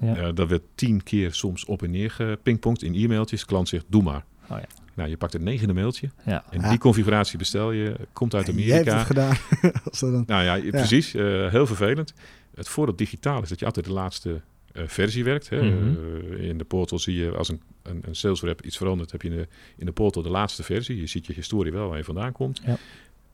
Ja. 0.00 0.32
Dat 0.32 0.48
werd 0.48 0.62
tien 0.74 1.02
keer 1.02 1.34
soms 1.34 1.64
op 1.64 1.82
en 1.82 1.90
neer 1.90 2.10
gepingpongd 2.10 2.82
in 2.82 2.94
e-mailtjes. 2.94 3.44
klant 3.44 3.68
zegt, 3.68 3.84
doe 3.88 4.02
maar. 4.02 4.24
Oh 4.50 4.58
ja. 4.58 4.66
Nou, 5.00 5.12
je 5.12 5.18
pakt 5.18 5.32
het 5.32 5.42
negende 5.42 5.72
mailtje. 5.74 6.10
Ja. 6.26 6.44
En 6.50 6.60
Ja. 6.60 6.68
die 6.68 6.78
configuratie 6.78 7.38
bestel 7.38 7.72
je. 7.72 7.96
Komt 8.12 8.34
uit 8.34 8.48
En 8.48 8.54
Jij 8.54 8.76
hebt 8.76 8.88
Amerika. 8.88 8.98
het 8.98 9.06
gedaan. 9.06 9.72
Als 9.90 10.00
dat 10.00 10.12
dan... 10.12 10.24
Nou 10.26 10.44
ja, 10.44 10.70
precies. 10.70 11.14
eh, 11.14 11.50
heel 11.50 11.66
vervelend. 11.66 12.12
Het 12.54 12.68
voordeel 12.68 12.96
digitaal 12.96 13.42
is 13.42 13.48
dat 13.48 13.58
je 13.58 13.64
altijd 13.64 13.86
de 13.86 13.92
laatste 13.92 14.40
eh, 14.72 14.82
versie 14.86 15.24
werkt. 15.24 15.48
Hè. 15.48 15.62
Mhm. 15.62 15.94
Eh, 16.32 16.48
in 16.48 16.58
de 16.58 16.64
portal 16.64 16.98
zie 16.98 17.14
je 17.14 17.30
als 17.36 17.48
een, 17.48 17.60
een, 17.82 18.02
een 18.06 18.14
sales 18.16 18.42
rep 18.42 18.62
iets 18.62 18.76
verandert, 18.76 19.12
heb 19.12 19.22
je 19.22 19.28
in 19.30 19.36
de, 19.36 19.48
in 19.76 19.86
de 19.86 19.92
portal 19.92 20.22
de 20.22 20.28
laatste 20.30 20.62
versie. 20.62 21.00
Je 21.00 21.06
ziet 21.06 21.26
je 21.26 21.32
historie 21.32 21.72
wel 21.72 21.88
waar 21.88 21.98
je 21.98 22.04
vandaan 22.04 22.32
komt. 22.32 22.60
Ja. 22.64 22.70
Het 22.70 22.78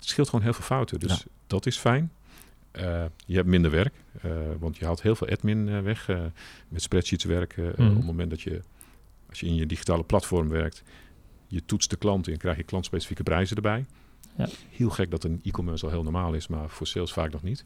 scheelt 0.09 0.29
gewoon 0.29 0.44
heel 0.44 0.55
veel 0.55 0.64
fouten. 0.64 1.00
Dus 1.00 1.11
Ja. 1.12 1.31
dat 1.46 1.66
is 1.66 1.76
fijn. 1.79 2.12
Eh, 2.70 3.05
je 3.26 3.37
hebt 3.37 3.48
minder 3.48 3.70
werk, 3.70 3.94
eh, 4.22 4.31
want 4.59 4.76
je 4.76 4.85
haalt 4.85 5.02
heel 5.02 5.14
veel 5.16 5.29
admin 5.29 5.68
eh, 5.68 5.81
weg 5.81 6.09
met 6.68 6.83
spreadsheets 6.83 7.24
werken. 7.24 7.64
Mhm. 7.76 7.88
op 7.90 7.96
het 7.96 8.05
moment 8.05 8.31
dat 8.31 8.42
je, 8.42 8.61
als 9.29 9.40
je 9.40 9.46
in 9.46 9.55
je 9.55 9.66
digitale 9.66 10.02
platform 10.05 10.48
werkt, 10.48 10.83
je 11.48 11.62
toetst 11.64 11.90
de 11.90 11.96
klant 11.96 12.28
in, 12.28 12.37
krijg 12.37 12.56
je 12.56 12.62
klantspecifieke 12.62 13.22
prijzen 13.22 13.56
erbij. 13.56 13.85
Ja. 14.37 14.48
Heel 14.70 14.90
gek 14.90 15.11
dat 15.11 15.24
een 15.24 15.40
e-commerce 15.44 15.85
al 15.85 15.90
heel 15.90 16.02
normaal 16.02 16.32
is, 16.32 16.46
maar 16.48 16.68
voor 16.68 16.87
sales 16.87 17.12
vaak 17.12 17.32
nog 17.32 17.42
niet. 17.42 17.64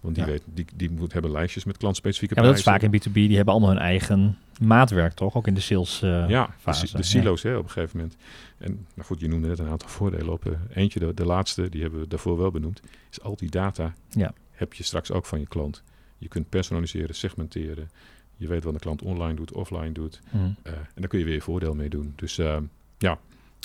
Want 0.00 0.14
die, 0.14 0.24
Ja. 0.24 0.30
weet, 0.30 0.42
die, 0.44 0.66
die 0.74 0.90
moet 0.90 1.12
hebben 1.12 1.30
lijstjes 1.30 1.64
met 1.64 1.76
klantspecifieke 1.76 2.34
Ja, 2.34 2.40
maar 2.40 2.50
dat 2.50 2.58
is 2.58 2.64
prijzen. 2.64 2.90
vaak 2.90 3.04
in 3.04 3.10
B2B, 3.10 3.14
die 3.28 3.36
hebben 3.36 3.54
allemaal 3.54 3.70
hun 3.72 3.82
eigen 3.82 4.38
maatwerk, 4.60 5.12
toch? 5.12 5.34
Ook 5.34 5.46
in 5.46 5.54
de 5.54 5.60
sales 5.60 6.02
eh, 6.02 6.28
ja, 6.28 6.46
de, 6.46 6.52
fase. 6.58 6.86
si- 6.86 6.96
de 6.96 7.02
silo's 7.02 7.42
hè, 7.42 7.56
op 7.56 7.64
een 7.64 7.70
gegeven 7.70 7.96
moment. 7.98 8.16
En 8.58 8.86
nou 8.94 9.06
goed, 9.06 9.20
je 9.20 9.28
noemde 9.28 9.48
net 9.48 9.58
een 9.58 9.68
aantal 9.68 9.88
voordelen 9.88 10.32
op. 10.32 10.46
eh, 10.46 10.52
eentje, 10.74 10.98
de, 11.00 11.14
de 11.14 11.24
laatste, 11.24 11.68
die 11.68 11.82
hebben 11.82 12.00
we 12.00 12.08
daarvoor 12.08 12.38
wel 12.38 12.50
benoemd, 12.50 12.80
is 13.10 13.20
al 13.20 13.36
die 13.36 13.50
data 13.50 13.94
Ja. 14.10 14.32
heb 14.50 14.72
je 14.74 14.82
straks 14.82 15.10
ook 15.12 15.26
van 15.26 15.40
je 15.40 15.46
klant. 15.46 15.82
Je 16.18 16.28
kunt 16.28 16.48
personaliseren, 16.48 17.14
segmenteren. 17.14 17.90
Je 18.36 18.46
weet 18.46 18.64
wat 18.64 18.72
de 18.74 18.78
klant 18.80 19.02
online 19.02 19.34
doet, 19.34 19.52
offline 19.52 19.92
doet. 19.92 20.20
Mhm. 20.30 20.44
Eh, 20.62 20.72
en 20.72 20.86
daar 20.94 21.08
kun 21.08 21.18
je 21.18 21.24
weer 21.24 21.34
je 21.34 21.40
voordeel 21.40 21.74
mee 21.74 21.88
doen. 21.88 22.12
Dus 22.16 22.38
eh, 22.38 22.56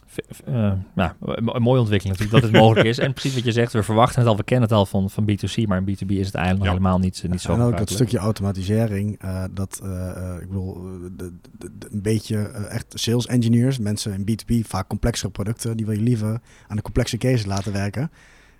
V- 0.07 0.17
eh, 0.45 0.71
nou, 0.95 1.11
een 1.25 1.61
mooie 1.61 1.79
ontwikkeling 1.79 2.17
natuurlijk 2.17 2.31
dat 2.31 2.41
het 2.41 2.51
mogelijk 2.63 2.87
is. 2.87 2.97
En 2.97 3.13
precies 3.13 3.33
wat 3.35 3.43
je 3.43 3.51
zegt, 3.51 3.73
we 3.73 3.83
verwachten 3.83 4.19
het 4.19 4.29
al, 4.29 4.37
we 4.37 4.43
kennen 4.43 4.67
het 4.69 4.77
al 4.77 4.85
van, 4.85 5.09
van 5.09 5.23
B2C, 5.31 5.67
maar 5.67 5.77
in 5.77 5.95
B2B 5.95 6.09
is 6.11 6.25
het 6.25 6.35
eigenlijk 6.35 6.57
nog 6.57 6.63
Ja. 6.65 6.69
helemaal 6.71 6.99
niet, 6.99 7.23
niet 7.29 7.41
zo 7.41 7.53
en 7.53 7.59
ook 7.61 7.77
dat 7.77 7.89
stukje 7.89 8.17
automatisering, 8.17 9.19
eh, 9.19 9.43
dat, 9.51 9.79
eh, 9.83 10.09
eh, 10.09 10.41
ik 10.41 10.47
bedoel, 10.47 10.75
eh, 10.75 10.81
de, 11.17 11.33
de- 11.57 11.69
de- 11.77 11.87
een 11.91 12.01
beetje 12.01 12.37
eh, 12.37 12.73
echt 12.75 12.85
sales 12.89 13.25
engineers, 13.27 13.77
mensen 13.79 14.13
in 14.13 14.23
B2B, 14.25 14.67
vaak 14.67 14.87
complexere 14.87 15.31
producten, 15.31 15.77
die 15.77 15.85
wil 15.85 15.95
je 15.95 16.01
liever 16.01 16.41
aan 16.67 16.75
de 16.75 16.81
complexe 16.81 17.17
cases 17.17 17.45
laten 17.45 17.71
werken. 17.73 18.11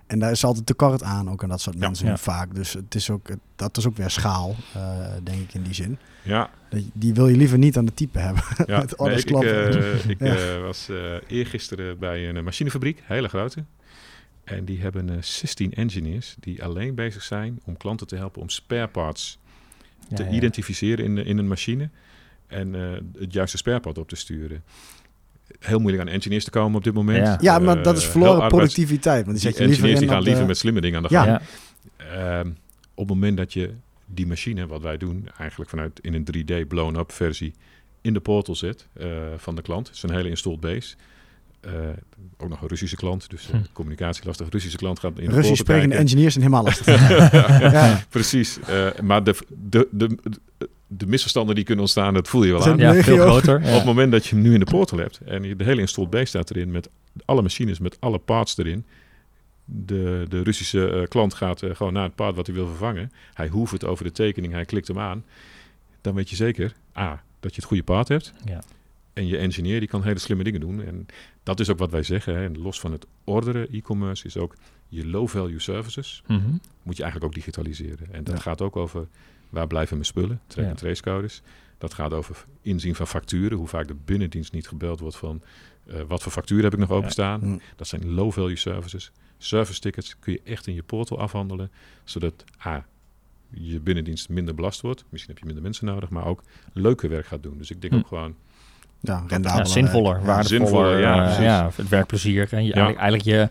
En 0.06 0.18
daar 0.18 0.30
is 0.30 0.44
altijd 0.44 0.66
tekort 0.66 1.02
aan, 1.02 1.30
ook 1.30 1.42
aan 1.42 1.48
dat 1.48 1.60
soort 1.60 1.78
mensen 1.78 2.06
Ja. 2.06 2.16
vaak. 2.16 2.54
Dus 2.54 2.72
het 2.72 2.94
is 2.94 3.10
ook, 3.10 3.28
dat 3.56 3.76
is 3.76 3.86
ook 3.86 3.96
weer 3.96 4.10
schaal, 4.10 4.56
eh, 4.74 5.06
denk 5.22 5.40
ik 5.40 5.54
in 5.54 5.62
die 5.62 5.74
zin. 5.74 5.98
ja, 6.22 6.50
Die 6.92 7.14
wil 7.14 7.28
je 7.28 7.36
liever 7.36 7.58
niet 7.58 7.76
aan 7.76 7.84
de 7.84 7.94
type 7.94 8.18
hebben. 8.18 8.42
Ja, 8.66 8.78
Met 8.80 8.96
orders 8.96 9.24
ik, 9.24 9.30
eh, 9.42 10.08
ik 10.14 10.20
Ja. 10.20 10.36
eh, 10.54 10.60
was 10.60 10.88
eh 10.88 11.14
eergisteren 11.26 11.98
bij 11.98 12.28
een 12.28 12.44
machinefabriek, 12.44 13.02
hele 13.04 13.28
grote. 13.28 13.64
En 14.44 14.64
die 14.64 14.80
hebben 14.80 15.10
eh, 15.10 15.22
16 15.22 15.72
engineers 15.74 16.36
die 16.40 16.64
alleen 16.64 16.94
bezig 16.94 17.22
zijn 17.22 17.60
om 17.64 17.76
klanten 17.76 18.06
te 18.06 18.16
helpen 18.16 18.42
om 18.42 18.48
spare 18.48 18.88
parts 18.88 19.38
Ja, 20.08 20.16
te 20.16 20.24
ja. 20.24 20.30
identificeren 20.30 21.04
in, 21.04 21.18
in 21.18 21.38
een 21.38 21.48
machine. 21.48 21.88
En 22.46 22.74
eh, 22.74 23.00
het 23.20 23.32
juiste 23.32 23.56
spare 23.56 23.80
part 23.80 23.98
op 23.98 24.08
te 24.08 24.16
sturen. 24.16 24.62
Heel 25.60 25.78
moeilijk 25.78 26.02
aan 26.08 26.14
engineers 26.14 26.44
te 26.44 26.50
komen 26.50 26.76
op 26.76 26.84
dit 26.84 26.94
moment. 26.94 27.26
Ja. 27.26 27.38
ja, 27.40 27.58
maar 27.58 27.82
dat 27.82 27.96
is 27.96 28.04
Eh, 28.04 28.10
verloren 28.10 28.48
productiviteit. 28.48 29.26
Want 29.26 29.40
die 29.40 29.46
Die 29.46 29.54
zet 29.54 29.58
je 29.60 29.66
liever 29.66 29.84
engineers 29.84 30.00
in 30.00 30.06
die 30.06 30.14
gaan 30.14 30.22
liever 30.24 30.42
de- 30.42 30.48
met 30.48 30.58
slimme 30.58 30.80
dingen 30.80 30.96
aan 30.96 31.02
de 31.02 31.08
gang. 31.08 31.26
Ja. 31.26 32.38
Ehm, 32.40 32.48
op 32.94 33.08
het 33.08 33.16
moment 33.18 33.36
dat 33.36 33.52
je 33.52 33.70
die 34.06 34.26
machine, 34.26 34.66
wat 34.66 34.82
wij 34.82 34.96
doen, 34.96 35.28
eigenlijk 35.38 35.70
vanuit 35.70 35.98
in 36.00 36.14
een 36.14 36.24
3D 36.24 36.68
blown-up 36.68 37.12
versie 37.12 37.54
in 38.00 38.12
de 38.12 38.20
portal 38.20 38.54
zet 38.54 38.86
eh, 38.92 39.06
van 39.36 39.54
de 39.54 39.62
klant. 39.62 39.86
Het 39.86 39.96
is 39.96 40.02
een 40.02 40.10
hele 40.14 40.28
installed 40.28 40.60
base. 40.60 40.94
Eh, 41.66 41.72
ook 42.38 42.48
nog 42.48 42.62
een 42.62 42.68
Russische 42.68 42.96
klant, 42.96 43.30
dus 43.30 43.44
eh, 43.50 43.50
Hm. 43.50 43.62
communicatie 43.72 44.24
lastig. 44.24 44.48
Russische 44.50 44.76
klant 44.76 44.98
gaat 44.98 45.18
in 45.18 45.28
de 45.28 45.34
Russisch 45.34 45.60
sprekende 45.60 45.94
engineers 45.94 46.32
zijn 46.34 46.44
helemaal 46.44 46.64
lastig. 46.64 47.08
ja. 47.72 48.04
Precies, 48.08 48.60
eh, 48.60 48.86
maar 49.02 49.24
de, 49.24 49.34
de, 49.70 49.88
de, 49.90 50.16
de 50.86 51.06
misverstanden 51.06 51.54
die 51.54 51.64
kunnen 51.64 51.82
ontstaan, 51.82 52.14
dat 52.14 52.28
voel 52.28 52.44
je 52.44 52.52
wel 52.52 52.66
aan. 52.66 52.78
Ja, 52.78 52.94
veel 52.94 53.18
groter. 53.18 53.60
Ja. 53.60 53.68
Op 53.68 53.74
het 53.74 53.84
moment 53.84 54.12
dat 54.12 54.26
je 54.26 54.34
hem 54.34 54.44
nu 54.44 54.52
in 54.52 54.58
de 54.60 54.64
portal 54.66 54.98
hebt 54.98 55.20
en 55.24 55.56
de 55.56 55.64
hele 55.64 55.80
installed 55.80 56.10
base 56.10 56.24
staat 56.26 56.50
erin 56.50 56.70
met 56.70 56.88
alle 57.24 57.42
machines, 57.42 57.78
met 57.78 57.96
alle 58.00 58.18
parts 58.18 58.58
erin. 58.58 58.84
De, 59.64 60.26
de 60.28 60.42
Russische 60.42 60.88
eh, 60.90 61.02
klant 61.08 61.34
gaat 61.34 61.62
gewoon 61.72 61.92
naar 61.92 62.04
het 62.04 62.14
part 62.14 62.36
wat 62.36 62.46
hij 62.46 62.54
wil 62.54 62.66
vervangen. 62.66 63.12
Hij 63.34 63.48
hoeft 63.48 63.72
het 63.72 63.84
over 63.84 64.04
de 64.04 64.12
tekening, 64.12 64.52
hij 64.52 64.64
klikt 64.64 64.88
hem 64.88 64.98
aan. 64.98 65.24
Dan 66.00 66.14
weet 66.14 66.30
je 66.30 66.36
zeker, 66.36 66.72
A, 66.98 67.22
dat 67.40 67.50
je 67.54 67.56
het 67.60 67.66
goede 67.68 67.82
part 67.82 68.08
hebt. 68.08 68.32
Ja. 68.44 68.62
En 69.16 69.26
je 69.26 69.36
engineer 69.36 69.78
die 69.80 69.88
kan 69.88 70.02
hele 70.02 70.18
slimme 70.18 70.44
dingen 70.44 70.60
doen. 70.60 70.82
En 70.82 71.06
dat 71.42 71.60
is 71.60 71.70
ook 71.70 71.78
wat 71.78 71.90
wij 71.90 72.02
zeggen. 72.02 72.34
Hè. 72.34 72.44
En 72.44 72.58
los 72.58 72.80
van 72.80 72.92
het 72.92 73.06
orderen 73.24 73.68
e-commerce 73.72 74.26
is 74.26 74.36
ook 74.36 74.54
je 74.88 75.06
low-value 75.06 75.58
services 75.60 76.22
Mhm. 76.26 76.50
moet 76.82 76.96
je 76.96 77.02
eigenlijk 77.02 77.24
ook 77.24 77.34
digitaliseren. 77.34 78.12
En 78.12 78.24
dat 78.24 78.34
Ja. 78.34 78.40
gaat 78.40 78.60
ook 78.60 78.76
over 78.76 79.08
waar 79.48 79.66
blijven 79.66 79.94
mijn 79.94 80.06
spullen, 80.08 80.40
track 80.46 80.64
Ja. 80.64 80.70
en 80.70 80.76
trace 80.76 81.02
codes. 81.02 81.42
Dat 81.78 81.94
gaat 81.94 82.12
over 82.12 82.44
inzien 82.62 82.94
van 82.94 83.06
facturen, 83.06 83.58
hoe 83.58 83.66
vaak 83.66 83.88
de 83.88 83.94
binnendienst 84.04 84.52
niet 84.52 84.68
gebeld 84.68 85.00
wordt 85.00 85.16
van 85.16 85.42
eh, 85.86 86.00
wat 86.08 86.22
voor 86.22 86.32
facturen 86.32 86.64
heb 86.64 86.72
ik 86.72 86.78
nog 86.78 86.90
openstaan. 86.90 87.40
Hm. 87.40 87.58
Dat 87.76 87.86
zijn 87.86 88.10
low 88.14 88.32
value 88.32 88.56
services. 88.56 89.12
Service 89.38 89.80
tickets 89.80 90.18
kun 90.18 90.32
je 90.32 90.40
echt 90.44 90.66
in 90.66 90.74
je 90.74 90.82
portal 90.82 91.18
afhandelen, 91.18 91.70
zodat 92.04 92.44
A, 92.66 92.86
je 93.50 93.80
binnendienst 93.80 94.28
minder 94.28 94.54
belast 94.54 94.80
wordt. 94.80 95.04
Misschien 95.08 95.30
heb 95.32 95.38
je 95.40 95.46
minder 95.46 95.64
mensen 95.64 95.86
nodig, 95.86 96.10
maar 96.10 96.24
ook 96.26 96.42
leuker 96.72 97.08
werk 97.08 97.26
gaat 97.26 97.42
doen. 97.42 97.58
Dus 97.58 97.70
ik 97.70 97.80
denk 97.80 97.92
Hm. 97.92 97.98
ook 97.98 98.06
gewoon, 98.06 98.34
Ja, 99.06 99.14
Ja, 99.14 99.24
rendabeler 99.28 99.66
zinvoller, 99.66 100.22
waardevoller. 100.24 100.44
zinvoller, 100.44 101.00
ja, 101.00 101.36
eh, 101.36 101.42
ja, 101.44 101.70
het 101.76 101.88
werkplezier. 101.88 102.48
En 102.50 102.64
je, 102.64 102.72
eigenlijk, 102.72 102.98
eigenlijk 102.98 103.22
je, 103.22 103.48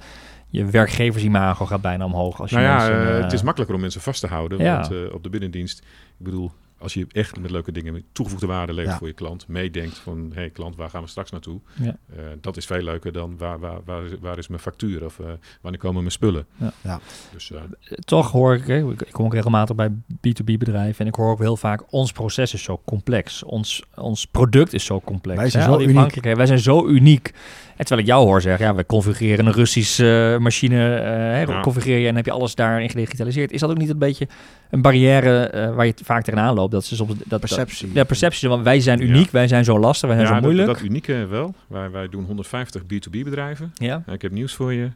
je 0.60 0.66
werkgeversimago 0.66 1.66
gaat 1.66 1.82
bijna 1.82 2.06
omhoog. 2.06 2.42
Als 2.42 2.50
je 2.50 2.56
nou 2.56 2.68
ja, 2.68 2.76
mensen, 2.76 3.16
eh, 3.16 3.24
het 3.24 3.34
is 3.34 3.42
makkelijker 3.42 3.76
om 3.76 3.82
mensen 3.82 4.02
vast 4.02 4.20
te 4.20 4.28
houden. 4.28 4.60
Ja. 4.60 4.80
Want 4.80 4.92
eh, 4.92 5.14
op 5.14 5.24
de 5.24 5.30
binnendienst, 5.30 5.80
ik 6.20 6.26
bedoel, 6.26 6.52
als 6.86 6.94
je 6.94 7.06
echt 7.12 7.40
met 7.40 7.52
leuke 7.52 7.72
dingen 7.72 7.94
met 7.94 8.04
toegevoegde 8.12 8.48
waarde 8.48 8.74
levert 8.74 8.92
Ja. 8.92 8.98
voor 8.98 9.08
je 9.08 9.14
klant, 9.14 9.48
meedenkt 9.48 9.98
van, 9.98 10.32
hé 10.34 10.40
hey, 10.40 10.50
klant, 10.50 10.76
waar 10.76 10.90
gaan 10.90 11.02
we 11.02 11.08
straks 11.08 11.32
naartoe? 11.32 11.60
Ja. 11.82 11.98
Eh, 12.16 12.24
dat 12.42 12.58
is 12.58 12.66
veel 12.66 12.82
leuker 12.82 13.12
dan 13.12 13.38
waar, 13.38 13.60
waar, 13.60 13.80
waar, 13.86 14.06
is, 14.06 14.12
waar 14.22 14.38
is 14.38 14.48
mijn 14.48 14.62
factuur 14.62 15.06
of 15.06 15.20
eh, 15.20 15.26
wanneer 15.62 15.82
komen 15.82 16.00
mijn 16.00 16.12
spullen? 16.12 16.46
Ja. 16.56 16.74
Ja. 16.82 17.00
Dus 17.34 17.52
eh, 17.52 17.62
toch 18.00 18.32
hoor 18.32 18.56
ik, 18.56 18.68
ik 18.68 19.12
kom 19.12 19.26
ook 19.26 19.34
regelmatig 19.34 19.76
bij 19.76 19.90
B2B 20.28 20.58
bedrijven 20.58 21.00
en 21.00 21.08
ik 21.08 21.16
hoor 21.16 21.32
ook 21.32 21.40
heel 21.40 21.58
vaak, 21.58 21.84
ons 21.90 22.12
proces 22.12 22.54
is 22.54 22.64
zo 22.64 22.82
complex. 22.86 23.44
Ons, 23.44 23.84
ons 23.96 24.26
product 24.26 24.74
is 24.74 24.86
zo 24.86 25.02
complex. 25.02 25.40
Wij 25.40 25.50
zijn 25.50 25.64
hè, 25.64 25.72
zo 25.72 25.80
uniek. 25.80 26.24
Wij 26.24 26.46
zijn 26.46 26.60
zo 26.60 26.88
uniek. 26.88 27.34
En 27.76 27.86
terwijl 27.86 28.08
ik 28.08 28.14
jou 28.14 28.26
hoor 28.26 28.42
zeggen, 28.42 28.66
ja, 28.66 28.76
we 28.76 28.86
configureren 28.86 29.46
een 29.46 29.54
Russische 29.54 30.34
eh, 30.34 30.42
machine, 30.42 30.96
eh, 30.96 31.62
configureer 31.62 31.98
je 32.00 32.08
en 32.08 32.16
heb 32.16 32.26
je 32.26 32.32
alles 32.32 32.56
daarin 32.56 32.90
gedigitaliseerd. 32.90 33.52
Is 33.52 33.60
dat 33.60 33.70
ook 33.70 33.78
niet 33.78 33.90
een 33.90 33.98
beetje 33.98 34.28
een 34.76 34.82
barrière 34.82 35.46
eh, 35.48 35.76
waar 35.76 35.86
je 35.86 35.94
vaak 36.04 36.24
tegenaan 36.24 36.56
loopt? 36.56 36.72
Dat 36.72 36.86
ze 36.86 36.96
soms 36.96 37.14
dat 37.26 37.40
Perceptie. 37.40 37.88
Dat, 37.88 37.96
ja, 37.96 38.04
perceptie. 38.04 38.50
Want 38.50 38.64
wij 38.64 38.80
zijn 38.80 39.00
Ja. 39.00 39.06
uniek, 39.06 39.32
wij 39.32 39.48
zijn 39.48 39.64
zo 39.64 39.80
lastig, 39.80 40.10
wij 40.10 40.18
zijn 40.18 40.30
ja, 40.30 40.36
zo 40.36 40.42
moeilijk. 40.42 40.68
Dat, 40.68 40.78
dat 40.78 40.86
unieke 40.86 41.26
wel. 41.26 41.56
Wij, 41.68 41.92
wij 41.92 42.10
doen 42.10 42.24
150 42.26 42.82
B2B 42.82 43.10
bedrijven. 43.10 43.72
ja, 43.76 44.04
ik 44.08 44.22
heb 44.22 44.32
nieuws 44.32 44.54
voor 44.54 44.74
je. 44.74 44.90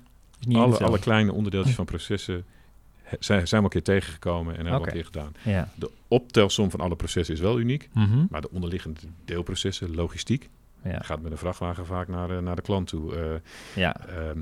is 0.48 0.56
Alle, 0.56 0.78
alle 0.78 1.00
kleine 1.00 1.34
onderdeeltjes 1.34 1.76
van 1.82 1.86
processen 1.86 2.44
zijn, 3.20 3.48
zijn 3.48 3.62
we 3.62 3.68
een 3.68 3.74
keer 3.74 3.84
tegengekomen 3.96 4.58
en 4.58 4.66
hebben 4.66 4.74
we 4.74 4.80
Oké. 4.80 4.88
een 4.88 4.96
keer 4.96 5.06
gedaan. 5.06 5.32
Ja. 5.42 5.70
De 5.76 5.90
optelsom 6.08 6.70
van 6.72 6.80
alle 6.80 6.96
processen 6.96 7.36
is 7.36 7.42
wel 7.42 7.60
uniek. 7.60 7.90
Mhm. 7.94 8.26
Maar 8.30 8.42
de 8.42 8.52
onderliggende 8.52 9.00
deelprocessen, 9.26 9.96
logistiek, 9.96 10.50
ja. 10.84 11.00
gaat 11.02 11.22
met 11.22 11.32
een 11.32 11.38
vrachtwagen 11.38 11.86
vaak 11.86 12.08
naar, 12.08 12.30
eh, 12.30 12.38
naar 12.38 12.56
de 12.56 12.62
klant 12.62 12.88
toe. 12.88 13.16
Eh, 13.16 13.22
ja. 13.76 13.96
Ehm 14.08 14.40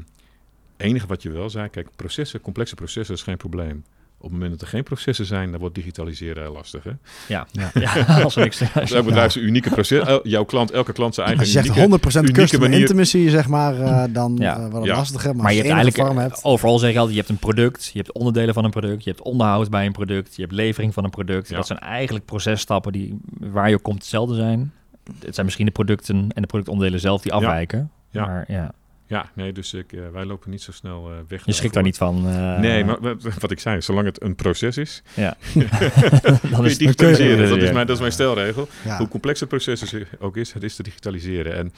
enige 0.78 1.08
wat 1.08 1.22
je 1.22 1.32
wel 1.32 1.50
zei, 1.50 1.70
kijk, 1.70 1.88
processen, 1.96 2.42
complexe 2.42 2.76
processen 2.76 3.16
is 3.16 3.24
geen 3.24 3.38
probleem. 3.38 3.84
Op 4.20 4.24
het 4.24 4.32
moment 4.32 4.52
dat 4.52 4.62
er 4.62 4.68
geen 4.68 4.84
processen 4.84 5.26
zijn, 5.26 5.52
dan 5.52 5.60
wordt 5.60 5.76
digitaliseren 5.76 6.44
heel 6.44 6.52
lastig. 6.54 6.84
Hè? 6.84 6.92
Ja. 7.28 7.48
Ja. 7.52 7.70
ja, 8.06 8.22
als 8.24 8.36
er 8.36 8.42
niks 8.44 8.58
Dus 8.74 8.92
elk 8.92 9.06
bedrijf 9.06 9.32
zijn 9.32 9.46
unieke 9.46 9.70
proces. 9.70 10.06
el- 10.08 10.28
jouw 10.28 10.44
klant, 10.46 10.72
elke 10.72 10.94
klant 10.94 11.14
zijn 11.16 11.28
eigen 11.28 11.46
Als 11.46 11.54
je 11.54 11.62
zegt 11.64 11.78
unieke... 11.78 12.10
100% 12.10 12.16
unieke 12.18 12.40
customer 12.42 12.70
manier- 12.70 12.82
intimacy, 12.82 13.30
zeg 13.30 13.48
maar, 13.48 13.80
eh, 13.82 14.04
dan 14.10 14.36
Ja. 14.40 14.54
eh, 14.56 14.60
wordt 14.60 14.76
het 14.76 14.86
Ja. 14.86 14.96
lastiger. 14.96 15.34
Maar, 15.36 15.44
Maar 15.44 15.54
je 15.54 15.58
als 15.60 15.68
hebt 15.68 15.80
je 15.80 15.84
enige 15.86 16.02
eigenlijk, 16.02 16.34
hebt, 16.34 16.44
overal 16.46 16.80
zeg 16.80 16.92
je 16.92 16.98
altijd, 16.98 17.16
je 17.16 17.22
hebt 17.22 17.32
een 17.34 17.40
product, 17.40 17.86
je 17.86 17.98
hebt 17.98 18.12
onderdelen 18.12 18.54
van 18.54 18.64
een 18.64 18.72
product, 18.72 19.04
je 19.04 19.10
hebt 19.10 19.22
onderhoud 19.22 19.70
bij 19.70 19.86
een 19.86 19.92
product, 19.92 20.36
je 20.36 20.42
hebt 20.42 20.54
levering 20.54 20.94
van 20.94 21.04
een 21.04 21.10
product. 21.10 21.50
Ja. 21.50 21.56
Dat 21.56 21.68
zijn 21.68 21.80
eigenlijk 21.80 22.26
processtappen 22.26 22.92
die, 22.92 23.18
waar 23.40 23.70
je 23.70 23.76
op 23.76 23.84
komt 23.84 23.98
hetzelfde 23.98 24.36
zijn. 24.36 24.72
Het 25.20 25.34
zijn 25.34 25.46
misschien 25.46 25.66
de 25.66 25.72
producten 25.72 26.16
en 26.34 26.42
de 26.42 26.48
productonderdelen 26.48 27.00
zelf 27.02 27.22
die 27.22 27.32
Ja. 27.32 27.38
afwijken. 27.38 27.92
Ja. 28.12 28.26
Maar 28.26 28.46
ja, 28.48 28.72
Ja, 29.08 29.32
nee, 29.34 29.52
dus 29.54 29.74
ik, 29.74 29.94
eh, 29.94 30.00
wij 30.12 30.26
lopen 30.26 30.50
niet 30.50 30.62
zo 30.62 30.72
snel 30.72 31.12
eh, 31.12 31.18
weg. 31.28 31.46
Je 31.46 31.52
schrikt 31.52 31.74
daar 31.74 31.84
niet 31.84 31.98
van. 31.98 32.28
eh, 32.28 32.60
Nee, 32.60 32.84
maar 32.86 33.00
wat, 33.02 33.24
wat 33.40 33.52
ik 33.52 33.60
zei, 33.60 33.82
zolang 33.82 34.06
het 34.06 34.24
een 34.24 34.36
proces 34.36 34.78
is, 34.78 35.04
Ja. 35.14 35.38
dan 36.52 36.66
is 36.66 36.72
het 36.72 36.80
digitaliseren. 36.80 37.50
Dat 37.50 37.58
is, 37.58 37.72
mijn, 37.72 37.86
dat 37.88 37.96
is 37.96 38.00
mijn 38.02 38.12
stelregel. 38.12 38.68
Ja. 38.86 38.98
Hoe 38.98 39.08
complex 39.08 39.40
het 39.40 39.50
proces 39.50 39.96
ook 40.20 40.38
is, 40.38 40.54
het 40.54 40.64
is 40.64 40.76
te 40.76 40.84
digitaliseren. 40.84 41.56
En 41.56 41.74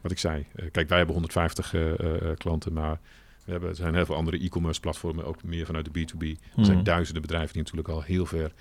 wat 0.00 0.10
ik 0.12 0.18
zei, 0.18 0.46
kijk, 0.72 0.88
wij 0.88 0.96
hebben 0.98 1.14
150 1.14 1.74
eh, 1.74 1.90
eh, 1.92 2.36
klanten, 2.36 2.72
maar 2.72 2.98
we 3.44 3.50
hebben, 3.52 3.70
er 3.70 3.76
zijn 3.76 3.94
heel 3.94 4.06
veel 4.06 4.14
andere 4.16 4.38
e-commerce 4.38 4.80
platformen, 4.80 5.24
ook 5.24 5.42
meer 5.42 5.66
vanuit 5.66 5.88
de 5.94 6.00
B2B. 6.00 6.22
Er 6.56 6.64
zijn 6.64 6.76
Mhm. 6.76 6.84
duizenden 6.86 7.22
bedrijven 7.22 7.52
die 7.52 7.62
natuurlijk 7.62 7.88
al 7.88 8.02
heel 8.02 8.26
ver 8.26 8.52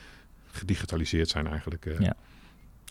gedigitaliseerd 0.51 1.29
zijn 1.29 1.47
eigenlijk. 1.47 1.85
eh. 1.85 1.99
Ja. 1.99 2.13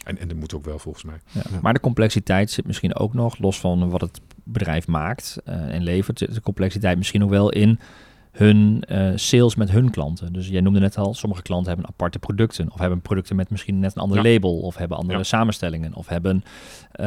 En, 0.05 0.19
en 0.19 0.29
dat 0.29 0.37
moet 0.37 0.55
ook 0.55 0.65
wel 0.65 0.79
volgens 0.79 1.05
mij. 1.05 1.21
Ja. 1.31 1.43
Ja. 1.51 1.59
Maar 1.63 1.73
de 1.75 1.81
complexiteit 1.81 2.51
zit 2.51 2.67
misschien 2.67 2.95
ook 2.95 3.15
nog, 3.15 3.39
los 3.39 3.61
van 3.61 3.91
wat 3.91 4.01
het 4.01 4.21
bedrijf 4.53 4.87
maakt 4.87 5.37
eh, 5.45 5.75
en 5.75 5.83
levert, 5.83 6.19
zit 6.19 6.35
de 6.35 6.41
complexiteit 6.41 6.97
misschien 6.97 7.23
ook 7.25 7.31
wel 7.31 7.51
in 7.51 7.79
hun 8.33 8.83
eh, 8.89 9.11
sales 9.15 9.55
met 9.55 9.71
hun 9.71 9.91
klanten. 9.91 10.33
Dus 10.33 10.49
jij 10.49 10.61
noemde 10.61 10.81
net 10.81 10.97
al, 10.97 11.15
sommige 11.15 11.43
klanten 11.43 11.69
hebben 11.73 11.89
aparte 11.91 12.19
producten, 12.19 12.73
of 12.73 12.79
hebben 12.79 13.01
producten 13.01 13.37
met 13.37 13.51
misschien 13.51 13.79
net 13.79 13.97
een 13.97 14.03
ander 14.03 14.17
Ja. 14.17 14.33
label, 14.33 14.59
of 14.61 14.77
hebben 14.77 14.97
andere 14.97 15.19
Ja. 15.19 15.25
samenstellingen, 15.25 15.95
of 15.95 16.09
hebben 16.09 16.45
eh, 16.93 17.07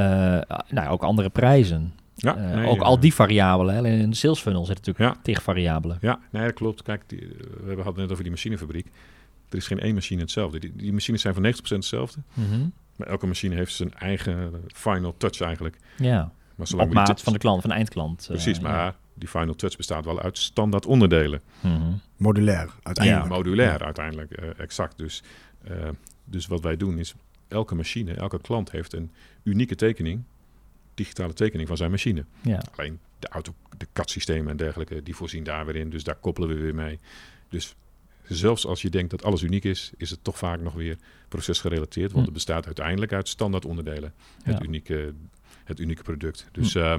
nou, 0.69 0.87
ook 0.89 1.03
andere 1.03 1.29
prijzen. 1.29 1.93
Ja, 2.15 2.33
nee, 2.35 2.67
ook 2.67 2.81
al 2.81 2.99
die 2.99 3.13
variabelen, 3.13 3.77
alleen 3.77 3.99
in 3.99 4.09
de 4.09 4.15
sales 4.15 4.39
funnel 4.39 4.65
zitten 4.65 4.85
natuurlijk 4.85 5.15
Ja. 5.15 5.21
tegen 5.23 5.43
variabelen. 5.43 5.97
Ja, 6.01 6.19
nee, 6.31 6.43
dat 6.43 6.53
klopt. 6.53 6.81
Kijk, 6.83 7.03
die, 7.07 7.27
we 7.63 7.67
hadden 7.67 7.85
het 7.85 7.95
net 7.95 8.11
over 8.11 8.23
die 8.23 8.31
machinefabriek. 8.31 8.87
Er 9.49 9.57
is 9.57 9.67
geen 9.67 9.79
één 9.79 9.93
machine 9.93 10.21
hetzelfde. 10.21 10.59
Die, 10.59 10.71
die 10.75 10.93
machines 10.93 11.21
zijn 11.21 11.33
voor 11.33 11.43
90% 11.43 11.61
hetzelfde. 11.67 12.19
Mhm. 12.33 12.59
Maar 12.95 13.07
elke 13.07 13.27
machine 13.27 13.55
heeft 13.55 13.73
zijn 13.73 13.93
eigen 13.93 14.51
final 14.67 15.13
touch 15.17 15.41
eigenlijk. 15.41 15.77
Ja, 15.97 16.31
Maar 16.61 16.79
op 16.79 16.87
zolang 16.87 16.89
die 17.05 17.13
maat 17.15 17.21
van 17.21 17.33
de 17.33 17.39
klant, 17.39 17.61
van 17.61 17.69
de 17.69 17.75
eindklant. 17.75 18.21
eh, 18.21 18.27
Precies, 18.27 18.57
ja. 18.57 18.63
maar 18.63 18.95
die 19.13 19.27
final 19.27 19.55
touch 19.55 19.77
bestaat 19.77 20.05
wel 20.05 20.19
uit 20.21 20.37
standaard 20.37 20.85
onderdelen. 20.85 21.41
Mhm. 21.59 21.91
Modulair, 22.17 22.65
Ja, 22.65 22.73
uiteindelijk. 22.83 23.29
modulair 23.29 23.83
uiteindelijk, 23.83 24.31
eh, 24.31 24.49
exact. 24.59 24.97
Dus, 24.97 25.23
eh, 25.63 25.89
dus 26.25 26.47
wat 26.47 26.61
wij 26.61 26.77
doen 26.77 26.97
is, 26.97 27.13
elke 27.47 27.75
machine, 27.75 28.13
elke 28.13 28.41
klant 28.41 28.71
heeft 28.71 28.93
een 28.93 29.11
unieke 29.43 29.75
tekening, 29.75 30.23
digitale 30.93 31.33
tekening 31.33 31.67
van 31.67 31.77
zijn 31.77 31.91
machine. 31.91 32.25
ja. 32.41 32.61
Alleen 32.75 32.99
de 33.19 33.27
auto, 33.27 33.53
de 33.77 33.87
CAD-systemen 33.93 34.51
en 34.51 34.57
dergelijke, 34.57 35.03
die 35.03 35.15
voorzien 35.15 35.43
daar 35.43 35.65
weer 35.65 35.75
in. 35.75 35.89
Dus 35.89 36.03
daar 36.03 36.15
koppelen 36.15 36.49
we 36.49 36.55
weer 36.55 36.75
mee. 36.75 36.99
Dus 37.49 37.75
zelfs 38.27 38.65
als 38.65 38.81
je 38.81 38.89
denkt 38.89 39.11
dat 39.11 39.23
alles 39.23 39.41
uniek 39.41 39.63
is, 39.63 39.91
is 39.97 40.09
het 40.09 40.23
toch 40.23 40.37
vaak 40.37 40.59
nog 40.61 40.73
weer 40.73 40.97
procesgerelateerd. 41.27 42.11
Want 42.11 42.19
Hm. 42.19 42.23
het 42.25 42.33
bestaat 42.33 42.65
uiteindelijk 42.65 43.13
uit 43.13 43.27
standaard 43.27 43.65
onderdelen. 43.65 44.13
Het, 44.43 44.57
Ja. 44.57 44.63
unieke, 44.65 45.13
het 45.65 45.79
unieke 45.79 46.03
product. 46.03 46.47
Dus 46.51 46.75
eh, 46.75 46.95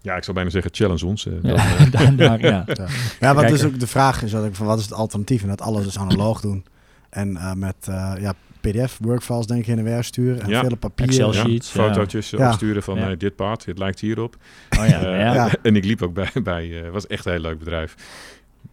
ja, 0.00 0.16
ik 0.16 0.22
zou 0.22 0.34
bijna 0.36 0.50
zeggen, 0.50 0.70
challenge 0.74 1.06
ons. 1.06 1.26
eh, 1.26 1.32
Ja, 1.42 1.54
dan, 1.54 1.56
eh, 1.78 1.90
daar, 1.90 2.16
daar, 2.16 2.40
ja. 2.40 2.64
Ja, 3.20 3.34
wat 3.34 3.48
dus 3.48 3.64
ook 3.64 3.80
de 3.80 3.86
vraag 3.86 4.22
is, 4.22 4.30
dat 4.30 4.44
ik 4.44 4.54
van 4.54 4.66
wat 4.66 4.78
is 4.78 4.84
het 4.84 4.92
alternatief? 4.94 5.42
En 5.42 5.48
dat 5.48 5.60
alles 5.60 5.84
dus 5.84 5.98
analoog 5.98 6.40
doen. 6.40 6.64
En 7.10 7.36
eh, 7.36 7.52
met 7.52 7.76
eh, 7.88 8.12
ja, 8.20 8.34
PDF, 8.60 8.98
workfiles 9.00 9.46
denk 9.46 9.60
ik 9.60 9.66
heen 9.66 9.78
en 9.78 9.84
weer 9.84 10.04
sturen. 10.04 10.42
En 10.42 10.48
Ja. 10.48 10.60
vele 10.60 10.76
papier. 10.76 11.06
Excel 11.06 11.34
ja, 11.34 11.44
sheets, 11.44 11.72
ja. 11.72 11.82
fotootjes 11.86 12.30
Ja. 12.30 12.50
opsturen 12.50 12.82
van 12.82 12.98
Ja. 12.98 13.14
dit 13.14 13.36
paard, 13.36 13.64
het 13.64 13.78
lijkt 13.78 14.00
hierop. 14.00 14.36
Oh 14.78 14.86
ja, 14.88 15.00
ja. 15.16 15.34
Ja. 15.34 15.50
En 15.62 15.76
ik 15.76 15.84
liep 15.84 16.02
ook 16.02 16.14
bij, 16.14 16.30
bij 16.42 16.82
eh 16.84 16.90
was 16.90 17.06
echt 17.06 17.24
een 17.26 17.32
heel 17.32 17.40
leuk 17.40 17.58
bedrijf. 17.58 17.94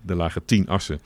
Er 0.07 0.15
lagen 0.15 0.45
tien 0.45 0.67
assen. 0.67 0.99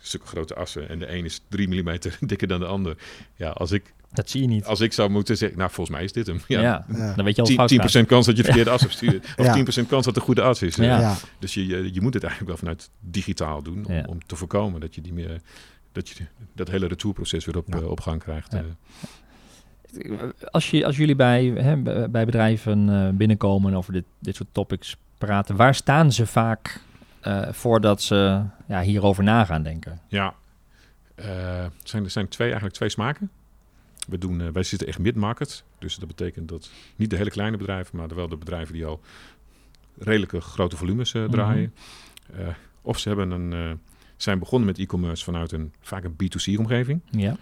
Stukken 0.00 0.28
grote 0.28 0.54
assen. 0.54 0.88
En 0.88 0.98
de 0.98 1.12
een 1.16 1.24
is 1.24 1.40
drie 1.48 1.68
millimeter 1.68 2.16
dikker 2.20 2.48
dan 2.48 2.60
de 2.60 2.66
ander. 2.66 2.96
Ja, 3.36 3.48
als 3.48 3.70
ik, 3.72 3.92
Dat 4.12 4.30
zie 4.30 4.40
je 4.40 4.46
niet. 4.48 4.64
als 4.64 4.80
ik 4.80 4.92
zou 4.92 5.10
moeten 5.10 5.36
zeggen, 5.36 5.58
nou 5.58 5.70
volgens 5.70 5.96
mij 5.96 6.04
is 6.04 6.12
dit 6.12 6.26
hem. 6.26 6.40
ja. 6.46 6.60
Ja, 6.60 6.84
Ja. 6.96 7.14
dan 7.14 7.24
weet 7.24 7.36
je 7.36 7.42
al 7.42 7.48
10%, 7.48 7.54
fout 7.54 7.70
10% 8.04 8.06
kans 8.06 8.26
dat 8.26 8.36
je 8.36 8.44
verkeerde 8.52 8.70
as 8.70 8.80
hebt 8.80 8.92
stuurt. 8.92 9.26
Of 9.36 9.44
Ja. 9.46 9.52
10% 9.54 9.64
kans 9.64 9.88
dat 9.88 10.04
het 10.04 10.16
een 10.16 10.22
goede 10.22 10.42
as 10.42 10.62
is. 10.62 10.76
Ja. 10.76 11.00
Ja. 11.00 11.14
Dus 11.38 11.54
je, 11.54 11.66
je, 11.66 11.94
je 11.94 12.00
moet 12.00 12.14
het 12.14 12.22
eigenlijk 12.22 12.52
wel 12.52 12.56
vanuit 12.60 12.90
digitaal 13.00 13.62
doen. 13.62 13.84
Om, 13.86 13.94
Ja. 13.94 14.04
om 14.08 14.26
te 14.26 14.36
voorkomen 14.36 14.80
dat 14.80 14.94
je, 14.94 15.00
die 15.00 15.12
meer, 15.12 15.40
dat, 15.92 16.08
je 16.08 16.24
dat 16.54 16.68
hele 16.68 16.86
retourproces 16.86 17.44
weer 17.44 17.56
op, 17.56 17.66
Ja. 17.68 17.76
eh, 17.78 17.90
op 17.90 18.00
gang 18.00 18.20
krijgt. 18.22 18.52
Ja. 18.52 18.58
eh. 18.58 20.12
Als, 20.50 20.70
je, 20.70 20.86
als 20.86 20.96
jullie 20.96 21.16
bij, 21.16 21.44
hè, 21.44 21.76
bij 22.08 22.24
bedrijven 22.24 22.88
eh, 22.88 23.08
binnenkomen 23.08 23.70
en 23.70 23.76
over 23.76 23.92
dit, 23.92 24.04
dit 24.18 24.36
soort 24.36 24.48
topics 24.52 24.96
praten, 25.18 25.56
waar 25.56 25.74
staan 25.74 26.12
ze 26.12 26.26
vaak 26.26 26.80
eh, 27.20 27.48
voordat 27.52 28.02
ze 28.02 28.42
ja, 28.68 28.80
hierover 28.80 29.24
na 29.24 29.44
gaan 29.44 29.62
denken? 29.62 30.00
Ja, 30.08 30.34
Eh, 31.14 31.26
het 31.62 31.88
zijn, 31.88 32.04
er 32.04 32.10
zijn 32.10 32.28
twee, 32.28 32.46
eigenlijk 32.46 32.76
twee 32.76 32.88
smaken. 32.88 33.30
We 34.08 34.18
doen, 34.18 34.40
eh, 34.40 34.48
wij 34.48 34.62
zitten 34.62 34.88
echt 34.88 34.98
mid-market. 34.98 35.64
Dus 35.78 35.96
dat 35.96 36.08
betekent 36.08 36.48
dat 36.48 36.70
niet 36.96 37.10
de 37.10 37.16
hele 37.16 37.30
kleine 37.30 37.56
bedrijven, 37.56 37.96
maar 37.96 38.14
wel 38.14 38.28
de 38.28 38.36
bedrijven 38.36 38.74
die 38.74 38.86
al 38.86 39.00
redelijke 39.98 40.40
grote 40.40 40.76
volumes 40.76 41.14
eh, 41.14 41.24
draaien. 41.24 41.74
Eh, 42.32 42.48
of 42.82 42.98
ze 42.98 43.08
hebben 43.08 43.30
een, 43.30 43.80
zijn 44.16 44.38
begonnen 44.38 44.68
met 44.68 44.78
e-commerce 44.78 45.24
vanuit 45.24 45.52
een 45.52 45.72
vaak 45.80 46.04
een 46.04 46.12
B2C-omgeving. 46.12 47.00
Ja. 47.10 47.36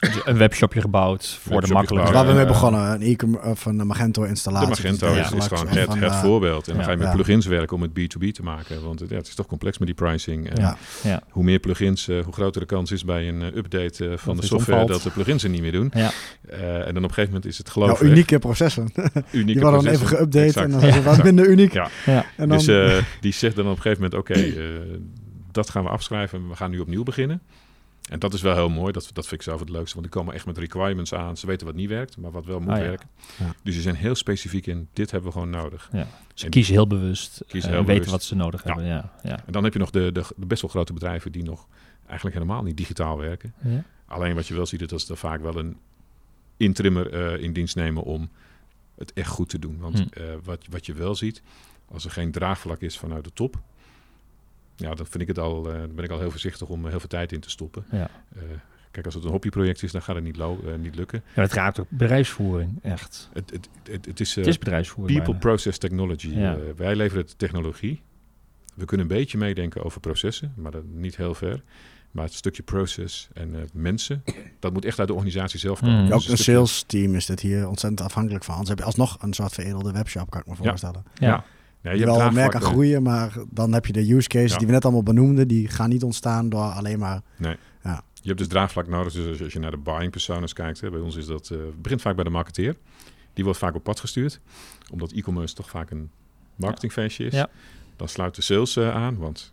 Dus 0.00 0.20
een 0.24 0.36
webshopje 0.36 0.80
gebouwd 0.80 1.26
voor 1.28 1.42
de 1.42 1.50
Webshopje 1.54 1.74
makkelijke. 1.74 2.06
Dus 2.10 2.16
waar 2.16 2.26
we 2.26 2.32
mee 2.32 2.42
eh, 2.42 2.48
begonnen, 2.48 2.90
een 2.90 3.02
e 3.02 3.48
of 3.50 3.64
een 3.64 3.86
Magento 3.86 4.22
De 4.22 4.28
installatie. 4.28 4.68
Magento 4.68 5.08
Dus 5.14 5.18
is, 5.18 5.26
gewoon 5.26 5.38
het, 5.68 5.84
van, 5.84 5.98
het 5.98 6.12
eh, 6.12 6.20
voorbeeld. 6.22 6.68
En 6.68 6.72
dan 6.72 6.76
ja. 6.76 6.84
ga 6.84 6.90
je 6.90 6.96
met 6.96 7.06
Ja. 7.06 7.12
plugins 7.14 7.46
werken 7.46 7.76
om 7.76 7.82
het 7.82 7.90
B2B 7.90 8.30
te 8.32 8.42
maken. 8.42 8.82
Want 8.84 9.00
het, 9.00 9.10
ja, 9.10 9.16
het 9.16 9.26
is 9.26 9.34
toch 9.34 9.46
complex 9.46 9.78
met 9.78 9.86
die 9.86 9.96
pricing. 9.96 10.50
En 10.50 10.60
Ja. 10.60 10.76
Ja. 11.02 11.22
Hoe 11.30 11.44
meer 11.44 11.58
plugins, 11.58 12.08
eh, 12.08 12.20
hoe 12.24 12.32
grotere 12.32 12.66
kans 12.66 12.90
is 12.90 13.04
bij 13.04 13.28
een 13.28 13.42
eh, 13.42 13.56
update 13.56 14.08
eh, 14.08 14.16
van 14.16 14.32
Dat 14.34 14.42
de 14.42 14.48
software 14.48 14.80
omvalt. 14.80 15.02
dat 15.02 15.02
de 15.02 15.10
plugins 15.10 15.42
er 15.44 15.50
niet 15.50 15.60
meer 15.62 15.72
doen. 15.72 15.90
Ja. 15.94 16.10
Eh, 16.48 16.58
en 16.60 16.78
dan 16.78 16.88
op 16.88 16.94
een 16.96 17.02
gegeven 17.02 17.26
moment 17.26 17.44
is 17.44 17.58
het 17.58 17.70
geloof 17.70 18.00
jouw 18.00 18.08
unieke 18.10 18.38
processen. 18.38 18.88
unieke 19.30 19.52
Die 19.52 19.60
worden 19.60 19.84
dan 19.84 19.92
even 19.92 20.06
geüpdate 20.06 20.62
en 20.62 20.70
dan 20.70 20.82
is 20.82 20.94
het 20.94 21.04
wat 21.04 21.22
minder 21.22 21.46
uniek. 21.48 21.72
Ja. 21.72 21.88
Ja. 22.06 22.24
En 22.36 22.48
dan, 22.48 22.58
Dus 22.58 22.66
eh, 22.66 22.96
die 23.20 23.32
zegt 23.32 23.56
dan 23.56 23.64
op 23.66 23.76
een 23.76 23.82
gegeven 23.82 24.02
moment, 24.02 24.20
oké, 24.20 24.32
eh, 24.40 24.64
dat 25.52 25.70
gaan 25.70 25.82
we 25.84 25.88
afschrijven 25.90 26.38
en 26.38 26.48
we 26.48 26.56
gaan 26.56 26.70
nu 26.70 26.78
opnieuw 26.78 27.02
beginnen. 27.02 27.42
En 28.10 28.18
dat 28.18 28.34
is 28.34 28.42
wel 28.42 28.54
heel 28.54 28.68
mooi, 28.68 28.92
dat, 28.92 29.10
dat 29.12 29.26
vind 29.26 29.40
ik 29.40 29.46
zelf 29.46 29.60
het 29.60 29.68
leukste, 29.68 29.92
want 29.96 30.06
die 30.06 30.16
komen 30.20 30.34
echt 30.34 30.46
met 30.46 30.58
requirements 30.58 31.14
aan. 31.14 31.36
Ze 31.36 31.46
weten 31.46 31.66
wat 31.66 31.74
niet 31.76 31.88
werkt, 31.88 32.16
maar 32.16 32.30
wat 32.30 32.44
wel 32.44 32.60
moet 32.60 32.68
Ah, 32.70 32.76
ja. 32.78 32.82
werken. 32.82 33.08
Ja. 33.38 33.54
Dus 33.62 33.74
ze 33.74 33.80
zijn 33.80 33.94
heel 33.94 34.14
specifiek 34.14 34.66
in, 34.66 34.88
dit 34.92 35.10
hebben 35.10 35.28
we 35.30 35.34
gewoon 35.38 35.50
nodig. 35.50 35.88
Ze 36.34 36.44
En- 36.44 36.50
kiezen 36.50 36.74
heel 36.74 36.86
bewust 36.86 37.42
Kiezen 37.46 37.70
eh, 37.70 37.76
heel 37.76 37.86
weten 37.86 37.86
bewust. 38.04 38.10
wat 38.10 38.22
ze 38.22 38.34
nodig 38.34 38.64
Ja. 38.64 38.68
hebben. 38.68 38.86
Ja. 38.86 39.12
Ja. 39.22 39.42
En 39.46 39.52
dan 39.52 39.64
heb 39.64 39.72
je 39.72 39.78
nog 39.78 39.90
de, 39.90 40.12
de, 40.12 40.24
de 40.36 40.46
best 40.46 40.62
wel 40.62 40.70
grote 40.70 40.92
bedrijven 40.92 41.32
die 41.32 41.42
nog 41.42 41.66
eigenlijk 42.06 42.36
helemaal 42.38 42.62
niet 42.62 42.76
digitaal 42.76 43.18
werken. 43.18 43.54
Ja. 43.62 43.84
Alleen 44.06 44.34
wat 44.34 44.46
je 44.46 44.54
wel 44.54 44.66
ziet, 44.66 44.80
is 44.80 44.86
dat 44.88 45.00
ze 45.00 45.12
er 45.12 45.18
vaak 45.18 45.40
wel 45.40 45.56
een 45.58 45.76
intrimmer 46.56 47.12
eh, 47.12 47.42
in 47.42 47.52
dienst 47.52 47.76
nemen 47.76 48.02
om 48.02 48.28
het 48.94 49.12
echt 49.12 49.28
goed 49.30 49.48
te 49.48 49.58
doen. 49.58 49.78
Want 49.78 49.98
Hm. 49.98 50.06
eh, 50.20 50.24
wat, 50.44 50.66
wat 50.70 50.86
je 50.86 50.92
wel 50.94 51.14
ziet, 51.14 51.42
als 51.88 52.04
er 52.04 52.10
geen 52.10 52.30
draagvlak 52.32 52.80
is 52.80 52.98
vanuit 52.98 53.24
de 53.24 53.32
top, 53.32 53.60
ja, 54.88 54.94
dan 54.94 55.06
vind 55.06 55.22
ik 55.22 55.28
het 55.28 55.38
al, 55.38 55.72
eh, 55.72 55.78
dan 55.78 55.94
ben 55.94 56.04
ik 56.04 56.10
al 56.10 56.18
heel 56.18 56.30
voorzichtig 56.30 56.68
om 56.68 56.86
heel 56.86 56.98
veel 57.00 57.08
tijd 57.08 57.32
in 57.32 57.40
te 57.40 57.50
stoppen. 57.50 57.84
Ja. 57.90 58.10
Eh, 58.36 58.42
kijk, 58.90 59.04
als 59.06 59.14
het 59.14 59.24
een 59.24 59.30
hobbyproject 59.30 59.82
is, 59.82 59.92
dan 59.92 60.02
gaat 60.02 60.14
het 60.14 60.24
niet, 60.24 60.36
lo- 60.36 60.60
eh, 60.66 60.74
niet 60.78 60.94
lukken. 60.94 61.22
Ja, 61.34 61.42
het 61.42 61.52
raakt 61.52 61.80
ook 61.80 61.86
bedrijfsvoering, 61.90 62.78
echt. 62.82 63.28
Het, 63.32 63.50
het, 63.50 63.68
het, 63.90 64.06
het 64.06 64.20
is, 64.20 64.30
eh, 64.30 64.36
het 64.36 64.46
is 64.46 64.58
bedrijfsvoering. 64.58 65.16
people 65.18 65.38
bijna. 65.38 65.48
process 65.48 65.78
technology. 65.78 66.28
Ja. 66.28 66.54
Eh, 66.54 66.60
wij 66.76 66.96
leveren 66.96 67.26
de 67.26 67.36
technologie. 67.36 68.02
We 68.74 68.84
kunnen 68.84 69.06
een 69.10 69.16
beetje 69.16 69.38
meedenken 69.38 69.84
over 69.84 70.00
processen, 70.00 70.52
maar 70.56 70.70
dat 70.72 70.84
niet 70.84 71.16
heel 71.16 71.34
ver. 71.34 71.62
Maar 72.10 72.24
het 72.24 72.34
stukje 72.34 72.62
process 72.62 73.28
en 73.32 73.54
eh, 73.54 73.60
mensen, 73.72 74.22
dat 74.58 74.72
moet 74.72 74.84
echt 74.84 74.98
uit 74.98 75.08
de 75.08 75.14
organisatie 75.14 75.58
zelf 75.58 75.80
komen. 75.80 75.94
Mm. 75.94 76.00
Dus 76.04 76.10
ook 76.14 76.16
een 76.16 76.22
stukje- 76.36 76.42
sales 76.52 76.82
team 76.86 77.14
is 77.14 77.26
dit 77.26 77.40
hier 77.40 77.68
ontzettend 77.68 78.00
afhankelijk 78.00 78.44
van. 78.44 78.52
Anders 78.52 78.68
heb 78.70 78.78
je 78.78 78.84
alsnog 78.84 79.16
een 79.22 79.32
soort 79.32 79.52
veredelde 79.52 79.92
webshop, 79.92 80.30
kan 80.30 80.40
ik 80.40 80.46
me 80.46 80.54
Ja. 80.60 80.68
voorstellen. 80.68 81.04
Ja. 81.14 81.26
Ja. 81.28 81.44
Nee, 81.82 81.98
je 81.98 82.04
wel 82.04 82.30
merken 82.30 82.60
eh, 82.60 82.66
groeien, 82.66 83.02
maar 83.02 83.36
dan 83.50 83.72
heb 83.72 83.86
je 83.86 83.92
de 83.92 84.12
use 84.14 84.28
cases 84.28 84.50
Ja. 84.52 84.58
die 84.58 84.66
we 84.66 84.72
net 84.72 84.84
allemaal 84.84 85.02
benoemden, 85.02 85.48
die 85.48 85.68
gaan 85.68 85.88
niet 85.88 86.02
ontstaan 86.02 86.48
door 86.48 86.62
alleen 86.62 86.98
maar... 86.98 87.20
Je 88.22 88.26
hebt 88.28 88.38
dus 88.38 88.48
draagvlak 88.48 88.88
nodig. 88.88 89.12
Dus 89.12 89.40
als- 89.42 89.52
je 89.52 89.58
naar 89.58 89.70
de 89.70 89.76
buying 89.76 90.10
personas 90.10 90.52
kijkt, 90.52 90.80
hè, 90.80 90.90
bij 90.90 91.00
ons 91.00 91.16
is 91.16 91.26
dat, 91.26 91.50
eh, 91.50 91.58
het 91.58 91.82
begint 91.82 92.00
vaak 92.02 92.14
bij 92.14 92.24
de 92.24 92.30
marketeer. 92.30 92.76
Die 93.34 93.44
wordt 93.44 93.58
vaak 93.58 93.74
op 93.74 93.82
pad 93.82 94.00
gestuurd, 94.00 94.40
omdat 94.90 95.12
e-commerce 95.12 95.54
toch 95.54 95.70
vaak 95.70 95.90
een 95.90 96.10
marketingfeestje 96.56 97.24
is. 97.26 97.32
Ja. 97.32 97.48
Dan 97.96 98.08
sluit 98.08 98.34
de 98.34 98.42
sales 98.42 98.76
eh, 98.76 98.94
aan, 98.94 99.16
want 99.16 99.52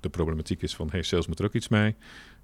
de 0.00 0.08
problematiek 0.08 0.62
is 0.62 0.74
van, 0.74 0.88
hey, 0.90 1.02
sales 1.02 1.26
moet 1.26 1.38
er 1.38 1.44
ook 1.44 1.52
iets 1.54 1.68
mee. 1.68 1.94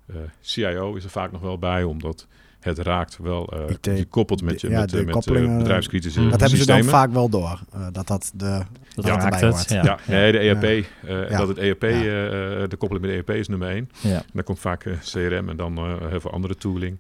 Eh, 0.07 0.17
CIO 0.41 0.95
is 0.95 1.05
er 1.05 1.11
vaak 1.11 1.33
nog 1.33 1.41
wel 1.41 1.59
bij, 1.59 1.83
omdat 1.85 2.27
het 2.61 2.79
raakt 2.79 3.19
wel, 3.23 3.53
eh 3.53 3.71
IT, 3.71 3.85
je 3.85 4.05
koppelt 4.05 4.43
met, 4.43 4.61
je, 4.61 4.71
ja, 4.71 4.81
met, 4.81 4.91
de 4.91 4.99
eh, 4.99 5.07
met 5.07 5.27
eh, 5.27 5.57
bedrijfskritische 5.59 6.21
dat 6.21 6.31
Dat 6.31 6.41
hebben 6.41 6.59
ze 6.59 6.67
dan 6.67 6.85
vaak 6.85 7.13
wel 7.13 7.29
door, 7.29 7.61
eh, 7.73 7.87
dat 7.93 8.07
dat 8.07 8.31
de... 8.35 8.61
Dat 8.95 9.05
Ja, 9.05 9.11
raakt 9.13 9.25
erbij 9.25 9.41
het. 9.49 9.57
hoort. 9.57 9.69
Ja. 9.69 9.83
Ja, 9.83 9.99
nee, 10.07 10.33
de 10.33 10.39
ERP, 10.39 10.63
eh, 10.63 11.31
Ja. 11.31 11.39
dat 11.39 11.49
het 11.49 11.59
ERP, 11.59 11.83
Ja. 11.83 11.91
de 12.67 12.77
koppeling 12.79 13.07
met 13.07 13.11
de 13.11 13.17
ERP 13.17 13.31
is 13.41 13.49
nummer 13.49 13.69
één. 13.69 13.91
Ja. 14.01 14.11
En 14.17 14.25
dan 14.33 14.45
komt 14.45 14.59
vaak 14.59 14.87
CRM 15.13 15.49
en 15.49 15.57
dan 15.57 15.77
eh, 15.77 15.95
heel 16.09 16.21
veel 16.21 16.31
andere 16.33 16.57
tooling. 16.57 16.99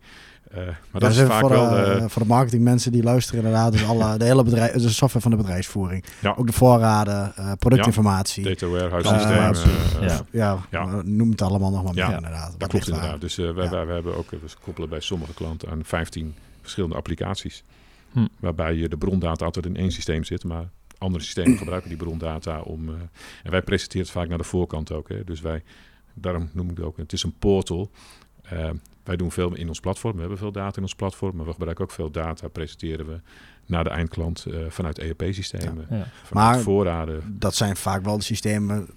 Eh, 0.48 0.56
maar 0.56 0.66
Ja, 0.92 0.98
dat 0.98 1.10
is 1.10 1.16
dus 1.16 1.26
vaak 1.28 1.40
voor, 1.40 1.48
wel... 1.50 1.70
de, 1.70 1.76
eh, 1.76 2.04
voor 2.08 2.22
de 2.22 2.28
marketingmensen 2.28 2.92
die 2.92 3.02
luisteren 3.02 3.40
inderdaad, 3.44 3.72
dus 3.72 3.84
alle, 3.86 4.16
de 4.18 4.24
hele 4.24 4.42
bedrijf, 4.44 4.72
de 4.72 4.88
software 4.88 5.20
van 5.22 5.30
de 5.30 5.36
bedrijfsvoering. 5.36 6.04
Ja. 6.20 6.34
Ook 6.36 6.46
de 6.46 6.52
voorraden, 6.52 7.36
eh, 7.36 7.52
productinformatie. 7.58 8.44
Data 8.44 8.66
warehouse 8.66 9.08
Eh, 9.14 9.52
systeem. 9.54 10.02
ja. 10.02 10.08
Ja. 10.08 10.24
Ja, 10.30 10.58
Ja. 10.70 11.02
noem 11.04 11.30
het 11.30 11.42
allemaal 11.42 11.70
nog 11.70 11.82
maar 11.84 11.94
Ja, 11.94 12.06
meer 12.06 12.16
inderdaad. 12.16 12.54
Dat 12.58 12.68
klopt 12.68 12.88
inderdaad. 12.88 13.20
Dus 13.20 13.38
eh, 13.38 13.50
wij, 13.54 13.64
Ja. 13.64 13.70
wij, 13.70 13.86
wij 13.86 13.94
hebben 13.94 14.16
ook, 14.16 14.30
we 14.30 14.38
koppelen 14.62 14.88
bij 14.88 15.00
sommige 15.00 15.34
klanten 15.34 15.70
aan 15.70 15.80
15 15.84 16.34
verschillende 16.60 16.96
applicaties. 16.96 17.64
Hm. 18.12 18.26
Waarbij 18.40 18.74
je 18.74 18.88
de 18.88 18.96
brondata 18.96 19.44
altijd 19.44 19.66
in 19.66 19.76
één 19.76 19.92
systeem 19.92 20.24
zit, 20.24 20.44
maar 20.44 20.68
andere 20.98 21.24
systemen 21.24 21.58
gebruiken 21.64 21.88
die 21.88 21.98
brondata 21.98 22.60
om. 22.60 22.88
eh, 22.88 22.94
en 23.42 23.50
wij 23.50 23.62
presenteren 23.62 24.02
het 24.02 24.10
vaak 24.10 24.28
naar 24.28 24.38
de 24.38 24.44
voorkant 24.44 24.92
ook. 24.92 25.08
Hè. 25.08 25.24
Dus 25.24 25.40
wij, 25.40 25.62
daarom 26.14 26.50
noem 26.52 26.70
ik 26.70 26.76
het 26.76 26.86
ook, 26.86 26.96
het 26.96 27.12
is 27.12 27.22
een 27.22 27.34
portal. 27.38 27.90
Wij 29.04 29.16
doen 29.16 29.30
veel 29.32 29.54
in 29.56 29.68
ons 29.68 29.80
platform. 29.80 30.14
We 30.14 30.20
hebben 30.20 30.38
veel 30.38 30.52
data 30.52 30.76
in 30.76 30.82
ons 30.82 30.94
platform, 30.94 31.36
maar 31.36 31.46
we 31.46 31.52
gebruiken 31.52 31.84
ook 31.84 31.90
veel 31.90 32.10
data. 32.10 32.48
Presenteren 32.48 33.06
we 33.06 33.20
naar 33.66 33.84
de 33.84 33.90
eindklant 33.90 34.46
eh, 34.46 34.58
vanuit 34.68 34.98
ERP-systemen, 34.98 35.86
Ja. 35.90 36.06
vanuit 36.24 36.54
Maar- 36.54 36.60
voorraden. 36.60 37.36
Dat 37.38 37.54
zijn 37.54 37.76
vaak 37.76 38.04
wel 38.04 38.16
de 38.18 38.24
systemen 38.24 38.88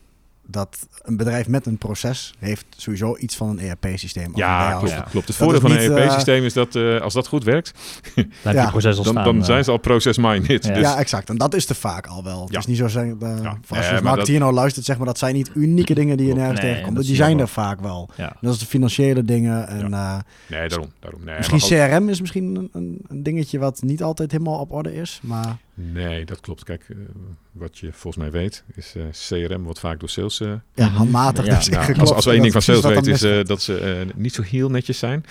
dat 0.46 0.88
een 1.02 1.18
bedrijf 1.18 1.48
met 1.48 1.66
een 1.66 1.78
proces 1.78 2.34
heeft 2.40 2.66
sowieso 2.78 3.18
iets 3.18 3.36
van 3.36 3.50
een 3.50 3.60
ERP-systeem. 3.60 4.32
Ja, 4.36 4.72
klopt. 4.78 4.90
Ja. 4.90 5.06
klopt. 5.10 5.28
Het 5.28 5.36
voordeel 5.36 5.60
van 5.62 5.72
een 5.72 5.78
ERP-systeem 5.78 6.44
is 6.44 6.54
dat 6.54 6.76
eh, 6.76 7.02
als 7.02 7.14
dat 7.14 7.28
goed 7.28 7.44
werkt, 7.44 7.72
Dan 8.44 8.54
Ja. 8.54 8.72
dan, 8.72 8.94
staan. 8.94 9.14
dan 9.24 9.38
eh. 9.38 9.44
zijn 9.44 9.64
ze 9.64 9.72
al 9.72 9.78
process-minded. 9.78 10.66
Ja. 10.66 10.74
Dus, 10.74 10.82
Ja, 10.82 10.98
exact. 10.98 11.30
En 11.30 11.38
dat 11.38 11.54
is 11.54 11.70
er 11.70 11.76
vaak 11.76 12.08
al 12.08 12.24
wel. 12.24 12.42
Het 12.44 12.52
Ja. 12.52 12.60
is 12.60 12.66
niet 12.66 12.78
zo 12.78 12.88
zeggen, 12.88 13.18
eh, 13.22 13.38
Ja. 13.42 13.58
voor 13.66 13.78
Nee, 13.78 14.02
als 14.02 14.30
je 14.30 14.40
nou 14.40 14.54
luistert, 14.54 14.86
zeg 14.86 14.98
maar, 14.98 15.06
dat 15.06 15.18
zijn 15.18 15.36
niet 15.36 15.52
unieke 15.54 15.94
dingen 15.94 16.18
die 16.18 16.28
je 16.28 16.34
nergens 16.34 16.60
Nee, 16.62 16.70
tegenkomt. 16.72 17.06
Die 17.06 17.16
zijn 17.16 17.40
er 17.40 17.48
vaak 17.48 17.80
wel. 17.82 18.10
Ja. 18.16 18.36
Dat 18.42 18.54
is 18.54 18.60
de 18.60 18.66
financiële 18.66 19.24
dingen. 19.24 19.68
En, 19.68 19.94
eh, 19.94 20.16
nee, 20.50 20.68
daarom. 20.70 20.92
daarom. 21.00 21.24
Nee, 21.24 21.36
misschien 21.38 21.60
CRM 21.60 22.10
is 22.10 22.20
misschien 22.22 22.70
een, 22.74 23.02
een 23.08 23.24
dingetje 23.24 23.60
wat 23.60 23.82
niet 23.82 24.04
altijd 24.04 24.32
helemaal 24.32 24.60
op 24.60 24.72
orde 24.72 24.96
is. 24.96 25.20
Maar 25.24 25.58
Nee, 25.74 26.26
dat 26.26 26.40
klopt. 26.40 26.64
Kijk, 26.64 26.86
eh, 26.90 26.98
wat 27.52 27.78
je 27.78 27.92
volgens 27.92 28.24
mij 28.24 28.32
weet, 28.32 28.64
is 28.76 28.94
eh, 28.96 29.04
CRM 29.12 29.64
wordt 29.64 29.80
vaak 29.80 30.00
door 30.00 30.10
sales. 30.10 30.40
eh, 30.40 30.54
ja, 30.74 30.88
handmatig. 30.88 31.46
Ja. 31.46 31.62
nou, 31.70 32.00
als, 32.00 32.12
als 32.12 32.26
we 32.26 32.32
één 32.32 32.42
ding 32.42 32.54
van 32.54 32.62
sales 32.62 32.84
weten, 32.84 33.12
is 33.12 33.48
dat 33.48 33.62
ze 33.62 34.06
niet 34.16 34.34
zo 34.34 34.42
heel 34.42 34.70
netjes 34.70 34.98
zijn. 34.98 35.26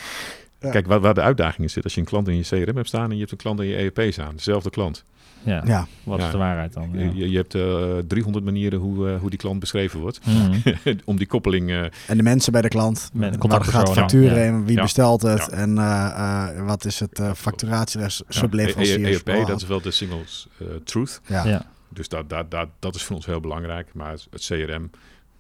Ja. 0.63 0.71
Kijk, 0.71 0.87
waar, 0.87 1.01
waar 1.01 1.15
de 1.15 1.21
uitdaging 1.21 1.63
in 1.63 1.71
zit, 1.71 1.85
als 1.85 1.95
je 1.95 2.01
een 2.01 2.07
klant 2.07 2.29
in 2.29 2.37
je 2.37 2.43
CRM 2.43 2.77
hebt 2.77 2.89
staan 2.89 3.05
en 3.05 3.13
je 3.13 3.19
hebt 3.19 3.31
een 3.31 3.37
klant 3.37 3.61
in 3.61 3.67
je 3.67 3.77
EEP 3.79 4.13
staan, 4.13 4.37
dezelfde 4.37 4.71
klant. 4.71 5.05
Ja. 5.45 5.63
Ja, 5.67 5.87
Wat 6.05 6.19
Ja. 6.19 6.25
is 6.27 6.33
de 6.33 6.39
waarheid 6.39 6.73
dan? 6.73 6.91
Ja. 6.93 7.11
Je, 7.15 7.31
je 7.31 7.37
hebt 7.37 7.55
eh 7.55 7.99
300 8.09 8.45
manieren 8.45 8.79
hoe, 8.79 9.09
eh, 9.11 9.21
hoe 9.21 9.31
die 9.31 9.39
klant 9.39 9.61
beschreven 9.61 10.01
wordt. 10.01 10.21
Mhm. 10.27 10.59
Om 11.05 11.17
die 11.17 11.27
koppeling. 11.27 11.71
eh, 11.71 11.81
en 12.07 12.17
de 12.17 12.23
mensen 12.23 12.53
bij 12.53 12.63
de 12.63 12.69
klant. 12.69 13.11
Met 13.13 13.37
Waar 13.47 13.65
gaat 13.65 13.93
facturen 13.93 14.39
ja. 14.39 14.45
en 14.45 14.65
wie 14.65 14.77
Ja. 14.77 14.83
bestelt 14.83 15.23
het. 15.23 15.39
Ja. 15.51 15.57
En 15.57 15.79
eh, 15.79 16.49
eh, 16.59 16.67
wat 16.67 16.85
is 16.85 17.01
het 17.01 17.19
uh, 17.19 17.33
facturatie, 17.35 18.01
ja, 18.01 18.09
subleveranciers. 18.29 19.23
EEP, 19.25 19.47
dat 19.47 19.61
is 19.63 19.67
wel 19.67 19.81
de 19.81 19.91
singles 19.91 20.47
eh, 20.59 20.67
truth. 20.85 21.21
ja. 21.27 21.45
Ja. 21.47 21.63
Dus 21.89 22.09
dat, 22.09 22.29
dat, 22.31 22.51
dat, 22.51 22.69
dat 22.79 22.95
is 22.95 23.03
voor 23.03 23.17
ons 23.17 23.27
heel 23.27 23.41
belangrijk. 23.41 23.89
Maar 23.95 24.11
het 24.31 24.45
CRM 24.47 24.91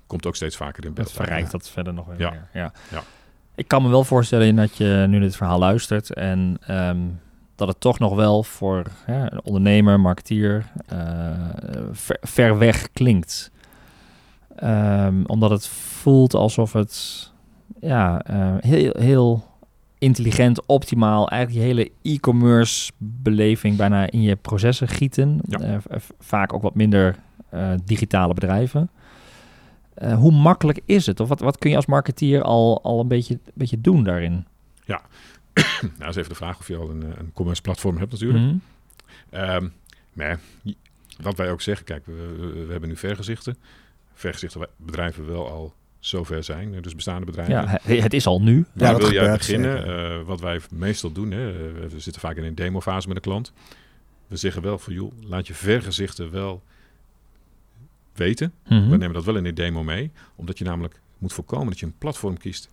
komt 0.06 0.26
ook 0.26 0.36
steeds 0.36 0.56
vaker 0.56 0.84
in 0.84 0.92
beeld. 0.94 1.06
Dat 1.06 1.16
verrijkt 1.16 1.50
dat 1.50 1.68
verder 1.70 1.94
nog 1.94 2.06
weer 2.06 2.18
Ja. 2.18 2.30
meer. 2.30 2.48
Ja. 2.52 2.72
Ja. 2.90 3.02
Ik 3.54 3.68
kan 3.68 3.82
me 3.82 3.88
wel 3.88 4.04
voorstellen 4.04 4.56
dat 4.56 4.76
je 4.76 5.04
nu 5.08 5.20
dit 5.20 5.36
verhaal 5.36 5.58
luistert 5.58 6.12
en 6.12 6.56
ehm, 6.66 6.98
dat 7.54 7.68
het 7.68 7.80
toch 7.80 7.98
nog 7.98 8.14
wel 8.14 8.42
voor 8.42 8.86
hè, 9.04 9.32
een 9.32 9.42
ondernemer, 9.44 10.00
marketeer, 10.00 10.66
eh, 10.86 10.98
ver, 11.92 12.18
ver 12.20 12.58
weg 12.58 12.88
klinkt. 12.92 13.50
Ehm, 14.56 15.22
omdat 15.26 15.50
het 15.50 15.68
voelt 15.68 16.34
alsof 16.34 16.72
het 16.72 17.30
ja, 17.80 18.22
eh, 18.22 18.54
heel, 18.60 18.94
heel 18.98 19.44
intelligent, 19.98 20.66
optimaal, 20.66 21.28
eigenlijk 21.28 21.66
je 21.66 21.72
hele 21.72 21.92
e-commerce 22.02 22.92
beleving 22.98 23.76
bijna 23.76 24.10
in 24.10 24.22
je 24.22 24.36
processen 24.36 24.88
gieten. 24.88 25.40
Ja. 25.48 25.58
Eh, 25.58 25.76
vaak 26.18 26.52
ook 26.52 26.62
wat 26.62 26.74
minder 26.74 27.16
digitale 27.84 28.34
bedrijven. 28.34 28.90
Eh, 29.94 30.14
hoe 30.16 30.32
makkelijk 30.32 30.80
is 30.84 31.06
het? 31.06 31.20
Of 31.20 31.28
wat, 31.28 31.40
wat 31.40 31.58
kun 31.58 31.70
je 31.70 31.76
als 31.76 31.86
marketeer 31.86 32.42
al, 32.42 32.82
al 32.82 33.00
een 33.00 33.08
beetje, 33.08 33.38
beetje 33.54 33.80
doen 33.80 34.04
daarin? 34.04 34.44
Nou, 35.82 35.92
dat 35.98 36.08
is 36.08 36.16
even 36.16 36.28
de 36.28 36.34
vraag 36.34 36.58
of 36.58 36.68
je 36.68 36.76
al 36.76 36.90
een, 36.90 37.02
eh, 37.02 37.08
een 37.18 37.30
commerce 37.34 37.62
platform 37.62 37.96
hebt 37.98 38.12
natuurlijk. 38.12 38.44
Maar 40.12 40.40
je- 40.62 40.74
wat 41.20 41.36
wij 41.36 41.50
ook 41.50 41.60
zeggen, 41.60 41.84
kijk, 41.86 42.06
we, 42.06 42.34
we- 42.38 42.64
we 42.64 42.70
hebben 42.70 42.88
nu 42.88 42.96
vergezichten. 42.96 43.56
Vergezichten 44.14 44.66
bedrijven 44.76 45.26
wel 45.26 45.48
al 45.50 45.74
zover 45.98 46.44
zijn, 46.44 46.82
dus 46.82 46.94
bestaande 46.94 47.26
bedrijven. 47.26 47.54
Ja, 47.54 47.78
he- 47.82 48.00
het 48.00 48.12
is 48.12 48.26
al 48.26 48.42
nu. 48.42 48.56
Ja, 48.56 48.64
Waar 48.74 48.92
dat 48.92 49.00
wil 49.00 49.12
jij 49.12 49.32
beginnen? 49.36 49.84
Eh, 49.86 50.22
wat 50.26 50.40
wij 50.40 50.60
meestal 50.70 51.12
doen, 51.12 51.30
hè, 51.30 51.52
we 51.88 52.00
zitten 52.00 52.20
vaak 52.22 52.36
in 52.36 52.44
een 52.44 52.54
demofase 52.54 53.06
met 53.08 53.16
een 53.16 53.22
klant. 53.22 53.52
We 54.26 54.36
zeggen 54.36 54.62
wel 54.62 54.78
van, 54.78 54.92
joh, 54.92 55.12
laat 55.20 55.46
je 55.46 55.54
vergezichten 55.54 56.30
wel 56.30 56.62
weten. 58.14 58.52
Mhm. 58.68 58.88
We 58.90 58.96
nemen 58.96 59.12
dat 59.12 59.24
wel 59.24 59.36
in 59.36 59.44
de 59.44 59.52
demo 59.52 59.82
mee, 59.82 60.10
omdat 60.36 60.58
je 60.58 60.64
namelijk 60.64 61.00
moet 61.18 61.32
voorkomen 61.32 61.66
dat 61.68 61.78
je 61.78 61.86
een 61.86 61.98
platform 61.98 62.38
kiest. 62.38 62.68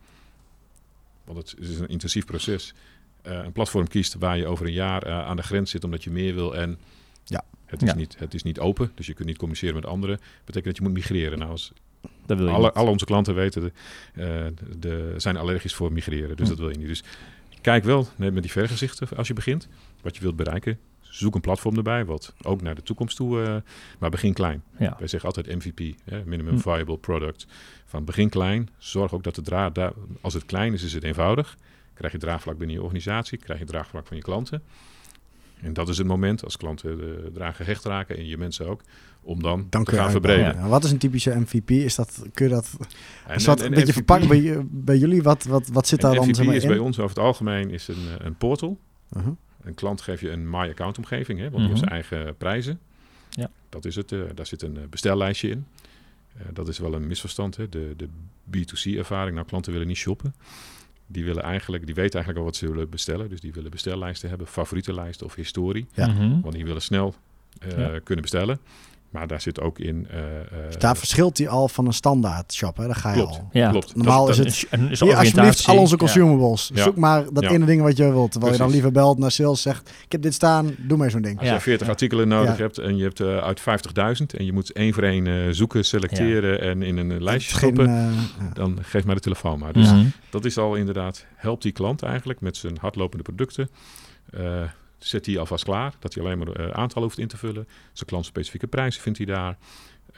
Want 1.25 1.37
het 1.37 1.55
is 1.59 1.79
een 1.79 1.87
intensief 1.87 2.25
proces. 2.25 2.73
Eh, 3.21 3.33
een 3.43 3.51
platform 3.51 3.87
kiest 3.87 4.13
waar 4.13 4.37
je 4.37 4.47
over 4.47 4.65
een 4.65 4.73
jaar 4.73 5.03
eh, 5.03 5.25
aan 5.25 5.35
de 5.35 5.43
grens 5.43 5.71
zit 5.71 5.83
omdat 5.83 6.03
je 6.03 6.09
meer 6.09 6.33
wil 6.35 6.55
en 6.55 6.77
Ja. 7.23 7.43
het, 7.65 7.81
is 7.81 7.87
Ja. 7.89 7.95
Niet, 7.95 8.15
het 8.19 8.33
is 8.33 8.43
niet 8.43 8.59
open, 8.59 8.91
dus 8.95 9.05
je 9.07 9.13
kunt 9.13 9.27
niet 9.27 9.37
communiceren 9.37 9.75
met 9.75 9.85
anderen. 9.85 10.17
betekent 10.39 10.65
dat 10.65 10.75
je 10.77 10.81
moet 10.81 10.93
migreren. 10.93 11.37
Nou, 11.39 11.51
als 11.51 11.71
Dat 12.25 12.37
wil 12.37 12.47
je 12.47 12.53
alle, 12.53 12.71
alle 12.73 12.89
onze 12.89 13.05
klanten 13.05 13.35
weten, 13.35 13.61
de, 13.61 13.71
eh, 14.13 14.23
de, 14.67 14.79
de- 14.79 15.13
zijn 15.17 15.37
allergisch 15.37 15.73
voor 15.75 15.91
migreren, 15.93 16.37
dus 16.37 16.45
Hm. 16.45 16.49
dat 16.55 16.57
wil 16.59 16.69
je 16.69 16.77
niet. 16.77 16.87
Dus 16.87 17.03
kijk 17.61 17.83
wel 17.83 18.07
met 18.15 18.41
die 18.41 18.51
vergezichten 18.51 19.07
als 19.17 19.27
je 19.27 19.33
begint, 19.33 19.67
wat 20.01 20.15
je 20.15 20.21
wilt 20.21 20.35
bereiken. 20.35 20.79
Zoek 21.09 21.35
een 21.35 21.41
platform 21.41 21.77
erbij, 21.77 22.05
wat 22.05 22.33
ook 22.41 22.61
naar 22.61 22.75
de 22.75 22.81
toekomst 22.83 23.15
toe, 23.15 23.41
eh, 23.43 23.55
maar 23.99 24.09
begin 24.09 24.33
klein. 24.33 24.63
Ja. 24.79 24.95
Wij 24.99 25.07
zeggen 25.07 25.29
altijd 25.35 25.55
MVP, 25.55 25.95
hè, 26.03 26.21
minimum 26.25 26.53
Hm. 26.53 26.59
viable 26.59 26.97
product. 26.97 27.47
Van 27.85 28.05
begin 28.05 28.29
klein, 28.29 28.69
zorg 28.77 29.13
ook 29.13 29.23
dat 29.23 29.35
de 29.35 29.41
draad, 29.41 29.75
daar, 29.75 29.91
als 30.21 30.33
het 30.33 30.45
klein 30.45 30.73
is, 30.73 30.83
is 30.83 30.93
het 30.93 31.03
eenvoudig. 31.03 31.57
Krijg 31.93 32.11
je 32.13 32.19
draagvlak 32.19 32.57
binnen 32.57 32.75
je 32.75 32.81
organisatie, 32.83 33.37
krijg 33.37 33.59
je 33.59 33.65
draagvlak 33.65 34.07
van 34.07 34.17
je 34.17 34.23
klanten. 34.23 34.61
En 35.61 35.73
dat 35.73 35.89
is 35.89 35.97
het 35.97 36.07
moment, 36.07 36.43
als 36.43 36.57
klanten 36.57 36.97
de 36.97 37.31
eraan 37.35 37.53
gehecht 37.53 37.83
raken 37.85 38.17
en 38.17 38.25
je 38.27 38.37
mensen 38.37 38.67
ook, 38.67 38.81
om 39.21 39.41
dan, 39.41 39.67
Dan 39.69 39.83
te 39.83 39.91
je 39.91 39.97
gaan 39.97 40.11
verbreden. 40.11 40.55
Ja, 40.55 40.67
Wat 40.67 40.83
is 40.83 40.91
een 40.91 40.97
typische 40.97 41.35
MVP? 41.39 41.69
Is 41.69 41.95
dat, 41.95 42.23
kun 42.33 42.47
je 42.47 42.51
dat, 42.53 42.77
En- 43.27 43.35
is 43.35 43.43
dat 43.43 43.59
en- 43.59 43.65
een 43.65 43.73
en 43.73 43.77
beetje 43.79 44.01
MVP 44.01 44.07
verpakt 44.07 44.27
bij, 44.27 44.65
bij 44.69 44.97
jullie? 44.97 45.21
Wat, 45.23 45.43
wat, 45.43 45.67
wat 45.67 45.87
zit 45.87 46.01
daar 46.01 46.15
dan 46.15 46.23
MVP 46.25 46.35
zeg 46.35 46.45
maar, 46.45 46.55
is 46.55 46.63
in? 46.63 46.69
bij 46.69 46.77
ons 46.77 46.99
over 46.99 47.15
het 47.15 47.25
algemeen 47.25 47.69
is 47.69 47.87
een, 47.87 47.95
eh, 48.19 48.25
een 48.25 48.35
portal. 48.35 48.79
Uh-huh. 49.17 49.33
Een 49.69 49.75
klant 49.75 50.01
geeft 50.01 50.21
je 50.21 50.29
een 50.31 50.49
My 50.49 50.69
Account 50.69 50.97
omgeving, 50.97 51.39
hè, 51.39 51.49
want 51.49 51.63
Mhm. 51.63 51.73
die 51.73 51.83
heeft 51.83 52.07
zijn 52.07 52.19
eigen 52.19 52.35
prijzen. 52.37 52.79
Ja. 53.29 53.49
Dat 53.69 53.85
is 53.85 53.95
het. 53.95 54.11
eh, 54.11 54.19
daar 54.35 54.45
zit 54.45 54.61
een 54.61 54.77
eh, 54.77 54.83
bestellijstje 54.89 55.49
in. 55.49 55.65
Eh, 56.37 56.45
dat 56.53 56.67
is 56.67 56.77
wel 56.79 56.93
een 56.93 57.07
misverstand. 57.07 57.55
Hè. 57.57 57.69
De, 57.69 57.93
de 57.97 58.07
B2C-ervaring. 58.49 59.35
Nou, 59.35 59.47
klanten 59.47 59.71
willen 59.71 59.87
niet 59.87 59.97
shoppen. 59.97 60.33
Die, 61.07 61.23
willen 61.25 61.43
eigenlijk, 61.43 61.85
die 61.85 61.95
weten 61.95 62.13
eigenlijk 62.13 62.37
al 62.39 62.45
wat 62.51 62.55
ze 62.55 62.67
willen 62.71 62.89
bestellen. 62.89 63.29
Dus 63.29 63.39
die 63.41 63.53
willen 63.53 63.71
bestellijsten 63.71 64.29
hebben, 64.29 64.47
favorietenlijsten 64.47 65.25
of 65.25 65.35
historie. 65.35 65.87
Ja. 65.93 66.07
Mhm. 66.07 66.41
Want 66.41 66.53
die 66.55 66.65
willen 66.65 66.81
snel 66.81 67.15
eh, 67.59 67.77
Ja. 67.77 67.99
kunnen 67.99 68.21
bestellen. 68.23 68.59
Maar 69.09 69.27
daar 69.27 69.41
zit 69.41 69.61
ook 69.61 69.79
in... 69.79 70.07
eh, 70.09 70.19
eh, 70.19 70.25
Daar 70.79 70.97
verschilt 70.97 71.35
die 71.35 71.49
al 71.49 71.67
van 71.67 71.85
een 71.85 71.93
standaard 71.93 72.53
shop. 72.53 72.77
Hè? 72.77 72.85
Daar 72.85 72.95
ga 72.95 73.09
je 73.09 73.15
Klopt. 73.15 73.31
al. 73.37 73.49
Ja. 73.51 73.69
Klopt. 73.69 73.95
Normaal 73.95 74.25
Dat- 74.25 74.37
is 74.45 74.61
het- 74.61 74.67
Een, 74.71 74.87
Hier, 74.87 75.15
alsjeblieft, 75.17 75.67
al 75.67 75.77
onze 75.77 75.97
consumables. 75.97 76.71
Ja. 76.73 76.83
Zoek 76.83 76.95
maar 76.95 77.25
dat 77.33 77.43
Ja. 77.43 77.49
ene 77.49 77.65
ding 77.65 77.81
wat 77.81 77.97
je 77.97 78.11
wilt. 78.11 78.31
Terwijl 78.31 78.51
je 78.53 78.57
dan 78.59 78.69
liever 78.69 78.91
belt 78.91 79.17
naar 79.17 79.31
sales 79.31 79.61
zegt... 79.61 79.89
Ik 80.05 80.11
heb 80.11 80.21
dit 80.21 80.33
staan, 80.33 80.75
doe 80.77 80.97
maar 80.97 81.11
zo'n 81.11 81.21
ding. 81.21 81.39
Als 81.39 81.47
Ja. 81.47 81.53
je 81.53 81.59
40 81.59 81.87
artikelen 81.89 82.27
nodig 82.27 82.57
Ja. 82.57 82.61
hebt 82.63 82.77
en 82.77 82.97
je 82.97 83.03
hebt 83.03 83.19
eh, 83.19 83.37
uit 83.37 83.59
50.000 83.59 84.33
en 84.37 84.45
je 84.45 84.53
moet 84.53 84.71
één 84.71 84.93
voor 84.93 85.03
één 85.03 85.27
eh, 85.27 85.33
zoeken, 85.51 85.85
selecteren 85.85 86.61
en 86.61 86.81
in 86.81 86.97
een 86.97 87.23
lijstje 87.23 87.51
is 87.51 87.57
stoppen, 87.57 87.89
ja. 87.91 88.09
dan 88.53 88.77
geef 88.81 89.05
maar 89.05 89.15
de 89.15 89.21
telefoon 89.21 89.59
maar. 89.59 89.73
Dus 89.73 89.91
Mhm. 89.91 90.05
dat 90.29 90.45
is 90.45 90.57
al 90.57 90.75
inderdaad, 90.75 91.25
helpt 91.35 91.61
die 91.63 91.71
klant 91.71 92.01
eigenlijk 92.03 92.41
met 92.41 92.57
zijn 92.57 92.77
hardlopende 92.81 93.23
producten. 93.23 93.69
Zet 94.99 95.25
die 95.25 95.39
alvast 95.39 95.63
klaar, 95.63 95.93
dat 95.99 96.13
hij 96.13 96.23
alleen 96.23 96.37
maar 96.37 96.51
eh, 96.51 96.69
aantallen 96.69 97.07
hoeft 97.07 97.19
in 97.19 97.27
te 97.27 97.37
vullen. 97.37 97.67
Zijn 97.93 98.09
klantspecifieke 98.09 98.67
prijzen 98.67 99.01
vindt 99.01 99.17
hij 99.17 99.27
daar. 99.27 99.57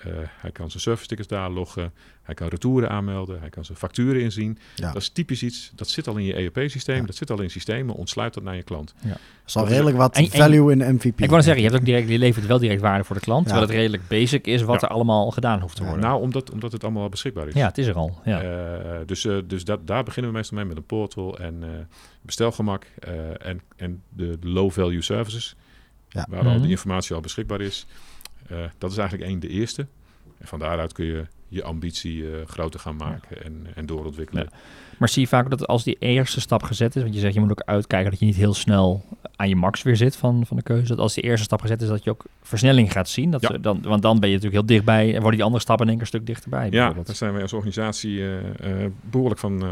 Eh, 0.04 0.12
hij 0.26 0.52
kan 0.52 0.70
zijn 0.70 0.82
service 0.84 1.08
tickets 1.08 1.28
daar 1.28 1.50
loggen. 1.50 1.94
Hij 2.24 2.36
kan 2.36 2.48
retouren 2.48 2.90
aanmelden. 2.90 3.40
Hij 3.40 3.50
kan 3.50 3.66
zijn 3.66 3.78
facturen 3.78 4.22
inzien. 4.22 4.58
Ja. 4.76 4.92
Dat 4.92 5.02
is 5.02 5.10
typisch 5.10 5.44
iets, 5.44 5.72
dat 5.76 5.88
zit 5.90 6.08
al 6.08 6.18
in 6.18 6.24
je 6.26 6.34
ERP-systeem. 6.34 6.96
Ja. 7.00 7.06
Dat 7.06 7.16
zit 7.16 7.32
al 7.32 7.42
in 7.42 7.50
systemen. 7.50 7.96
Ontsluit 7.96 8.34
dat 8.34 8.44
naar 8.44 8.56
je 8.56 8.64
klant. 8.64 8.94
Is 9.04 9.10
al 9.56 9.62
Dat 9.62 9.64
is- 9.64 9.70
redelijk 9.70 9.98
wat 9.98 10.16
En- 10.16 10.24
en- 10.24 10.30
value 10.30 10.72
in 10.72 10.94
MVP. 10.96 11.20
Ik 11.22 11.30
wou 11.30 11.42
zeggen, 11.42 11.64
je, 11.64 11.70
hebt 11.70 11.80
ook 11.80 11.86
direct, 11.86 12.10
je 12.10 12.18
levert 12.18 12.46
wel 12.46 12.60
direct 12.60 12.82
waarde 12.82 13.04
voor 13.04 13.16
de 13.16 13.22
klant. 13.22 13.42
Ja. 13.46 13.48
Terwijl 13.52 13.68
het 13.68 13.78
redelijk 13.80 14.08
basic 14.08 14.48
is 14.48 14.62
wat 14.62 14.82
Ja. 14.82 14.88
er 14.88 14.94
allemaal 14.94 15.32
gedaan 15.32 15.60
hoeft 15.62 15.76
te 15.76 15.82
Ja, 15.82 15.88
worden. 15.88 16.06
Nou, 16.08 16.22
omdat, 16.22 16.52
omdat 16.52 16.72
het 16.72 16.84
allemaal 16.84 17.04
al 17.04 17.10
beschikbaar 17.10 17.48
is. 17.48 17.54
ja, 17.54 17.68
het 17.68 17.78
is 17.78 17.88
er 17.88 17.96
al. 17.96 18.20
Ja. 18.26 18.42
Eh, 18.42 18.98
dus 19.06 19.26
eh, 19.26 19.38
dus 19.48 19.64
dat, 19.64 19.88
daar 19.88 20.04
beginnen 20.04 20.32
we 20.32 20.38
meestal 20.38 20.58
mee 20.58 20.66
met 20.66 20.78
een 20.78 20.86
portal 20.86 21.38
en 21.40 21.64
eh, 21.64 21.70
bestelgemak 22.22 22.86
eh, 23.00 23.48
en, 23.48 23.62
en 23.76 24.02
de 24.10 24.38
low-value 24.42 25.02
services, 25.02 25.56
Ja. 26.10 26.26
waar 26.30 26.44
al 26.46 26.52
Mhm. 26.52 26.62
die 26.62 26.70
informatie 26.70 27.16
al 27.16 27.22
beschikbaar 27.22 27.62
is. 27.62 27.86
Eh, 28.52 28.58
dat 28.78 28.92
is 28.92 28.98
eigenlijk 28.98 29.30
één 29.30 29.40
de 29.40 29.48
eerste. 29.48 29.88
En 30.38 30.48
van 30.48 30.60
daaruit 30.60 30.94
kun 30.94 31.06
je 31.06 31.26
je 31.48 31.64
ambitie 31.64 32.32
eh, 32.32 32.46
groter 32.46 32.80
gaan 32.80 32.96
maken 32.96 33.44
en, 33.44 33.68
en 33.76 33.86
doorontwikkelen. 33.86 34.44
Ja. 34.44 34.58
Maar 34.98 35.10
zie 35.10 35.22
je 35.22 35.28
vaak 35.28 35.50
dat 35.50 35.68
als 35.68 35.84
die 35.84 35.96
eerste 36.00 36.42
stap 36.42 36.64
gezet 36.64 36.96
is, 36.96 37.02
want 37.02 37.14
je 37.14 37.20
zegt 37.20 37.34
je 37.34 37.40
moet 37.40 37.52
ook 37.52 37.62
uitkijken 37.66 38.12
dat 38.12 38.20
je 38.20 38.26
niet 38.26 38.36
heel 38.36 38.54
snel 38.54 39.06
aan 39.36 39.50
je 39.50 39.56
max 39.56 39.82
weer 39.82 39.96
zit 39.96 40.16
van, 40.16 40.46
van 40.46 40.58
de 40.58 40.64
keuze. 40.64 40.88
Dat 40.88 41.00
als 41.00 41.14
die 41.14 41.24
eerste 41.24 41.44
stap 41.44 41.62
gezet 41.62 41.82
is, 41.82 41.88
dat 41.88 42.04
je 42.04 42.10
ook 42.10 42.26
versnelling 42.42 42.92
gaat 42.92 43.10
zien. 43.10 43.32
Dat 43.32 43.42
Ja. 43.42 43.58
dan, 43.58 43.82
want 43.82 44.02
dan 44.02 44.20
ben 44.20 44.30
je 44.30 44.36
natuurlijk 44.36 44.62
heel 44.62 44.76
dichtbij 44.76 45.08
en 45.08 45.14
worden 45.14 45.32
die 45.32 45.44
andere 45.44 45.62
stappen 45.62 45.86
in 45.86 45.92
één 45.92 46.02
keer 46.02 46.14
een 46.14 46.20
stuk 46.20 46.36
dichterbij. 46.36 46.68
Ja, 46.72 46.94
daar 46.94 47.16
zijn 47.16 47.34
wij 47.34 47.42
als 47.42 47.54
organisatie 47.54 48.22
eh, 48.22 48.84
eh, 48.84 48.92
behoorlijk 49.02 49.40
van 49.40 49.64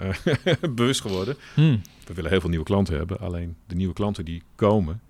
bewust 0.74 1.00
geworden. 1.00 1.36
Hmm. 1.54 1.80
We 2.06 2.14
willen 2.14 2.30
heel 2.30 2.40
veel 2.40 2.50
nieuwe 2.50 2.64
klanten 2.64 2.96
hebben, 2.96 3.18
alleen 3.20 3.56
de 3.66 3.74
nieuwe 3.74 3.94
klanten 3.94 4.24
die 4.24 4.42
komen, 4.54 5.00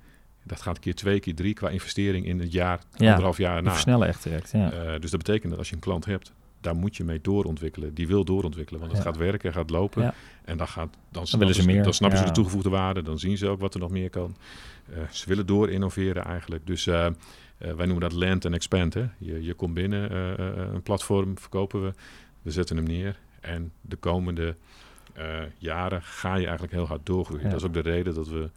dat 0.49 0.61
gaat 0.62 0.78
keer 0.78 0.94
twee, 0.94 1.20
keer 1.20 1.34
drie 1.34 1.55
qua 1.55 1.68
investering 1.68 2.26
in 2.26 2.40
het 2.40 2.53
jaar, 2.53 2.80
Ja, 2.96 3.09
anderhalf 3.09 3.36
jaar 3.36 3.62
na. 3.62 3.70
versnellen 3.70 4.09
echt 4.09 4.22
direct. 4.22 4.51
Ja. 4.53 4.72
Eh, 4.72 5.01
dus 5.01 5.11
dat 5.11 5.22
betekent 5.24 5.51
dat 5.51 5.59
als 5.59 5.68
je 5.68 5.74
een 5.74 5.80
klant 5.80 6.05
hebt, 6.05 6.32
daar 6.61 6.74
moet 6.76 6.96
je 6.96 7.05
mee 7.05 7.20
doorontwikkelen. 7.20 7.94
Die 7.94 8.07
wil 8.07 8.24
doorontwikkelen, 8.24 8.80
want 8.80 8.92
het 8.92 9.03
Ja. 9.03 9.09
gaat 9.11 9.18
werken, 9.18 9.53
gaat 9.53 9.70
lopen. 9.70 10.03
Ja. 10.03 10.14
En 10.44 10.57
dan, 10.57 10.68
gaat, 10.68 10.96
dan, 11.11 11.26
Dan 11.30 11.38
willen 11.38 11.55
ze 11.55 11.66
meer. 11.66 11.82
Dan 11.82 11.94
snappen 11.94 12.18
ze 12.18 12.24
de 12.24 12.30
toegevoegde 12.30 12.68
waarde, 12.70 13.03
dan 13.03 13.18
zien 13.18 13.36
ze 13.38 13.49
ook 13.49 13.61
wat 13.61 13.74
er 13.74 13.80
nog 13.80 13.90
meer 13.90 14.11
kan. 14.11 14.36
Eh, 14.92 14.99
ze 15.11 15.28
willen 15.28 15.46
door 15.46 15.70
innoveren 15.70 16.24
eigenlijk. 16.24 16.66
Dus 16.66 16.86
eh, 16.86 17.07
wij 17.59 17.74
noemen 17.86 18.01
dat 18.01 18.12
land 18.12 18.44
and 18.44 18.55
expand. 18.55 18.94
Hè? 18.94 19.05
Je, 19.18 19.42
je 19.42 19.55
komt 19.55 19.74
binnen, 19.74 20.12
een 20.74 20.82
platform 20.82 21.38
verkopen 21.38 21.82
we, 21.84 21.92
we 22.42 22.51
zetten 22.51 22.76
hem 22.76 22.84
neer. 22.86 23.16
En 23.40 23.72
de 23.80 23.96
komende 23.96 24.57
jaren 25.59 26.03
ga 26.03 26.34
je 26.34 26.42
eigenlijk 26.44 26.72
heel 26.72 26.86
hard 26.86 27.07
doorgroeien. 27.07 27.51
Dat 27.51 27.61
is 27.61 27.66
ook 27.66 27.72
de 27.74 27.80
reden 27.80 28.14
dat 28.14 28.28
we 28.28 28.51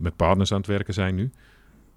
met 0.00 0.16
partners 0.16 0.52
aan 0.52 0.58
het 0.58 0.66
werken 0.66 0.94
zijn 0.94 1.14
nu. 1.14 1.30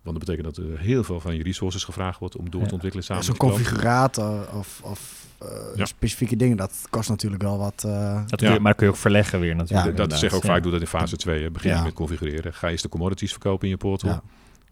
Want 0.01 0.17
dat 0.19 0.25
betekent 0.27 0.55
dat 0.55 0.65
er 0.65 0.79
heel 0.79 1.03
veel 1.03 1.19
van 1.19 1.35
je 1.35 1.43
resources 1.43 1.83
gevraagd 1.83 2.19
wordt 2.19 2.35
om 2.37 2.49
door 2.49 2.61
Ja. 2.61 2.67
te 2.67 2.73
ontwikkelen 2.73 3.05
samen 3.05 3.23
Zo'n 3.23 3.37
configurator 3.37 4.47
of, 4.53 4.81
of 4.83 5.25
eh, 5.37 5.47
Ja. 5.75 5.85
specifieke 5.85 6.35
dingen, 6.35 6.57
dat 6.57 6.85
kost 6.89 7.09
natuurlijk 7.09 7.41
wel 7.41 7.57
wat. 7.57 7.83
eh, 7.85 8.15
Dat 8.27 8.39
Ja. 8.39 8.47
kun 8.47 8.53
je, 8.53 8.59
maar 8.59 8.71
dat 8.71 8.75
kun 8.75 8.85
je 8.87 8.91
ook 8.93 8.99
verleggen 8.99 9.39
weer 9.39 9.49
Ja, 9.49 9.55
natuurlijk. 9.55 9.97
Dat- 9.97 10.13
zeg 10.19 10.29
ik 10.29 10.35
ook 10.35 10.43
Ja. 10.43 10.49
vaak, 10.49 10.63
doe 10.63 10.71
dat 10.71 10.81
in 10.81 10.87
fase 10.87 11.15
2. 11.17 11.49
Begin 11.49 11.69
je 11.69 11.75
Ja. 11.75 11.83
met 11.83 11.93
configureren. 11.93 12.53
Ga 12.53 12.69
eerst 12.69 12.83
de 12.83 12.89
commodities 12.89 13.31
verkopen 13.31 13.63
in 13.63 13.69
je 13.69 13.77
portal. 13.77 14.09
Ja. 14.09 14.21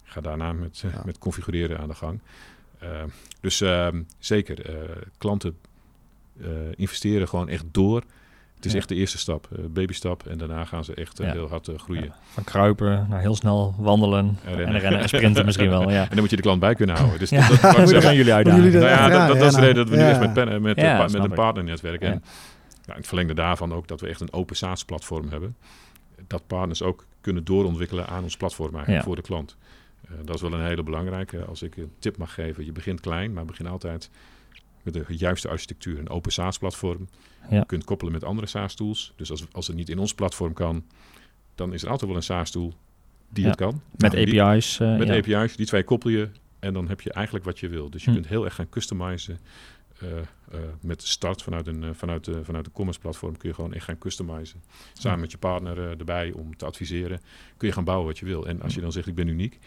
Ga 0.04 0.20
daarna 0.20 0.52
met, 0.52 0.82
eh, 0.84 0.92
Ja. 0.92 1.02
met 1.04 1.18
configureren 1.18 1.78
aan 1.78 1.88
de 1.88 1.94
gang. 1.94 2.20
Eh, 2.78 2.88
dus 3.40 3.60
ehm, 3.60 4.02
zeker, 4.18 4.66
eh, 4.66 4.96
klanten 5.18 5.56
eh, 6.40 6.46
investeren 6.74 7.28
gewoon 7.28 7.48
echt 7.48 7.64
door. 7.70 8.02
Het 8.62 8.70
is 8.70 8.76
Ja. 8.76 8.78
echt 8.78 8.88
de 8.88 8.94
eerste 9.00 9.18
stap, 9.18 9.48
eh, 9.52 9.64
babystap. 9.70 10.26
En 10.26 10.38
daarna 10.38 10.64
gaan 10.64 10.84
ze 10.84 10.94
echt 10.94 11.20
eh, 11.20 11.26
Ja. 11.26 11.32
heel 11.32 11.48
hard 11.48 11.68
eh, 11.68 11.78
groeien. 11.78 12.04
Ja. 12.04 12.14
Van 12.22 12.44
kruipen 12.44 13.06
naar 13.08 13.20
heel 13.20 13.34
snel 13.34 13.74
wandelen 13.78 14.38
En 14.44 14.58
en 14.66 14.78
rennen. 14.78 15.00
en 15.00 15.08
sprinten 15.08 15.44
misschien 15.44 15.68
wel. 15.68 15.90
Ja. 15.90 16.02
En 16.02 16.08
dan 16.08 16.18
moet 16.20 16.30
je 16.30 16.36
de 16.36 16.42
klant 16.42 16.60
bij 16.60 16.74
kunnen 16.74 16.96
houden. 16.96 17.18
Dus 17.18 17.30
Ja. 17.30 17.48
dat, 17.48 17.60
dat, 17.60 17.94
gaan 18.04 18.14
jullie 18.16 18.32
uitdagen? 18.32 18.62
jullie 18.62 18.78
Nou 18.78 18.90
ja, 18.90 19.08
dat, 19.08 19.28
dat 19.28 19.36
ja, 19.36 19.44
is 19.44 19.50
de 19.54 19.56
nou, 19.60 19.66
reden 19.72 19.84
dat 19.86 19.88
we 19.94 20.02
nu 20.02 20.08
echt 20.08 20.20
met, 20.20 20.32
pen- 20.32 20.62
met, 20.62 20.76
pa- 20.76 21.02
met 21.02 21.14
een 21.14 21.22
ik. 21.24 21.34
partnernetwerk. 21.34 22.02
Ja. 22.02 22.08
En 22.08 22.22
het 22.86 23.06
verlengde 23.06 23.34
daarvan 23.34 23.72
ook 23.74 23.88
dat 23.88 24.00
we 24.00 24.08
echt 24.08 24.20
een 24.20 24.32
open 24.32 24.56
SaaS 24.56 24.84
platform 24.84 25.28
hebben. 25.28 25.56
Dat 26.26 26.46
partners 26.46 26.82
ook 26.82 27.04
kunnen 27.20 27.44
doorontwikkelen 27.44 28.06
aan 28.06 28.22
ons 28.22 28.36
platform 28.36 28.74
eigenlijk 28.74 28.98
Ja. 28.98 29.06
voor 29.06 29.16
de 29.16 29.22
klant. 29.22 29.56
Eh, 30.04 30.10
dat 30.24 30.34
is 30.34 30.40
wel 30.40 30.52
een 30.52 30.64
hele 30.66 30.82
belangrijke. 30.82 31.44
Als 31.44 31.62
ik 31.62 31.76
een 31.76 31.92
tip 31.98 32.16
mag 32.16 32.34
geven, 32.34 32.64
je 32.64 32.72
begint 32.72 33.00
klein, 33.00 33.32
maar 33.32 33.44
begin 33.44 33.66
altijd 33.66 34.10
met 34.82 34.94
de 34.94 35.04
juiste 35.08 35.48
architectuur. 35.48 35.98
Een 35.98 36.08
open 36.08 36.32
SaaS 36.32 36.58
platform. 36.58 37.08
Ja. 37.50 37.56
Je 37.58 37.66
kunt 37.66 37.84
koppelen 37.84 38.12
met 38.12 38.24
andere 38.24 38.46
SaaS 38.46 38.74
tools. 38.74 39.12
Dus 39.16 39.30
als, 39.30 39.44
als 39.52 39.66
het 39.66 39.76
niet 39.76 39.88
in 39.88 39.98
ons 39.98 40.14
platform 40.14 40.52
kan, 40.52 40.84
dan 41.54 41.72
is 41.72 41.82
er 41.82 41.88
altijd 41.90 42.08
wel 42.10 42.16
een 42.18 42.26
SaaS 42.26 42.50
tool 42.50 42.74
die 43.28 43.42
Ja. 43.44 43.48
het 43.50 43.58
kan. 43.58 43.80
Met 43.96 44.12
Nou, 44.12 44.24
die- 44.24 44.42
API's. 44.42 44.80
eh, 44.80 44.96
met 44.98 45.08
ja. 45.24 45.38
API's, 45.38 45.56
die 45.56 45.66
twee 45.66 45.84
koppel 45.84 46.10
je 46.10 46.28
en 46.58 46.72
dan 46.72 46.88
heb 46.88 47.00
je 47.00 47.12
eigenlijk 47.12 47.44
wat 47.44 47.58
je 47.58 47.68
wil. 47.68 47.90
Dus 47.90 48.04
je 48.04 48.08
Hm. 48.10 48.14
kunt 48.16 48.28
heel 48.28 48.44
erg 48.44 48.54
gaan 48.54 48.68
customizen. 48.68 49.38
eh, 49.98 50.18
eh, 50.18 50.24
met 50.80 51.02
start 51.02 51.42
vanuit 51.42 51.66
een, 51.66 51.94
vanuit 51.94 52.24
de, 52.24 52.44
vanuit 52.44 52.64
de 52.64 52.70
commerce 52.70 53.00
platform 53.00 53.36
kun 53.36 53.48
je 53.48 53.54
gewoon 53.54 53.72
echt 53.74 53.84
gaan 53.84 53.98
customizen. 53.98 54.62
Samen 54.92 55.20
met 55.20 55.30
je 55.30 55.38
partner 55.38 55.98
erbij 55.98 56.32
om 56.32 56.56
te 56.56 56.64
adviseren. 56.64 57.20
Kun 57.56 57.68
je 57.68 57.74
gaan 57.74 57.84
bouwen 57.84 58.06
wat 58.06 58.18
je 58.18 58.24
wil. 58.24 58.46
En 58.48 58.62
als 58.62 58.74
je 58.74 58.80
dan 58.80 58.92
zegt 58.92 59.06
ik 59.06 59.14
ben 59.14 59.28
uniek, 59.28 59.58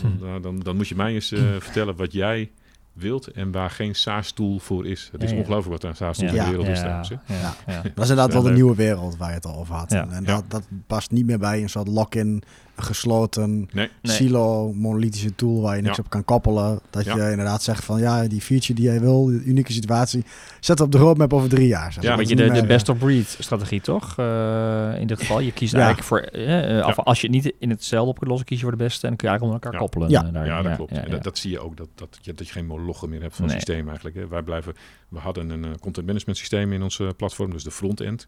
Hm. 0.00 0.06
nou, 0.20 0.40
dan, 0.40 0.58
dan 0.60 0.76
moet 0.76 0.88
je 0.88 0.94
mij 0.94 1.14
eens 1.14 1.28
vertellen 1.58 1.96
wat 1.96 2.12
jij 2.12 2.50
wilt 2.98 3.26
en 3.26 3.52
waar 3.52 3.70
geen 3.70 3.94
SaaS 3.94 4.32
tool 4.32 4.58
voor 4.58 4.86
is. 4.86 5.08
Het 5.12 5.22
is 5.22 5.28
Ja, 5.30 5.34
ja. 5.36 5.40
ongelooflijk 5.42 5.72
wat 5.72 5.82
er 5.82 5.88
aan 5.88 5.96
SaaS 5.96 6.18
tools 6.18 6.32
Ja. 6.32 6.38
in 6.38 6.44
de 6.44 6.50
wereld 6.56 6.68
is 6.68 6.76
ja, 6.78 6.82
trouwens. 6.82 7.08
hè. 7.08 7.34
ja, 7.34 7.40
Ja. 7.66 7.72
ja. 7.72 7.82
Dat 7.82 8.04
is 8.04 8.10
inderdaad 8.10 8.32
wel 8.32 8.42
de 8.42 8.50
nieuwe 8.50 8.74
wereld 8.74 9.16
waar 9.16 9.28
je 9.28 9.34
het 9.34 9.46
al 9.46 9.56
over 9.58 9.74
had. 9.74 9.90
Ja. 9.90 10.08
En, 10.10 10.24
dat, 10.24 10.44
dat 10.48 10.62
past 10.86 11.10
niet 11.10 11.26
meer 11.26 11.38
bij 11.38 11.62
een 11.62 11.68
soort 11.68 11.88
lock-in, 11.88 12.26
een 12.26 12.42
gesloten 12.82 13.68
Nee, 13.72 13.88
silo, 14.02 14.72
monolithische 14.72 15.34
tool 15.34 15.60
waar 15.60 15.76
je 15.76 15.82
niks 15.82 15.96
Ja. 15.96 16.02
op 16.04 16.10
kan 16.10 16.24
koppelen. 16.24 16.80
Dat 16.90 17.04
Ja. 17.04 17.16
je 17.16 17.30
inderdaad 17.30 17.62
zegt 17.62 17.84
van 17.84 18.00
ja, 18.00 18.26
die 18.28 18.40
feature 18.40 18.74
die 18.74 18.84
jij 18.84 19.00
wil, 19.00 19.24
die 19.26 19.42
unieke 19.42 19.72
situatie, 19.72 20.24
zet 20.60 20.80
op 20.80 20.92
de 20.92 20.98
roadmap 20.98 21.32
over 21.32 21.48
drie 21.48 21.66
jaar. 21.66 21.92
Zeg. 21.92 22.02
Ja, 22.02 22.16
Dat 22.16 22.28
je, 22.28 22.36
de, 22.36 22.42
niet 22.42 22.52
de 22.52 22.58
meer, 22.58 22.66
best 22.68 22.88
of 22.88 22.98
breed 22.98 23.36
strategie 23.38 23.80
toch? 23.80 24.14
Eh, 24.18 25.00
in 25.00 25.06
dit 25.06 25.18
geval. 25.18 25.40
Je 25.40 25.52
kiest 25.52 25.72
Ja. 25.72 25.78
eigenlijk 25.78 26.08
voor, 26.08 26.20
eh, 26.20 26.78
eh, 26.78 26.86
of 26.86 26.98
als 26.98 27.20
je 27.20 27.26
het 27.26 27.36
niet 27.44 27.52
in 27.58 27.70
hetzelfde 27.70 28.10
op 28.10 28.16
kunt 28.18 28.30
lossen, 28.30 28.46
kies 28.46 28.56
je 28.58 28.62
voor 28.62 28.76
de 28.76 28.82
beste 28.84 29.02
en 29.02 29.08
dan 29.08 29.16
kun 29.16 29.28
je 29.28 29.34
eigenlijk 29.34 29.42
onder 29.42 29.54
elkaar 29.54 29.72
Ja. 29.72 29.78
koppelen. 30.02 30.26
Ja. 30.26 30.32
daarin. 30.32 30.52
Ja, 30.52 30.62
dat 30.62 30.76
klopt. 30.76 30.90
ja, 30.90 30.96
en 31.00 31.04
ja. 31.06 31.10
dat, 31.14 31.22
dat 31.22 31.38
zie 31.38 31.50
je 31.50 31.58
ook, 31.60 31.76
dat, 31.76 31.88
dat, 31.94 32.18
je, 32.20 32.34
dat 32.34 32.46
je 32.46 32.52
geen 32.52 32.66
molochen 32.66 33.08
meer 33.08 33.20
hebt 33.22 33.36
van 33.36 33.44
Nee. 33.46 33.54
het 33.54 33.64
systeem 33.64 33.86
eigenlijk. 33.86 34.16
Hè. 34.16 34.28
Wij 34.28 34.42
blijven, 34.42 34.74
we 35.08 35.18
hadden 35.18 35.50
een 35.50 35.78
content 35.80 36.06
management 36.06 36.38
systeem 36.38 36.72
in 36.72 36.82
onze 36.82 37.12
platform, 37.16 37.50
dus 37.50 37.64
de 37.64 37.70
frontend. 37.70 38.26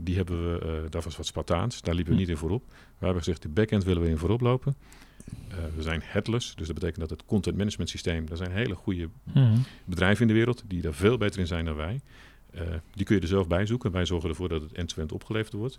Die 0.00 0.16
hebben 0.16 0.52
we, 0.52 0.58
eh 0.84 0.90
dat 0.90 1.04
was 1.04 1.16
wat 1.16 1.26
Spartaans, 1.26 1.80
daar 1.82 1.94
liepen 1.94 2.12
we 2.12 2.18
Hm. 2.18 2.24
niet 2.24 2.34
in 2.34 2.40
voorop. 2.40 2.64
We 2.98 3.04
hebben 3.04 3.22
gezegd, 3.22 3.42
de 3.42 3.48
backend 3.48 3.84
willen 3.84 4.02
we 4.02 4.08
in 4.08 4.18
voorop 4.18 4.40
lopen. 4.40 4.74
Eh, 5.48 5.56
we 5.76 5.82
zijn 5.82 6.00
headless, 6.04 6.54
dus 6.54 6.66
dat 6.66 6.74
betekent 6.74 7.00
dat 7.00 7.10
het 7.10 7.24
content 7.28 7.56
management 7.56 7.90
systeem, 7.90 8.26
daar 8.26 8.36
zijn 8.36 8.50
hele 8.52 8.74
goede 8.74 9.08
Mhm. 9.22 9.58
bedrijven 9.84 10.20
in 10.22 10.28
de 10.28 10.34
wereld 10.34 10.62
die 10.66 10.82
daar 10.82 10.94
veel 10.94 11.16
beter 11.18 11.40
in 11.40 11.46
zijn 11.46 11.64
dan 11.64 11.74
wij. 11.76 12.00
Eh, 12.50 12.62
die 12.94 13.04
kun 13.04 13.14
je 13.16 13.20
er 13.22 13.28
zelf 13.28 13.46
bij 13.46 13.66
zoeken. 13.66 13.90
Wij 13.90 14.04
zorgen 14.06 14.28
ervoor 14.28 14.48
dat 14.48 14.62
het 14.62 14.72
end-to-end 14.72 15.12
opgeleverd 15.12 15.52
wordt. 15.52 15.78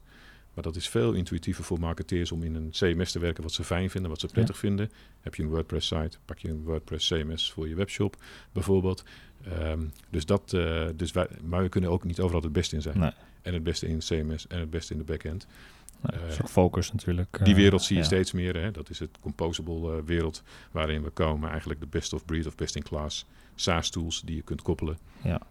Maar 0.54 0.64
dat 0.64 0.76
is 0.76 0.90
veel 0.90 1.14
intuïtiever 1.14 1.64
voor 1.64 1.80
marketeers 1.80 2.32
om 2.32 2.44
in 2.44 2.56
een 2.56 2.70
CMS 2.72 3.12
te 3.12 3.20
werken 3.20 3.44
wat 3.44 3.52
ze 3.52 3.64
fijn 3.64 3.90
vinden, 3.90 4.10
wat 4.12 4.20
ze 4.20 4.28
prettig 4.28 4.58
vinden. 4.58 4.92
Heb 5.22 5.36
je 5.36 5.44
een 5.44 5.50
WordPress 5.50 5.88
site, 5.88 6.18
pak 6.26 6.38
je 6.38 6.50
een 6.50 6.64
WordPress 6.64 7.08
CMS 7.08 7.52
voor 7.52 7.68
je 7.68 7.76
webshop 7.76 8.16
bijvoorbeeld. 8.52 9.04
Ehm, 9.44 9.80
dus 10.10 10.26
dat, 10.26 10.50
dus 10.96 11.12
wij, 11.12 11.28
maar 11.44 11.62
we 11.64 11.70
kunnen 11.70 11.90
ook 11.90 12.04
niet 12.04 12.20
overal 12.20 12.42
het 12.42 12.52
beste 12.54 12.76
in 12.76 12.82
zijn. 12.82 13.00
Nee. 13.00 13.12
En 13.46 13.54
het 13.54 13.64
beste 13.64 13.88
in 13.88 13.98
CMS 14.00 14.48
en 14.48 14.60
het 14.60 14.70
beste 14.70 14.94
in 14.94 15.00
de 15.00 15.06
backend. 15.06 15.48
Nou, 16.02 16.16
Eh, 16.30 16.46
focus 16.46 16.92
natuurlijk. 16.92 17.38
Die 17.44 17.54
eh, 17.54 17.60
wereld 17.60 17.84
zie 17.84 17.96
je 17.96 18.02
ja. 18.02 18.08
steeds 18.08 18.32
meer. 18.32 18.56
Hè? 18.62 18.72
Dat 18.72 18.90
is 18.90 19.00
het 19.00 19.10
composable 19.22 19.92
eh, 19.98 20.04
wereld 20.06 20.44
waarin 20.72 21.04
we 21.04 21.10
komen. 21.10 21.50
Eigenlijk 21.50 21.80
de 21.80 21.88
best 21.90 22.14
of 22.14 22.26
breed 22.26 22.48
of 22.48 22.56
best 22.56 22.76
in 22.76 22.84
class 22.84 23.26
SaaS 23.56 23.90
tools 23.90 24.22
die 24.26 24.36
je 24.36 24.42
kunt 24.42 24.62
koppelen. 24.62 24.98
Ja. 25.22 25.42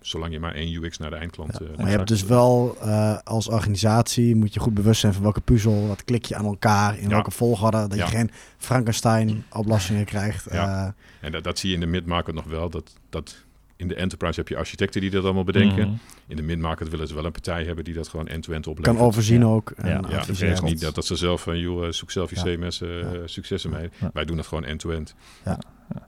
Zolang 0.00 0.32
je 0.32 0.40
maar 0.40 0.54
één 0.54 0.72
UX 0.84 0.98
naar 0.98 1.10
de 1.10 1.16
eindklant... 1.16 1.58
Ja, 1.60 1.66
eh, 1.66 1.76
maar 1.76 1.90
je 1.90 1.96
hebt 1.96 2.08
dus 2.08 2.22
wel 2.24 2.76
eh, 2.80 3.18
als 3.24 3.48
organisatie 3.48 4.36
moet 4.36 4.54
je 4.54 4.60
goed 4.60 4.74
bewust 4.74 5.00
zijn 5.00 5.12
van 5.12 5.22
welke 5.22 5.40
puzzel, 5.40 5.86
wat 5.86 6.04
klik 6.04 6.24
je 6.24 6.34
aan 6.36 6.44
elkaar, 6.44 6.96
in 6.96 7.02
Ja. 7.02 7.08
welke 7.08 7.30
volgorde, 7.30 7.86
dat 7.88 7.94
Ja. 7.98 8.04
je 8.04 8.10
geen 8.10 8.30
Frankenstein 8.58 9.44
oplossingen 9.52 10.04
krijgt. 10.04 10.46
Ja. 10.52 10.86
Eh, 10.86 11.26
En 11.26 11.32
dat, 11.32 11.44
dat 11.44 11.58
zie 11.58 11.68
je 11.68 11.74
in 11.74 11.80
de 11.80 11.86
mid-market 11.86 12.34
nog 12.34 12.44
wel. 12.44 12.70
Dat, 12.70 12.96
dat 13.10 13.43
in 13.76 13.88
de 13.88 13.94
enterprise 13.94 14.38
heb 14.40 14.48
je 14.48 14.56
architecten 14.56 15.00
die 15.00 15.10
dat 15.10 15.24
allemaal 15.24 15.44
bedenken. 15.44 15.86
Mhm. 15.88 15.96
In 16.26 16.36
de 16.36 16.42
mid-market 16.42 16.88
willen 16.88 17.08
ze 17.08 17.14
wel 17.14 17.24
een 17.24 17.32
partij 17.32 17.64
hebben 17.64 17.84
die 17.84 17.94
dat 17.94 18.08
gewoon 18.08 18.26
end-to-end 18.28 18.66
oplevert. 18.66 18.96
kan 18.96 19.06
overzien 19.06 19.40
Ja. 19.40 19.46
ook. 19.46 19.70
En 19.70 19.88
Ja. 19.88 19.94
Ja, 20.08 20.16
dat 20.26 20.28
is 20.42 20.60
niet 20.60 20.80
dat, 20.80 20.94
dat 20.94 21.06
ze 21.06 21.16
zelf 21.16 21.42
van, 21.42 21.58
joh, 21.58 21.86
eh, 21.86 21.92
zoek 21.92 22.10
zelf 22.10 22.30
je 22.30 22.36
Ja. 22.36 22.42
CMS 22.42 22.80
eh, 22.80 23.00
Ja. 23.00 23.26
successen 23.26 23.70
mee. 23.70 23.90
Ja. 24.00 24.10
Wij 24.12 24.24
doen 24.24 24.36
dat 24.36 24.46
gewoon 24.46 24.64
end-to-end. 24.64 25.14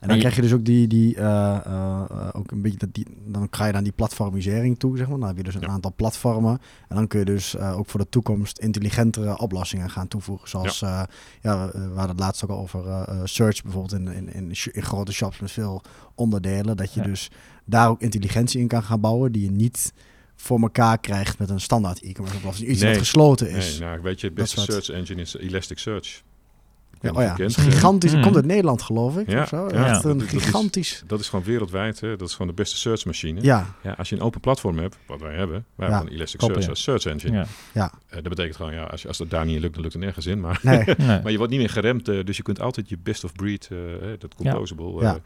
En 0.01 0.09
dan 0.09 0.19
krijg 0.19 0.35
je 0.37 0.43
dus 0.43 0.53
ook 0.53 0.65
die, 0.65 0.87
die 0.87 1.17
eh, 1.17 2.29
ook 2.33 2.51
een 2.51 2.63
beetje 2.63 2.79
dat 2.79 2.95
die, 2.95 3.07
dan 3.25 3.47
ga 3.51 3.67
je 3.67 3.73
dan 3.73 3.83
die 3.83 3.93
platformisering 3.93 4.79
toe, 4.79 4.97
zeg 4.97 5.09
maar. 5.09 5.19
Dan 5.19 5.29
heb 5.29 5.37
je 5.37 5.43
dus 5.43 5.55
een 5.55 5.61
Ja. 5.61 5.67
aantal 5.69 5.93
platformen. 5.97 6.59
En 6.89 6.97
dan 6.97 7.07
kun 7.07 7.19
je 7.19 7.25
dus 7.25 7.59
ook 7.59 7.89
voor 7.91 8.01
de 8.01 8.09
toekomst 8.09 8.59
intelligentere 8.59 9.39
oplossingen 9.39 9.91
gaan 9.91 10.09
toevoegen. 10.09 10.49
Zoals, 10.49 10.79
ja, 10.79 11.09
ja 11.41 11.71
we, 11.73 11.79
hadden 11.79 12.09
het 12.09 12.19
laatst 12.21 12.45
ook 12.45 12.51
al 12.51 12.59
over 12.59 13.09
search 13.25 13.63
bijvoorbeeld 13.63 13.93
in, 13.93 14.33
in, 14.33 14.53
in, 14.73 14.83
grote 14.83 15.13
shops 15.13 15.41
met 15.41 15.51
veel 15.51 15.83
onderdelen. 16.15 16.77
Dat 16.77 16.93
je 16.95 17.01
Ja. 17.01 17.07
dus 17.07 17.31
daar 17.65 17.89
ook 17.89 18.01
intelligentie 18.01 18.61
in 18.61 18.69
kan 18.69 18.83
gaan 18.83 19.01
bouwen 19.01 19.33
die 19.33 19.43
je 19.43 19.51
niet 19.51 19.93
voor 20.37 20.61
elkaar 20.61 20.99
krijgt 20.99 21.39
met 21.39 21.51
een 21.51 21.61
standaard 21.61 22.03
e-commerce 22.03 22.39
oplossing. 22.39 22.69
Iets 22.69 22.81
Nee. 22.81 22.91
wat 22.91 22.99
gesloten 23.01 23.51
is. 23.51 23.79
Nee, 23.79 23.89
nou, 23.89 24.03
weet 24.03 24.21
je, 24.21 24.27
het 24.27 24.35
beste 24.37 24.61
search 24.61 24.89
engine 24.89 25.21
is 25.21 25.37
Elasticsearch. 25.37 26.23
Ja, 27.01 27.11
oh 27.11 27.23
ja, 27.23 27.33
kent. 27.35 27.57
gigantisch. 27.57 28.15
Mm. 28.15 28.23
Komt 28.23 28.37
uit 28.37 28.45
Nederland, 28.47 28.83
geloof 28.83 29.17
ik. 29.17 29.31
Ja, 29.31 29.43
of 29.43 29.49
zo. 29.49 29.69
ja. 29.73 29.87
Echt 29.87 30.05
een 30.05 30.19
Dat- 30.19 30.29
dat 30.31 30.37
is- 30.39 30.45
gigantisch. 30.45 31.03
Dat 31.07 31.21
is 31.21 31.29
gewoon 31.29 31.45
wereldwijd. 31.45 32.01
Hè? 32.01 32.17
Dat 32.17 32.29
is 32.29 32.33
gewoon 32.33 32.47
de 32.47 32.55
beste 32.63 32.77
searchmachine. 32.77 33.41
Ja, 33.43 33.67
Ja, 33.83 33.93
als 33.93 34.09
je 34.09 34.17
een 34.17 34.23
open 34.23 34.41
platform 34.41 34.79
hebt, 34.79 34.97
wat 35.07 35.21
wij 35.21 35.35
hebben, 35.35 35.65
wij 35.75 35.89
Ja. 35.89 35.93
hebben 35.95 36.11
een 36.13 36.17
Elasticsearch 36.17 36.69
als 36.69 36.83
search 36.83 37.05
engine. 37.05 37.47
Ja. 37.75 37.93
Eh, 38.09 38.15
dat 38.15 38.29
betekent 38.29 38.57
gewoon, 38.57 38.73
ja, 38.73 38.83
als, 38.85 39.03
je, 39.03 39.09
als 39.09 39.19
dat 39.19 39.31
daar 39.31 39.45
niet 39.47 39.61
lukt, 39.61 39.73
dan 39.75 39.83
lukt 39.83 39.95
het 39.95 40.03
nergens 40.03 40.27
in. 40.27 40.41
Maar, 40.41 40.59
nee. 40.63 40.79
Nee. 40.97 41.21
maar 41.23 41.31
je 41.31 41.37
wordt 41.37 41.53
niet 41.53 41.61
meer 41.61 41.71
geremd, 41.71 42.09
eh, 42.09 42.25
dus 42.25 42.37
je 42.37 42.43
kunt 42.43 42.61
altijd 42.61 42.89
je 42.89 42.99
best 43.03 43.25
of 43.25 43.33
breed, 43.33 43.69
eh, 43.73 43.79
hè, 44.01 44.17
dat 44.19 44.35
composable, 44.35 44.93
Ja. 45.01 45.01
eh, 45.01 45.09
eh, 45.11 45.17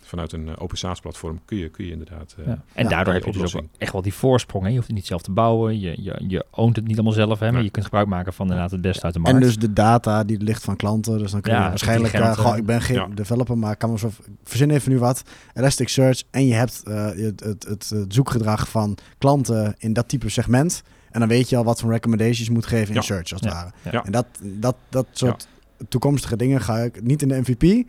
vanuit 0.00 0.32
een 0.32 0.48
eh, 0.48 0.54
open 0.58 0.78
SaaS 0.78 1.00
platform 1.00 1.40
kun 1.44 1.56
je, 1.56 1.68
kun 1.68 1.84
je 1.84 1.90
inderdaad... 1.90 2.34
eh, 2.38 2.46
Ja. 2.46 2.62
En 2.74 2.82
Ja. 2.84 2.88
daardoor 2.90 3.14
heb 3.14 3.24
je 3.24 3.32
dus 3.32 3.56
ook 3.56 3.62
echt 3.78 3.92
wel 3.92 4.02
die 4.02 4.14
voorsprong. 4.14 4.62
Hè? 4.64 4.68
Je 4.70 4.74
hoeft 4.76 4.86
het 4.86 4.96
niet 4.96 5.06
zelf 5.06 5.22
te 5.22 5.30
bouwen. 5.30 5.80
Je, 5.80 6.02
je, 6.02 6.24
je 6.28 6.44
oont 6.50 6.76
het 6.76 6.86
niet 6.86 6.94
allemaal 6.94 7.12
zelf. 7.12 7.38
Hè? 7.38 7.44
Maar 7.46 7.54
Nee. 7.54 7.64
je 7.64 7.70
kunt 7.70 7.84
gebruik 7.84 8.06
maken 8.06 8.32
van 8.32 8.46
inderdaad 8.46 8.70
het 8.70 8.80
beste 8.80 9.04
uit 9.04 9.14
de 9.14 9.20
markt. 9.20 9.36
En 9.36 9.42
dus 9.42 9.58
de 9.58 9.72
data 9.72 10.24
die 10.24 10.38
ligt 10.42 10.64
van 10.64 10.76
klanten. 10.76 11.18
Dus 11.18 11.30
dan 11.30 11.40
kun 11.40 11.52
je 11.52 11.58
Ja, 11.58 11.68
waarschijnlijk... 11.68 12.14
eh, 12.14 12.32
goh, 12.38 12.56
ik 12.56 12.66
ben 12.66 12.80
geen 12.82 12.96
Ja. 12.96 13.08
developer, 13.14 13.58
maar 13.58 13.72
ik 13.72 13.78
kan 13.78 13.90
me 13.90 13.98
zo... 13.98 14.10
Verzin 14.44 14.70
even 14.70 14.90
nu 14.90 14.98
wat. 14.98 15.22
Elasticsearch. 15.54 16.22
En 16.30 16.46
je 16.46 16.54
hebt 16.54 16.82
eh, 16.84 17.04
het, 17.06 17.40
het, 17.40 17.64
het, 17.68 17.88
het 17.88 18.14
zoekgedrag 18.14 18.68
van 18.68 18.96
klanten 19.18 19.74
in 19.78 19.92
dat 19.92 20.08
type 20.08 20.28
segment. 20.28 20.82
En 21.10 21.20
dan 21.20 21.28
weet 21.28 21.48
je 21.48 21.56
al 21.56 21.64
wat 21.64 21.80
voor 21.80 21.90
recommendations 21.90 22.46
je 22.46 22.52
moet 22.52 22.66
geven 22.66 22.88
in 22.88 22.94
Ja. 22.94 23.00
search, 23.00 23.32
als 23.32 23.40
het 23.40 23.50
Ja. 23.50 23.54
ware. 23.54 23.70
Ja. 23.96 24.04
En 24.04 24.12
dat, 24.12 24.26
dat, 24.42 24.76
dat 24.88 25.06
soort 25.12 25.48
toekomstige 25.88 26.36
dingen 26.36 26.60
ga 26.60 26.76
ik 26.78 27.02
niet 27.02 27.22
in 27.22 27.28
de 27.28 27.40
MVP... 27.40 27.88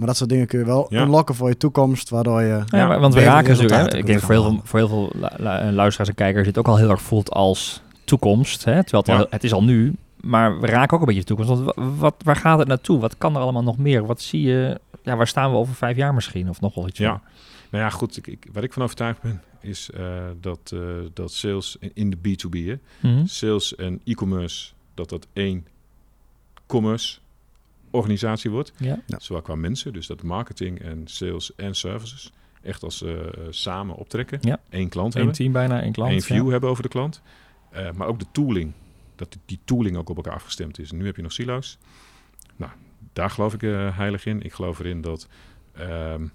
Maar 0.00 0.08
dat 0.08 0.18
soort 0.18 0.30
dingen 0.30 0.46
kun 0.46 0.58
je 0.58 0.64
wel 0.64 0.86
Ja. 0.88 1.02
unlocken 1.02 1.34
voor 1.34 1.48
je 1.48 1.56
toekomst, 1.56 2.08
waardoor 2.10 2.40
je... 2.42 2.62
Ja, 2.66 2.86
maar- 2.86 3.00
want 3.00 3.14
we 3.14 3.20
raken 3.20 3.34
natuurlijk, 3.50 3.60
resultaten 3.70 3.98
ik 3.98 4.06
denk 4.06 4.20
voor 4.20 4.30
heel, 4.34 4.42
veel, 4.42 4.60
voor 4.64 4.78
heel 4.78 4.88
veel 4.88 5.12
lu- 5.14 5.44
lu- 5.44 5.70
luisteraars 5.72 6.08
en 6.08 6.14
kijkers, 6.14 6.46
dit 6.46 6.58
ook 6.58 6.68
al 6.68 6.76
heel 6.76 6.90
erg 6.90 7.02
voelt 7.02 7.30
als 7.30 7.82
toekomst. 8.04 8.64
Hè? 8.64 8.82
Terwijl 8.84 9.02
het, 9.02 9.08
al, 9.08 9.18
Ja. 9.18 9.26
het 9.30 9.44
is 9.44 9.52
al 9.52 9.62
nu, 9.64 9.94
maar 10.20 10.60
we 10.60 10.66
raken 10.66 10.94
ook 10.94 11.00
een 11.00 11.06
beetje 11.14 11.20
de 11.20 11.26
toekomst. 11.34 11.50
Want 11.50 11.64
wa- 11.76 11.84
wat, 11.96 12.14
waar 12.24 12.36
gaat 12.36 12.58
het 12.58 12.68
naartoe? 12.68 12.98
Wat 13.00 13.18
kan 13.18 13.34
er 13.36 13.40
allemaal 13.42 13.62
nog 13.62 13.78
meer? 13.78 14.06
Wat 14.06 14.20
zie 14.20 14.42
je? 14.42 14.80
Ja, 15.02 15.16
waar 15.16 15.26
staan 15.26 15.50
we 15.50 15.56
over 15.56 15.74
vijf 15.74 15.96
jaar 15.96 16.14
misschien? 16.14 16.48
Of 16.48 16.60
nog 16.60 16.74
wel 16.74 16.88
iets? 16.88 16.98
Ja. 16.98 17.20
Nou 17.70 17.84
ja, 17.84 17.90
goed. 17.90 18.16
Ik, 18.16 18.26
ik, 18.26 18.46
waar 18.52 18.62
ik 18.62 18.72
van 18.72 18.82
overtuigd 18.82 19.22
ben, 19.22 19.42
is 19.60 19.90
eh, 19.90 20.02
dat, 20.40 20.58
eh, 20.74 20.80
dat 21.14 21.32
sales 21.32 21.76
in, 21.80 21.90
in 21.94 22.10
de 22.10 22.16
B2B, 22.16 22.66
hè, 22.66 22.74
Mhm. 23.08 23.26
sales 23.26 23.74
en 23.76 24.00
e-commerce, 24.04 24.72
dat 24.94 25.08
dat 25.08 25.26
één 25.32 25.66
commerce 26.66 27.18
organisatie 27.90 28.50
wordt. 28.50 28.72
Ja. 28.76 29.02
Ja. 29.06 29.18
Zowel 29.18 29.42
qua 29.42 29.54
mensen, 29.54 29.92
dus 29.92 30.06
dat 30.06 30.22
marketing 30.22 30.80
en 30.80 31.02
sales 31.04 31.54
en 31.54 31.74
services 31.74 32.32
echt 32.62 32.82
als 32.82 33.02
eh, 33.02 33.20
eh, 33.20 33.26
samen 33.50 33.94
optrekken. 33.96 34.38
Ja. 34.42 34.60
Eén 34.68 34.88
klant 34.88 35.14
Eén 35.14 35.18
hebben, 35.18 35.36
team 35.36 35.52
bijna, 35.52 35.82
één 35.82 35.92
klant. 35.92 36.10
één 36.10 36.22
view 36.22 36.44
ja. 36.44 36.50
hebben 36.50 36.70
over 36.70 36.82
de 36.82 36.88
klant. 36.88 37.22
Eh, 37.70 37.92
maar 37.92 38.06
ook 38.06 38.18
de 38.18 38.26
tooling, 38.32 38.72
dat 39.16 39.36
die, 39.44 39.58
tooling 39.64 39.96
ook 39.96 40.08
op 40.08 40.16
elkaar 40.16 40.34
afgestemd 40.34 40.78
is. 40.78 40.90
En 40.90 40.96
nu 40.96 41.06
heb 41.06 41.16
je 41.16 41.22
nog 41.22 41.32
silo's. 41.32 41.78
Nou, 42.56 42.72
daar 43.12 43.30
geloof 43.30 43.54
ik 43.54 43.60
heilig 43.94 44.26
in. 44.26 44.42
Ik 44.42 44.52
geloof 44.52 44.78
erin 44.78 45.00
dat 45.00 45.28
ehm, 45.72 46.26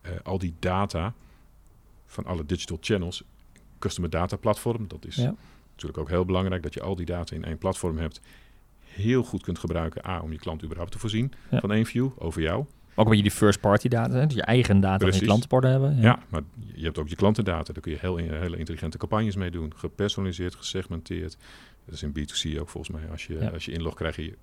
eh, 0.00 0.12
al 0.22 0.38
die 0.38 0.54
data 0.58 1.14
van 2.06 2.24
alle 2.24 2.46
digital 2.46 2.78
channels, 2.80 3.22
customer 3.78 4.10
data 4.10 4.36
platform, 4.36 4.88
dat 4.88 5.04
is 5.06 5.16
Ja. 5.16 5.34
natuurlijk 5.70 5.98
ook 5.98 6.08
heel 6.08 6.24
belangrijk 6.24 6.62
dat 6.62 6.74
je 6.74 6.82
al 6.82 6.96
die 6.96 7.06
data 7.06 7.34
in 7.36 7.44
één 7.44 7.58
platform 7.58 7.98
hebt. 7.98 8.20
Heel 9.02 9.22
goed 9.22 9.42
kunt 9.42 9.58
gebruiken, 9.58 10.06
A, 10.08 10.20
om 10.20 10.32
je 10.32 10.38
klant 10.38 10.64
überhaupt 10.64 10.92
te 10.92 10.98
voorzien 10.98 11.32
Ja. 11.50 11.60
van 11.60 11.72
één 11.72 11.86
view 11.86 12.08
over 12.18 12.42
jou. 12.42 12.58
Ook 12.94 13.04
een 13.04 13.10
beetje 13.10 13.22
die 13.28 13.38
first 13.38 13.60
party 13.60 13.88
data? 13.88 14.26
Dus 14.26 14.34
je 14.34 14.42
eigen 14.42 14.80
data 14.80 14.88
van 14.96 14.98
je 14.98 15.04
Precies. 15.10 15.26
klantenborden 15.26 15.70
hebben. 15.70 15.96
Ja. 16.00 16.18
maar 16.28 16.40
je 16.74 16.84
hebt 16.84 16.98
ook 16.98 17.08
je 17.08 17.16
klantendata. 17.16 17.72
Daar 17.72 17.82
kun 17.82 17.92
je 17.92 17.98
heel, 18.00 18.16
hele 18.16 18.56
intelligente 18.56 18.98
campagnes 18.98 19.36
mee 19.36 19.50
doen. 19.50 19.72
Gepersonaliseerd, 19.76 20.54
gesegmenteerd. 20.54 21.36
Dat 21.84 21.94
is 21.94 22.02
in 22.02 22.10
B2C 22.18 22.60
ook 22.60 22.68
volgens 22.68 22.96
mij. 22.96 23.10
Als 23.10 23.26
je, 23.26 23.38
Ja. 23.40 23.48
als 23.48 23.64
je 23.64 23.72
inlogt, 23.72 23.96
krijg 23.96 24.16
je 24.16 24.36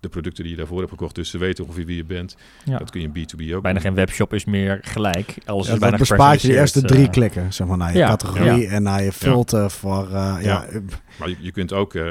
de 0.00 0.08
producten 0.08 0.42
die 0.42 0.52
je 0.52 0.58
daarvoor 0.58 0.78
hebt 0.78 0.90
gekocht. 0.90 1.14
Dus 1.14 1.30
ze 1.30 1.38
weten 1.38 1.64
ongeveer 1.64 1.84
wie 1.86 1.96
je 1.96 2.04
bent. 2.04 2.36
Ja. 2.64 2.78
Dat 2.78 2.90
kun 2.90 3.00
je 3.00 3.10
in 3.12 3.26
B2B 3.26 3.54
ook 3.54 3.62
Bijna 3.62 3.78
doen. 3.78 3.80
geen 3.88 3.94
webshop 3.94 4.34
is 4.34 4.44
meer 4.44 4.78
gelijk. 4.82 5.34
Alles 5.44 5.66
Ja, 5.66 5.72
is 5.72 5.78
bijna 5.78 5.96
dat 5.96 6.08
bespaart 6.08 6.42
je 6.42 6.48
de 6.48 6.54
eerste 6.54 6.80
drie 6.82 6.88
gepersonaliseerd, 7.04 7.32
klikken, 7.32 7.52
zeg 7.52 7.66
maar, 7.66 7.76
naar 7.76 7.92
je 7.92 7.98
ja, 7.98 8.08
categorie 8.08 8.66
en 8.66 8.82
naar 8.82 9.02
je 9.02 9.12
filter 9.12 9.70
voor... 9.70 10.04
eh, 10.06 10.12
ja. 10.12 10.38
Ja. 10.40 10.64
eh, 10.64 10.80
Maar 11.18 11.28
je, 11.28 11.36
je 11.40 11.52
kunt 11.52 11.72
ook, 11.72 11.94
eh, 11.94 12.04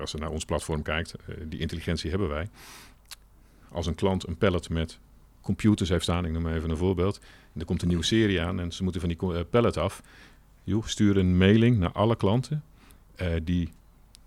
als 0.00 0.10
je 0.10 0.18
naar 0.18 0.30
ons 0.30 0.44
platform 0.44 0.82
kijkt, 0.82 1.14
eh, 1.14 1.34
die 1.48 1.58
intelligentie 1.60 2.10
hebben 2.10 2.28
wij. 2.28 2.48
Als 3.72 3.86
een 3.86 3.94
klant 3.94 4.26
een 4.28 4.36
pallet 4.36 4.68
met 4.68 4.98
computers 5.40 5.88
heeft 5.88 6.02
staan, 6.02 6.24
ik 6.24 6.32
noem 6.32 6.42
maar 6.42 6.54
even 6.54 6.70
een 6.70 6.76
voorbeeld. 6.76 7.20
En 7.54 7.60
er 7.60 7.66
komt 7.66 7.82
een 7.82 7.88
nieuwe 7.88 8.04
serie 8.04 8.40
aan 8.40 8.60
en 8.60 8.72
ze 8.72 8.82
moeten 8.82 9.00
van 9.00 9.10
die 9.10 9.34
eh, 9.34 9.40
pallet 9.50 9.76
af. 9.76 10.02
Joh, 10.64 10.84
stuur 10.86 11.16
een 11.16 11.36
mailing 11.36 11.78
naar 11.78 11.92
alle 11.92 12.16
klanten 12.16 12.62
eh, 13.16 13.26
die 13.42 13.70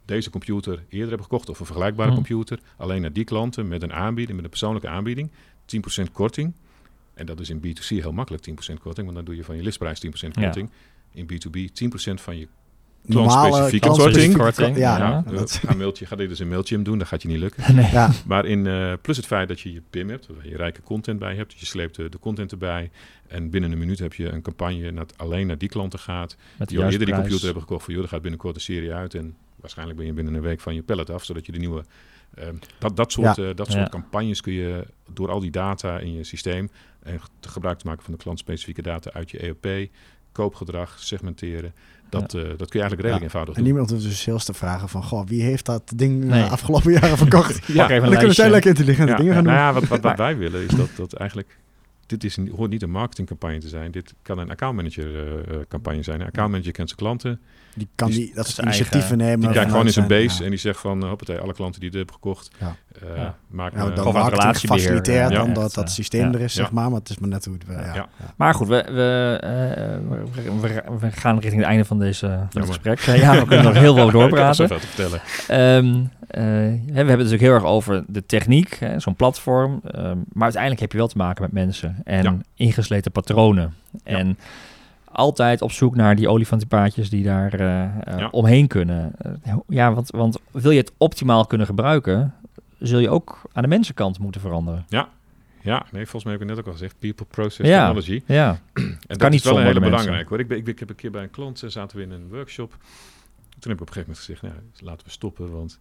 deze 0.05 0.29
computer 0.29 0.73
eerder 0.89 1.07
hebben 1.07 1.23
gekocht 1.23 1.49
of 1.49 1.59
een 1.59 1.65
vergelijkbare 1.65 2.11
Hmm. 2.11 2.17
computer. 2.25 2.59
Alleen 2.77 3.01
naar 3.01 3.13
die 3.13 3.23
klanten 3.23 3.67
met 3.67 3.83
een 3.83 3.93
aanbieding, 3.93 4.35
met 4.35 4.43
een 4.43 4.49
persoonlijke 4.49 4.87
aanbieding. 4.87 5.31
10% 5.65 6.11
korting. 6.11 6.53
En 7.13 7.25
dat 7.25 7.39
is 7.39 7.49
in 7.49 7.59
B2C 7.59 7.87
heel 7.87 8.11
makkelijk, 8.11 8.43
10% 8.43 8.79
korting. 8.79 9.05
Want 9.05 9.15
dan 9.15 9.25
doe 9.25 9.35
je 9.35 9.43
van 9.43 9.55
je 9.55 9.61
listprijs 9.63 9.99
10% 9.99 10.35
Ja. 10.35 10.41
korting. 10.43 10.69
In 11.11 11.25
B2B 11.25 11.69
10% 11.73 12.21
van 12.21 12.37
je 12.37 12.47
normale 13.05 13.47
Klantspecifieke 13.49 13.87
korting. 13.87 14.35
ko- 14.37 14.79
Ja, 14.79 14.97
Ja. 14.97 15.23
dat- 15.31 15.51
ga, 15.51 15.73
mailtje, 15.75 16.05
ga 16.05 16.15
dit 16.15 16.29
dus 16.29 16.39
in 16.39 16.47
Mailchimp 16.47 16.85
doen, 16.85 16.97
dat 16.97 17.07
gaat 17.07 17.21
je 17.21 17.27
niet 17.27 17.37
lukken. 17.37 17.63
nee. 17.75 17.91
ja. 17.91 18.11
Maar 18.25 18.45
in, 18.45 18.67
eh, 18.67 18.93
plus 19.01 19.17
het 19.17 19.25
feit 19.25 19.47
dat 19.47 19.59
je 19.61 19.73
je 19.73 19.81
PIM 19.89 20.09
hebt, 20.09 20.27
waar 20.35 20.47
je 20.47 20.55
rijke 20.57 20.81
content 20.81 21.19
bij 21.19 21.35
hebt. 21.35 21.59
Je 21.59 21.65
sleept 21.65 21.95
de, 21.95 22.09
de 22.09 22.19
content 22.19 22.51
erbij. 22.51 22.91
En 23.27 23.49
binnen 23.49 23.71
een 23.71 23.77
minuut 23.77 23.99
heb 23.99 24.13
je 24.13 24.29
een 24.29 24.41
campagne 24.41 24.93
dat 24.93 25.17
alleen 25.17 25.47
naar 25.47 25.57
die 25.57 25.69
klanten 25.69 25.99
gaat. 25.99 26.35
Met 26.57 26.67
Die 26.69 26.77
al 26.79 26.83
eerder 26.89 27.05
die 27.05 27.15
computer 27.15 27.43
hebben 27.43 27.61
gekocht. 27.61 27.87
Joh, 27.87 28.01
er 28.01 28.07
gaat 28.07 28.21
binnenkort 28.21 28.55
een 28.55 28.61
serie 28.61 28.93
uit. 28.93 29.13
En 29.13 29.35
waarschijnlijk 29.63 29.97
ben 29.97 30.07
je 30.07 30.13
binnen 30.13 30.33
een 30.33 30.41
week 30.41 30.59
van 30.59 30.75
je 30.75 30.83
pallet 30.83 31.09
af. 31.09 31.23
Zodat 31.23 31.45
je 31.45 31.51
de 31.51 31.59
nieuwe... 31.59 31.83
eh, 32.33 32.47
dat, 32.77 32.95
dat 32.95 33.11
soort, 33.11 33.37
eh, 33.37 33.49
dat 33.55 33.67
soort 33.67 33.79
Ja. 33.83 33.89
campagnes 33.89 34.41
kun 34.41 34.53
je 34.53 34.85
door 35.13 35.29
al 35.29 35.39
die 35.39 35.51
data 35.51 35.99
in 35.99 36.13
je 36.13 36.23
systeem... 36.23 36.69
en 37.03 37.19
te 37.39 37.49
gebruik 37.49 37.79
te 37.79 37.85
maken 37.87 38.03
van 38.03 38.13
de 38.13 38.19
klantspecifieke 38.19 38.81
data 38.81 39.11
uit 39.13 39.31
je 39.31 39.37
EOP... 39.39 39.89
koopgedrag, 40.31 40.99
segmenteren. 40.99 41.73
Dat, 42.09 42.33
eh, 42.33 42.41
dat 42.41 42.69
kun 42.69 42.79
je 42.79 42.79
eigenlijk 42.79 43.01
redelijk 43.01 43.19
Ja. 43.19 43.23
eenvoudig 43.23 43.55
En 43.55 43.63
doen. 43.63 43.63
niemand 43.71 43.89
hoeft 43.89 44.03
dus 44.03 44.21
sales 44.21 44.45
te 44.45 44.53
vragen 44.53 44.89
van... 44.89 45.03
Goh, 45.03 45.25
wie 45.27 45.41
heeft 45.43 45.65
dat 45.65 45.91
ding 45.95 46.23
eh, 46.23 46.29
Nee. 46.29 46.43
afgelopen 46.43 46.91
jaren 46.91 47.17
verkocht? 47.17 47.59
En 47.77 48.01
dan 48.01 48.17
kunnen 48.17 48.35
zij 48.35 48.49
lekker 48.49 48.69
intelligente 48.69 49.11
Ja, 49.11 49.17
dingen 49.17 49.33
gaan 49.33 49.43
nou 49.43 49.57
doen. 49.57 49.65
ja, 49.65 49.73
wat, 49.73 49.87
wat, 49.87 50.01
wat 50.01 50.17
wij 50.27 50.37
willen 50.37 50.61
is 50.61 50.69
dat, 50.75 50.89
dat 50.95 51.13
eigenlijk... 51.13 51.57
Dit 52.19 52.23
is 52.23 52.37
een, 52.37 52.49
hoort 52.55 52.69
niet 52.69 52.81
een 52.81 52.91
marketingcampagne 52.91 53.57
te 53.57 53.67
zijn. 53.67 53.91
Dit 53.91 54.13
kan 54.21 54.37
een 54.37 54.49
accountmanager 54.49 55.15
eh, 55.15 55.55
eh, 55.55 55.61
campagne 55.67 56.03
zijn. 56.03 56.19
Een 56.21 56.27
accountmanager 56.27 56.71
kent 56.71 56.87
zijn 56.87 56.99
klanten. 56.99 57.41
Die 57.75 57.87
kan 57.95 58.09
die- 58.09 58.17
die, 58.17 58.33
dat 58.35 58.47
soort 58.47 58.57
initiatieven 58.67 58.99
eigen- 59.01 59.17
nemen. 59.17 59.39
Die 59.39 59.51
kijkt 59.51 59.69
gewoon 59.71 59.85
in 59.85 59.91
zijn 59.93 60.07
base 60.07 60.37
ja. 60.37 60.43
en 60.43 60.49
die 60.49 60.59
zegt 60.59 60.79
van... 60.79 61.03
Uh, 61.03 61.07
hoppatee, 61.09 61.37
alle 61.37 61.53
klanten 61.53 61.79
die 61.79 61.89
dit 61.89 61.97
hebben 61.97 62.15
gekocht. 62.15 62.49
Ja. 62.59 62.75
Eh, 63.01 63.17
Ja. 63.17 63.35
Me- 63.47 63.69
dan 63.73 63.87
relatiebeheer, 63.89 64.55
gefaciliteerd 64.55 65.29
ja. 65.31 65.37
dan 65.37 65.53
dat 65.53 65.73
dat 65.73 65.83
eh, 65.83 65.89
systeem 65.89 66.27
ja. 66.27 66.33
er 66.33 66.41
is, 66.41 66.53
Ja. 66.53 66.61
zeg 66.61 66.71
maar. 66.71 66.89
Maar 66.89 66.99
het 66.99 67.09
is 67.09 67.17
maar 67.17 67.29
net 67.29 67.45
hoe 67.45 67.53
het... 67.53 67.65
we- 67.67 67.73
ja. 67.73 67.79
Ja. 67.79 67.93
Ja. 67.93 68.07
Maar 68.35 68.53
goed, 68.53 68.67
we, 68.67 68.83
we, 68.91 69.37
eh, 69.41 70.99
we, 70.99 71.11
gaan 71.11 71.33
richting 71.39 71.61
het 71.61 71.69
einde 71.69 71.85
van, 71.85 71.99
deze, 71.99 72.27
van 72.27 72.37
dit 72.39 72.53
Jammer. 72.53 72.73
gesprek. 72.73 72.99
Eh, 72.99 73.21
Ja, 73.21 73.39
we 73.39 73.45
kunnen 73.47 73.65
nog 73.65 73.73
heel 73.73 73.93
veel 73.95 74.07
Ik 74.07 74.11
heb 74.11 74.19
doorpraten. 74.21 74.67
te 74.67 74.79
vertellen. 74.79 75.21
Ehm, 75.47 76.03
eh, 76.27 76.43
hè, 76.43 76.69
we 76.69 76.93
hebben 76.93 77.07
het 77.07 77.17
natuurlijk 77.17 77.41
heel 77.41 77.53
erg 77.53 77.63
over 77.63 78.03
de 78.07 78.25
techniek, 78.25 78.77
hè, 78.79 78.99
zo'n 78.99 79.15
platform. 79.15 79.81
Ehm, 79.85 80.17
maar 80.31 80.43
uiteindelijk 80.43 80.81
heb 80.81 80.91
je 80.91 80.97
wel 80.97 81.07
te 81.07 81.17
maken 81.17 81.41
met 81.43 81.51
mensen 81.51 81.95
en 82.03 82.23
Ja. 82.23 82.37
ingesleten 82.55 83.11
patronen. 83.11 83.73
En 84.03 84.37
altijd 85.11 85.61
op 85.61 85.71
zoek 85.71 85.95
naar 85.95 86.15
die 86.15 86.29
olifantenpaadjes 86.29 87.09
die 87.09 87.23
daar 87.23 87.53
eh, 87.53 87.83
eh, 87.83 87.89
Ja. 88.17 88.27
omheen 88.31 88.67
kunnen. 88.67 89.11
Eh, 89.43 89.53
ja, 89.67 89.93
want, 89.93 90.09
want 90.11 90.37
wil 90.51 90.71
je 90.71 90.79
het 90.79 90.91
optimaal 90.97 91.45
kunnen 91.45 91.67
gebruiken, 91.67 92.33
zul 92.87 92.99
je 92.99 93.09
ook 93.09 93.41
aan 93.51 93.61
de 93.63 93.69
mensenkant 93.69 94.19
moeten 94.19 94.41
veranderen. 94.41 94.85
Ja, 94.89 95.85
nee, 95.91 96.01
volgens 96.01 96.23
mij 96.23 96.33
heb 96.33 96.41
ik 96.41 96.47
net 96.47 96.57
ook 96.57 96.65
al 96.65 96.71
gezegd. 96.71 96.95
People, 96.99 97.25
process, 97.25 97.69
Ja. 97.69 97.77
technology. 97.77 98.21
Ja, 98.25 98.59
En 98.73 98.97
dat 99.07 99.17
kan 99.17 99.27
is 99.27 99.33
niet 99.33 99.43
wel 99.43 99.53
een 99.57 99.61
hele 99.61 99.73
de 99.73 99.79
mensen. 99.79 99.97
belangrijk 99.99 100.29
hoor. 100.29 100.39
Ik, 100.39 100.47
ben, 100.47 100.57
ik, 100.57 100.67
ik 100.67 100.79
heb 100.79 100.89
een 100.89 100.95
keer 100.95 101.11
bij 101.11 101.23
een 101.23 101.29
klant, 101.31 101.63
eh, 101.63 101.69
zaten 101.69 101.97
we 101.97 102.03
in 102.03 102.11
een 102.11 102.27
workshop. 102.29 102.69
Toen 103.59 103.71
heb 103.71 103.81
ik 103.81 103.81
op 103.81 103.87
een 103.87 103.93
gegeven 103.93 103.99
moment 104.01 104.17
gezegd, 104.25 104.41
nou, 104.41 104.53
laten 104.89 105.05
we 105.05 105.11
stoppen, 105.11 105.51
want 105.51 105.79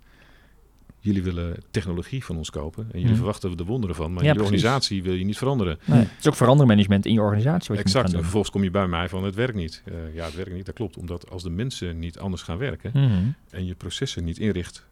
jullie 0.98 1.22
willen 1.22 1.56
technologie 1.70 2.24
van 2.24 2.36
ons 2.36 2.50
kopen. 2.50 2.82
En 2.82 2.88
jullie 2.92 3.06
Mhm. 3.06 3.16
verwachten 3.16 3.50
er 3.50 3.56
de 3.56 3.64
wonderen 3.64 3.96
van, 3.96 4.12
maar 4.12 4.24
Ja, 4.24 4.32
precies. 4.32 4.50
organisatie 4.52 5.02
wil 5.02 5.14
je 5.14 5.24
niet 5.24 5.38
veranderen. 5.38 5.78
nee. 5.84 5.98
het 6.00 6.08
is 6.20 6.28
ook 6.28 6.34
verandermanagement 6.36 7.06
in 7.06 7.12
je 7.12 7.20
organisatie 7.20 7.68
wat 7.68 7.78
je 7.78 7.82
exact. 7.84 7.94
En 7.96 8.02
moet 8.02 8.12
gaan 8.12 8.22
vervolgens 8.22 8.52
kom 8.52 8.62
je 8.62 8.70
bij 8.70 8.86
mij 8.86 9.08
van, 9.08 9.24
het 9.24 9.34
werkt 9.34 9.54
niet. 9.54 9.82
Eh, 9.84 10.14
ja, 10.14 10.24
het 10.24 10.34
werkt 10.34 10.52
niet, 10.52 10.66
dat 10.66 10.74
klopt. 10.74 10.96
Omdat 10.96 11.30
als 11.30 11.42
de 11.42 11.50
mensen 11.50 11.98
niet 11.98 12.18
anders 12.18 12.42
gaan 12.42 12.58
werken. 12.58 12.90
Mhm. 12.94 13.12
en 13.50 13.66
je 13.66 13.74
processen 13.74 14.24
niet 14.24 14.38
inricht... 14.38 14.90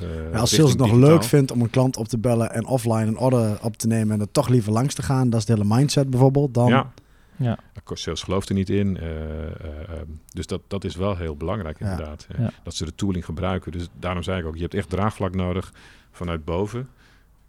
eh, 0.00 0.40
als 0.40 0.54
sales 0.54 0.70
het 0.70 0.78
nog 0.78 0.88
digitaal, 0.90 1.10
leuk 1.10 1.24
vindt 1.24 1.50
om 1.50 1.60
een 1.60 1.70
klant 1.70 1.96
op 1.96 2.08
te 2.08 2.18
bellen 2.18 2.52
en 2.52 2.66
offline 2.66 3.06
een 3.06 3.18
order 3.18 3.58
op 3.62 3.76
te 3.76 3.86
nemen 3.86 4.14
en 4.14 4.20
er 4.20 4.30
toch 4.30 4.48
liever 4.48 4.72
langs 4.72 4.94
te 4.94 5.02
gaan, 5.02 5.30
dat 5.30 5.40
is 5.40 5.46
de 5.46 5.52
hele 5.52 5.74
mindset 5.74 6.10
bijvoorbeeld, 6.10 6.54
dan 6.54 6.68
Ja, 6.68 6.92
Ja. 7.36 7.58
Sales 7.92 8.22
gelooft 8.22 8.48
er 8.48 8.54
niet 8.54 8.70
in. 8.70 8.96
eh, 8.98 9.06
eh, 9.06 9.46
eh, 9.88 10.00
dus 10.32 10.46
dat, 10.46 10.60
dat 10.68 10.84
is 10.84 10.96
wel 10.96 11.16
heel 11.16 11.36
belangrijk 11.36 11.80
inderdaad. 11.80 12.26
Ja. 12.38 12.50
Dat 12.62 12.74
ze 12.74 12.84
de 12.84 12.94
tooling 12.94 13.24
gebruiken. 13.24 13.72
Dus 13.72 13.88
daarom 13.98 14.22
zei 14.22 14.40
ik 14.40 14.46
ook, 14.46 14.54
je 14.54 14.60
hebt 14.62 14.74
echt 14.74 14.88
draagvlak 14.90 15.34
nodig 15.34 15.72
vanuit 16.12 16.44
boven. 16.44 16.88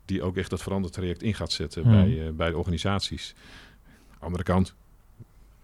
Die 0.05 0.21
ook 0.23 0.37
echt 0.37 0.49
dat 0.49 0.61
verandertraject 0.61 1.23
in 1.23 1.33
gaat 1.33 1.51
zetten 1.51 1.81
Hmm. 1.83 1.91
bij, 1.91 2.25
eh, 2.27 2.31
bij 2.33 2.49
de 2.49 2.57
organisaties. 2.57 3.35
Andere 4.19 4.43
kant, 4.43 4.73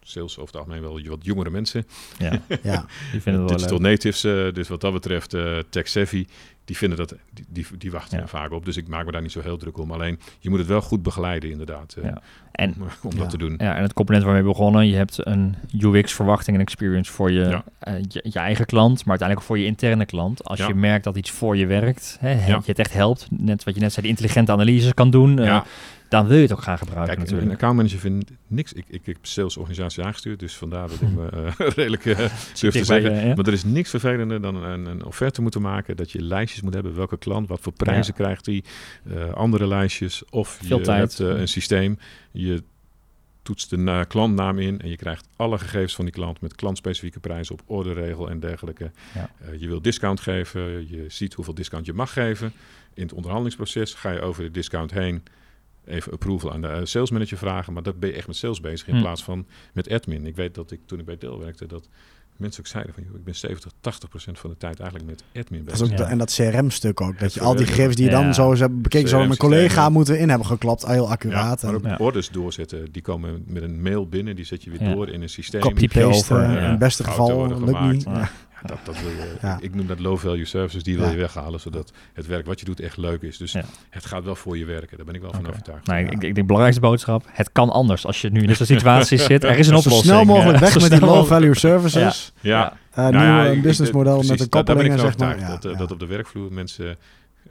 sales 0.02 0.38
over 0.38 0.46
het 0.54 0.56
algemeen 0.56 0.82
wel 0.82 1.10
wat 1.10 1.26
jongere 1.26 1.50
mensen. 1.50 1.86
ja, 2.20 2.42
ja. 2.64 2.86
die 3.12 3.22
vinden 3.22 3.42
het 3.42 3.50
wel 3.50 3.58
Digital 3.58 3.78
leuk. 3.80 3.90
natives, 3.90 4.24
eh, 4.24 4.54
dus 4.54 4.68
wat 4.68 4.82
dat 4.82 4.94
betreft 4.94 5.34
eh 5.34 5.58
tech 5.70 5.88
savvy. 5.88 6.26
Die 6.66 6.78
vinden 6.78 6.98
dat, 6.98 7.16
die, 7.34 7.46
die, 7.50 7.66
die 7.78 7.92
wachten 7.92 8.18
Ja. 8.18 8.24
er 8.24 8.30
vaak 8.30 8.52
op. 8.52 8.66
Dus 8.66 8.78
ik 8.78 8.88
maak 8.88 9.06
me 9.06 9.12
daar 9.12 9.22
niet 9.22 9.32
zo 9.32 9.42
heel 9.42 9.58
druk 9.58 9.78
om. 9.78 9.92
Alleen, 9.92 10.20
je 10.40 10.50
moet 10.50 10.60
het 10.60 10.68
wel 10.68 10.82
goed 10.82 11.04
begeleiden 11.04 11.50
inderdaad. 11.52 11.96
eh, 11.98 12.04
Ja. 12.04 12.22
En 12.52 12.74
om, 12.80 12.88
om 13.04 13.12
Ja. 13.12 13.18
dat 13.18 13.30
te 13.30 13.38
doen. 13.38 13.56
Ja, 13.58 13.76
en 13.76 13.82
het 13.82 13.94
component 13.94 14.24
waarmee 14.24 14.42
we 14.44 14.48
begonnen, 14.48 14.88
je 14.88 14.96
hebt 14.96 15.26
een 15.26 15.56
UX-verwachting 15.80 16.56
en 16.56 16.62
experience 16.62 17.12
voor 17.12 17.32
je, 17.32 17.40
Ja. 17.40 17.64
eh, 17.80 17.94
je, 18.08 18.20
je 18.30 18.40
eigen 18.40 18.66
klant, 18.66 18.98
maar 19.06 19.10
uiteindelijk 19.10 19.40
ook 19.40 19.46
voor 19.46 19.60
je 19.60 19.66
interne 19.66 20.06
klant. 20.06 20.44
Als 20.44 20.60
Ja. 20.60 20.68
je 20.68 20.74
merkt 20.74 21.04
dat 21.04 21.18
iets 21.18 21.32
voor 21.32 21.58
je 21.58 21.66
werkt, 21.66 22.18
hè, 22.20 22.32
Ja. 22.32 22.46
je 22.46 22.62
het 22.66 22.80
echt 22.80 22.94
helpt, 22.94 23.28
net 23.30 23.64
wat 23.64 23.74
je 23.76 23.80
net 23.82 23.90
zei, 23.94 24.02
die 24.02 24.16
intelligente 24.16 24.52
analyses 24.52 24.94
kan 24.94 25.10
doen, 25.10 25.40
eh, 25.40 25.46
Ja. 25.46 25.66
Dan 26.14 26.28
wil 26.28 26.36
je 26.38 26.42
het 26.44 26.52
ook 26.52 26.62
gaan 26.62 26.78
gebruiken 26.78 27.06
Kijk, 27.16 27.18
een 27.18 27.24
natuurlijk. 27.34 27.52
accountmanager 27.54 28.00
vindt 28.00 28.32
niks. 28.48 28.74
Ik, 28.74 28.86
ik 28.88 29.06
heb 29.06 29.18
salesorganisatie 29.22 30.04
aangestuurd, 30.04 30.40
dus 30.40 30.56
vandaar 30.56 30.88
dat 30.88 31.02
ik 31.02 31.10
me 31.10 31.30
eh, 31.30 31.68
redelijk 31.76 32.06
eh, 32.06 32.18
durf 32.60 32.74
te 32.74 32.84
zeggen. 32.84 33.28
je? 33.28 33.36
Maar 33.36 33.48
er 33.48 33.54
is 33.54 33.64
niks 33.64 33.90
vervelender 33.90 34.42
dan 34.42 34.56
een, 34.64 34.86
een 34.86 35.04
offerte 35.06 35.42
moeten 35.42 35.62
maken. 35.62 35.98
Dat 35.98 36.12
je 36.12 36.22
lijstjes 36.22 36.62
moet 36.62 36.74
hebben. 36.74 36.96
Welke 36.96 37.18
klant, 37.18 37.48
wat 37.48 37.60
voor 37.62 37.74
prijzen 37.74 38.14
krijgt 38.14 38.46
hij. 38.46 38.64
eh, 39.10 39.34
andere 39.34 39.68
lijstjes. 39.68 40.24
Of 40.30 40.60
Veel 40.64 40.78
je 40.78 40.84
tijd. 40.84 41.18
hebt 41.18 41.20
eh, 41.34 41.40
een 41.40 41.48
systeem. 41.48 41.98
Je 42.32 42.64
toetst 43.42 43.70
de 43.70 43.78
na- 43.78 44.04
klantnaam 44.04 44.60
in. 44.60 44.80
En 44.82 44.90
je 44.90 44.96
krijgt 44.98 45.28
alle 45.36 45.58
gegevens 45.58 45.96
van 45.96 46.06
die 46.06 46.14
klant. 46.14 46.42
Met 46.42 46.56
klantspecifieke 46.56 47.20
prijzen 47.20 47.54
op 47.54 47.62
orderregel 47.66 48.30
en 48.30 48.40
dergelijke. 48.40 48.92
Ja. 49.14 49.30
Eh, 49.46 49.60
je 49.60 49.68
wil 49.68 49.82
discount 49.82 50.20
geven. 50.20 50.62
Je 50.90 51.06
ziet 51.08 51.34
hoeveel 51.34 51.54
discount 51.54 51.86
je 51.86 51.94
mag 51.94 52.14
geven. 52.14 52.54
In 52.94 53.04
het 53.04 53.14
onderhandelingsproces 53.14 53.94
ga 53.94 54.12
je 54.12 54.22
over 54.22 54.44
de 54.44 54.52
discount 54.52 54.92
heen 54.92 55.24
even 55.86 56.12
approval 56.12 56.52
aan 56.54 56.62
de 56.62 56.68
eh, 56.68 56.80
sales 56.84 57.12
manager 57.12 57.38
vragen. 57.38 57.74
Maar 57.74 57.84
dat 57.84 58.00
ben 58.00 58.10
je 58.10 58.16
echt 58.16 58.28
met 58.28 58.36
sales 58.36 58.62
bezig 58.62 58.88
in 58.88 58.96
Hm. 58.96 59.02
plaats 59.02 59.24
van 59.24 59.46
met 59.74 59.90
admin. 59.90 60.26
Ik 60.26 60.36
weet 60.36 60.56
dat 60.56 60.72
ik 60.72 60.80
toen 60.86 61.00
ik 61.00 61.06
bij 61.06 61.18
Dell 61.18 61.38
werkte, 61.38 61.66
dat 61.66 61.88
mensen 62.38 62.62
ook 62.64 62.68
zeiden 62.70 62.94
van, 62.94 63.04
joh, 63.04 63.16
ik 63.16 63.24
ben 63.24 63.36
70, 63.36 63.72
80 63.80 64.10
procent 64.10 64.40
van 64.40 64.50
de 64.50 64.58
tijd 64.58 64.80
eigenlijk 64.80 65.10
met 65.10 65.24
admin 65.44 65.64
Dat 65.64 65.72
bezig. 65.74 65.86
ook 65.86 65.92
Ja. 65.92 65.98
de- 66.06 66.12
en 66.12 66.18
dat 66.18 66.34
CRM-stuk 66.34 67.02
ook. 67.02 67.12
Dat 67.12 67.20
Het 67.22 67.34
je 67.34 67.42
al 67.42 67.56
die 67.56 67.66
gegevens 67.66 67.96
die 67.96 68.06
je 68.06 68.12
dan 68.12 68.26
Ja. 68.26 68.34
zo 68.34 68.50
eens 68.52 68.60
hebt 68.60 68.82
bekeken, 68.82 69.10
zo 69.10 69.20
met 69.20 69.30
een 69.30 69.38
collega 69.38 69.90
moeten 69.90 70.20
in 70.20 70.30
hebben 70.30 70.48
geklopt. 70.48 70.86
Heel 70.88 71.04
Ja, 71.04 71.10
accuraat. 71.10 71.62
maar 71.64 71.72
en 71.72 71.78
ook 71.78 71.86
Ja. 71.86 71.96
orders 72.00 72.30
doorzetten, 72.30 72.92
die 72.92 73.02
komen 73.02 73.44
met 73.48 73.64
een 73.64 73.82
mail 73.82 74.08
binnen, 74.08 74.36
die 74.36 74.46
zet 74.46 74.64
je 74.64 74.70
weer 74.70 74.84
Ja. 74.84 74.94
door 74.94 75.10
in 75.10 75.22
een 75.22 75.30
systeem. 75.30 75.62
copy-paste. 75.62 76.36
eh, 76.36 76.42
ja. 76.54 76.58
In 76.64 76.70
het 76.70 76.80
beste 76.80 77.04
geval 77.04 77.48
lukt 77.66 77.80
niet. 77.82 78.06
Dat, 78.66 78.78
dat 78.84 79.02
wil 79.02 79.10
je, 79.10 79.34
Ja. 79.42 79.58
ik, 79.62 79.76
noem 79.76 79.88
dat 79.88 80.00
low-value 80.00 80.46
services, 80.46 80.84
die 80.84 80.96
wil 80.98 81.06
Ja. 81.06 81.12
je 81.12 81.18
weghalen, 81.18 81.60
zodat 81.60 81.92
het 82.14 82.28
werk 82.28 82.46
wat 82.46 82.60
je 82.60 82.66
doet 82.66 82.80
echt 82.80 82.98
leuk 82.98 83.22
is. 83.22 83.38
Dus 83.38 83.52
Ja. 83.52 83.64
het 83.90 84.06
gaat 84.06 84.24
wel 84.24 84.36
voor 84.36 84.58
je 84.58 84.66
werken, 84.66 84.98
daar 84.98 85.06
ben 85.06 85.16
ik 85.16 85.22
wel 85.22 85.32
van 85.34 85.48
overtuigd. 85.48 85.86
Nou, 85.88 86.00
ik, 86.00 86.06
Ja. 86.06 86.12
ik 86.12 86.20
denk 86.22 86.36
de 86.36 86.44
belangrijkste 86.44 86.82
boodschap, 86.82 87.24
het 87.28 87.50
kan 87.52 87.70
anders. 87.70 88.06
Als 88.06 88.22
je 88.22 88.30
nu 88.30 88.42
in 88.42 88.48
deze 88.48 88.66
situatie 88.66 89.18
zit, 89.30 89.44
er 89.44 89.50
is 89.58 89.58
een 89.58 89.64
Zo 89.74 89.80
oplossing. 89.80 90.04
snel 90.04 90.24
mogelijk 90.26 90.60
weg 90.60 90.72
zo 90.72 90.80
met 90.80 90.90
die 90.90 90.98
snel 91.00 91.14
low-value 91.16 91.56
services. 91.58 92.34
Ja, 92.42 92.74
Eh 92.92 93.08
Nou 93.08 93.12
nieuw 93.46 93.54
ja, 93.56 93.62
businessmodel 93.62 94.18
met 94.22 94.30
een 94.40 94.48
daar- 94.50 94.64
daar 94.64 94.76
ben 94.76 94.86
ik 94.86 95.00
zeg 95.00 95.18
maar. 95.18 95.40
Ja, 95.40 95.48
dat, 95.50 95.66
eh, 95.66 95.72
ja. 95.72 95.78
dat 95.78 95.92
op 95.92 96.00
de 96.00 96.06
werkvloer 96.06 96.52
mensen 96.54 96.98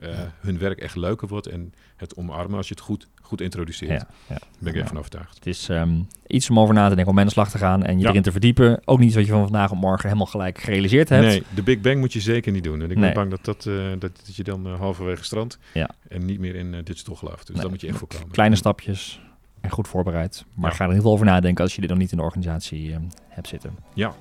eh, 0.03 0.18
hun 0.40 0.59
werk 0.59 0.78
echt 0.78 0.96
leuker 0.96 1.28
wordt 1.28 1.46
en 1.46 1.74
het 1.96 2.16
omarmen 2.16 2.57
als 2.57 2.68
je 2.68 2.74
het 2.74 2.82
goed, 2.82 3.07
goed 3.22 3.40
introduceert. 3.40 3.90
Ja, 3.90 4.07
Daar 4.28 4.38
ben 4.59 4.68
ik 4.68 4.74
Ja. 4.74 4.80
echt 4.80 4.88
van 4.88 4.98
overtuigd. 4.98 5.34
Het 5.34 5.46
is 5.46 5.68
ehm, 5.68 6.00
iets 6.26 6.50
om 6.50 6.59
over 6.61 6.74
na 6.74 6.88
te 6.88 6.94
denken, 6.94 7.12
om 7.12 7.18
aan 7.18 7.24
de 7.26 7.32
slag 7.32 7.50
te 7.50 7.59
gaan 7.59 7.82
en 7.82 7.96
je 7.98 8.03
Ja. 8.05 8.09
erin 8.11 8.22
te 8.22 8.30
verdiepen. 8.32 8.80
Ook 8.84 8.98
niet 8.98 9.14
wat 9.14 9.24
je 9.26 9.30
van 9.32 9.42
vandaag 9.42 9.70
op 9.70 9.78
morgen 9.78 10.07
helemaal 10.07 10.26
gelijk 10.26 10.59
gerealiseerd 10.61 11.09
hebt. 11.09 11.26
Nee, 11.26 11.42
de 11.55 11.62
Big 11.62 11.80
Bang 11.80 11.98
moet 11.98 12.12
je 12.12 12.20
zeker 12.20 12.53
niet 12.53 12.64
doen. 12.64 12.82
En 12.82 12.90
ik 12.90 12.96
Nee. 12.96 13.05
ben 13.05 13.14
bang 13.14 13.30
dat, 13.30 13.44
dat, 13.44 13.66
eh, 13.66 13.90
dat, 13.98 14.00
dat 14.26 14.36
je 14.36 14.42
dan 14.44 14.66
eh, 14.66 14.78
halverwege 14.78 15.24
strand 15.24 15.59
Ja. 15.74 15.90
en 16.09 16.24
niet 16.24 16.38
meer 16.38 16.55
in 16.55 16.80
digital 16.84 17.14
gelooft. 17.14 17.46
Dus 17.46 17.55
Nee. 17.55 17.62
dat 17.62 17.70
moet 17.70 17.80
je 17.80 17.86
echt 17.86 17.98
voorkomen. 17.98 18.30
Kleine 18.30 18.57
stapjes 18.57 19.20
en 19.61 19.70
goed 19.70 19.88
voorbereid. 19.88 20.44
Maar 20.55 20.70
Ja. 20.70 20.76
ga 20.76 20.84
er 20.84 20.90
in 20.90 20.96
ieder 20.96 20.96
geval 20.96 21.12
over 21.12 21.26
nadenken 21.26 21.64
als 21.64 21.74
je 21.74 21.80
dit 21.80 21.90
nog 21.90 21.98
niet 21.98 22.11
in 22.11 22.16
de 22.16 22.22
organisatie 22.24 22.92
ehm, 22.92 23.03
hebt 23.28 23.48
zitten. 23.48 23.76
Ja. 23.94 24.14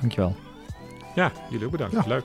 Dankjewel. 0.00 0.36
Ja, 1.14 1.32
jullie 1.50 1.64
ook 1.66 1.72
bedankt. 1.72 1.94
Ja. 1.94 2.02
Leuk. 2.06 2.24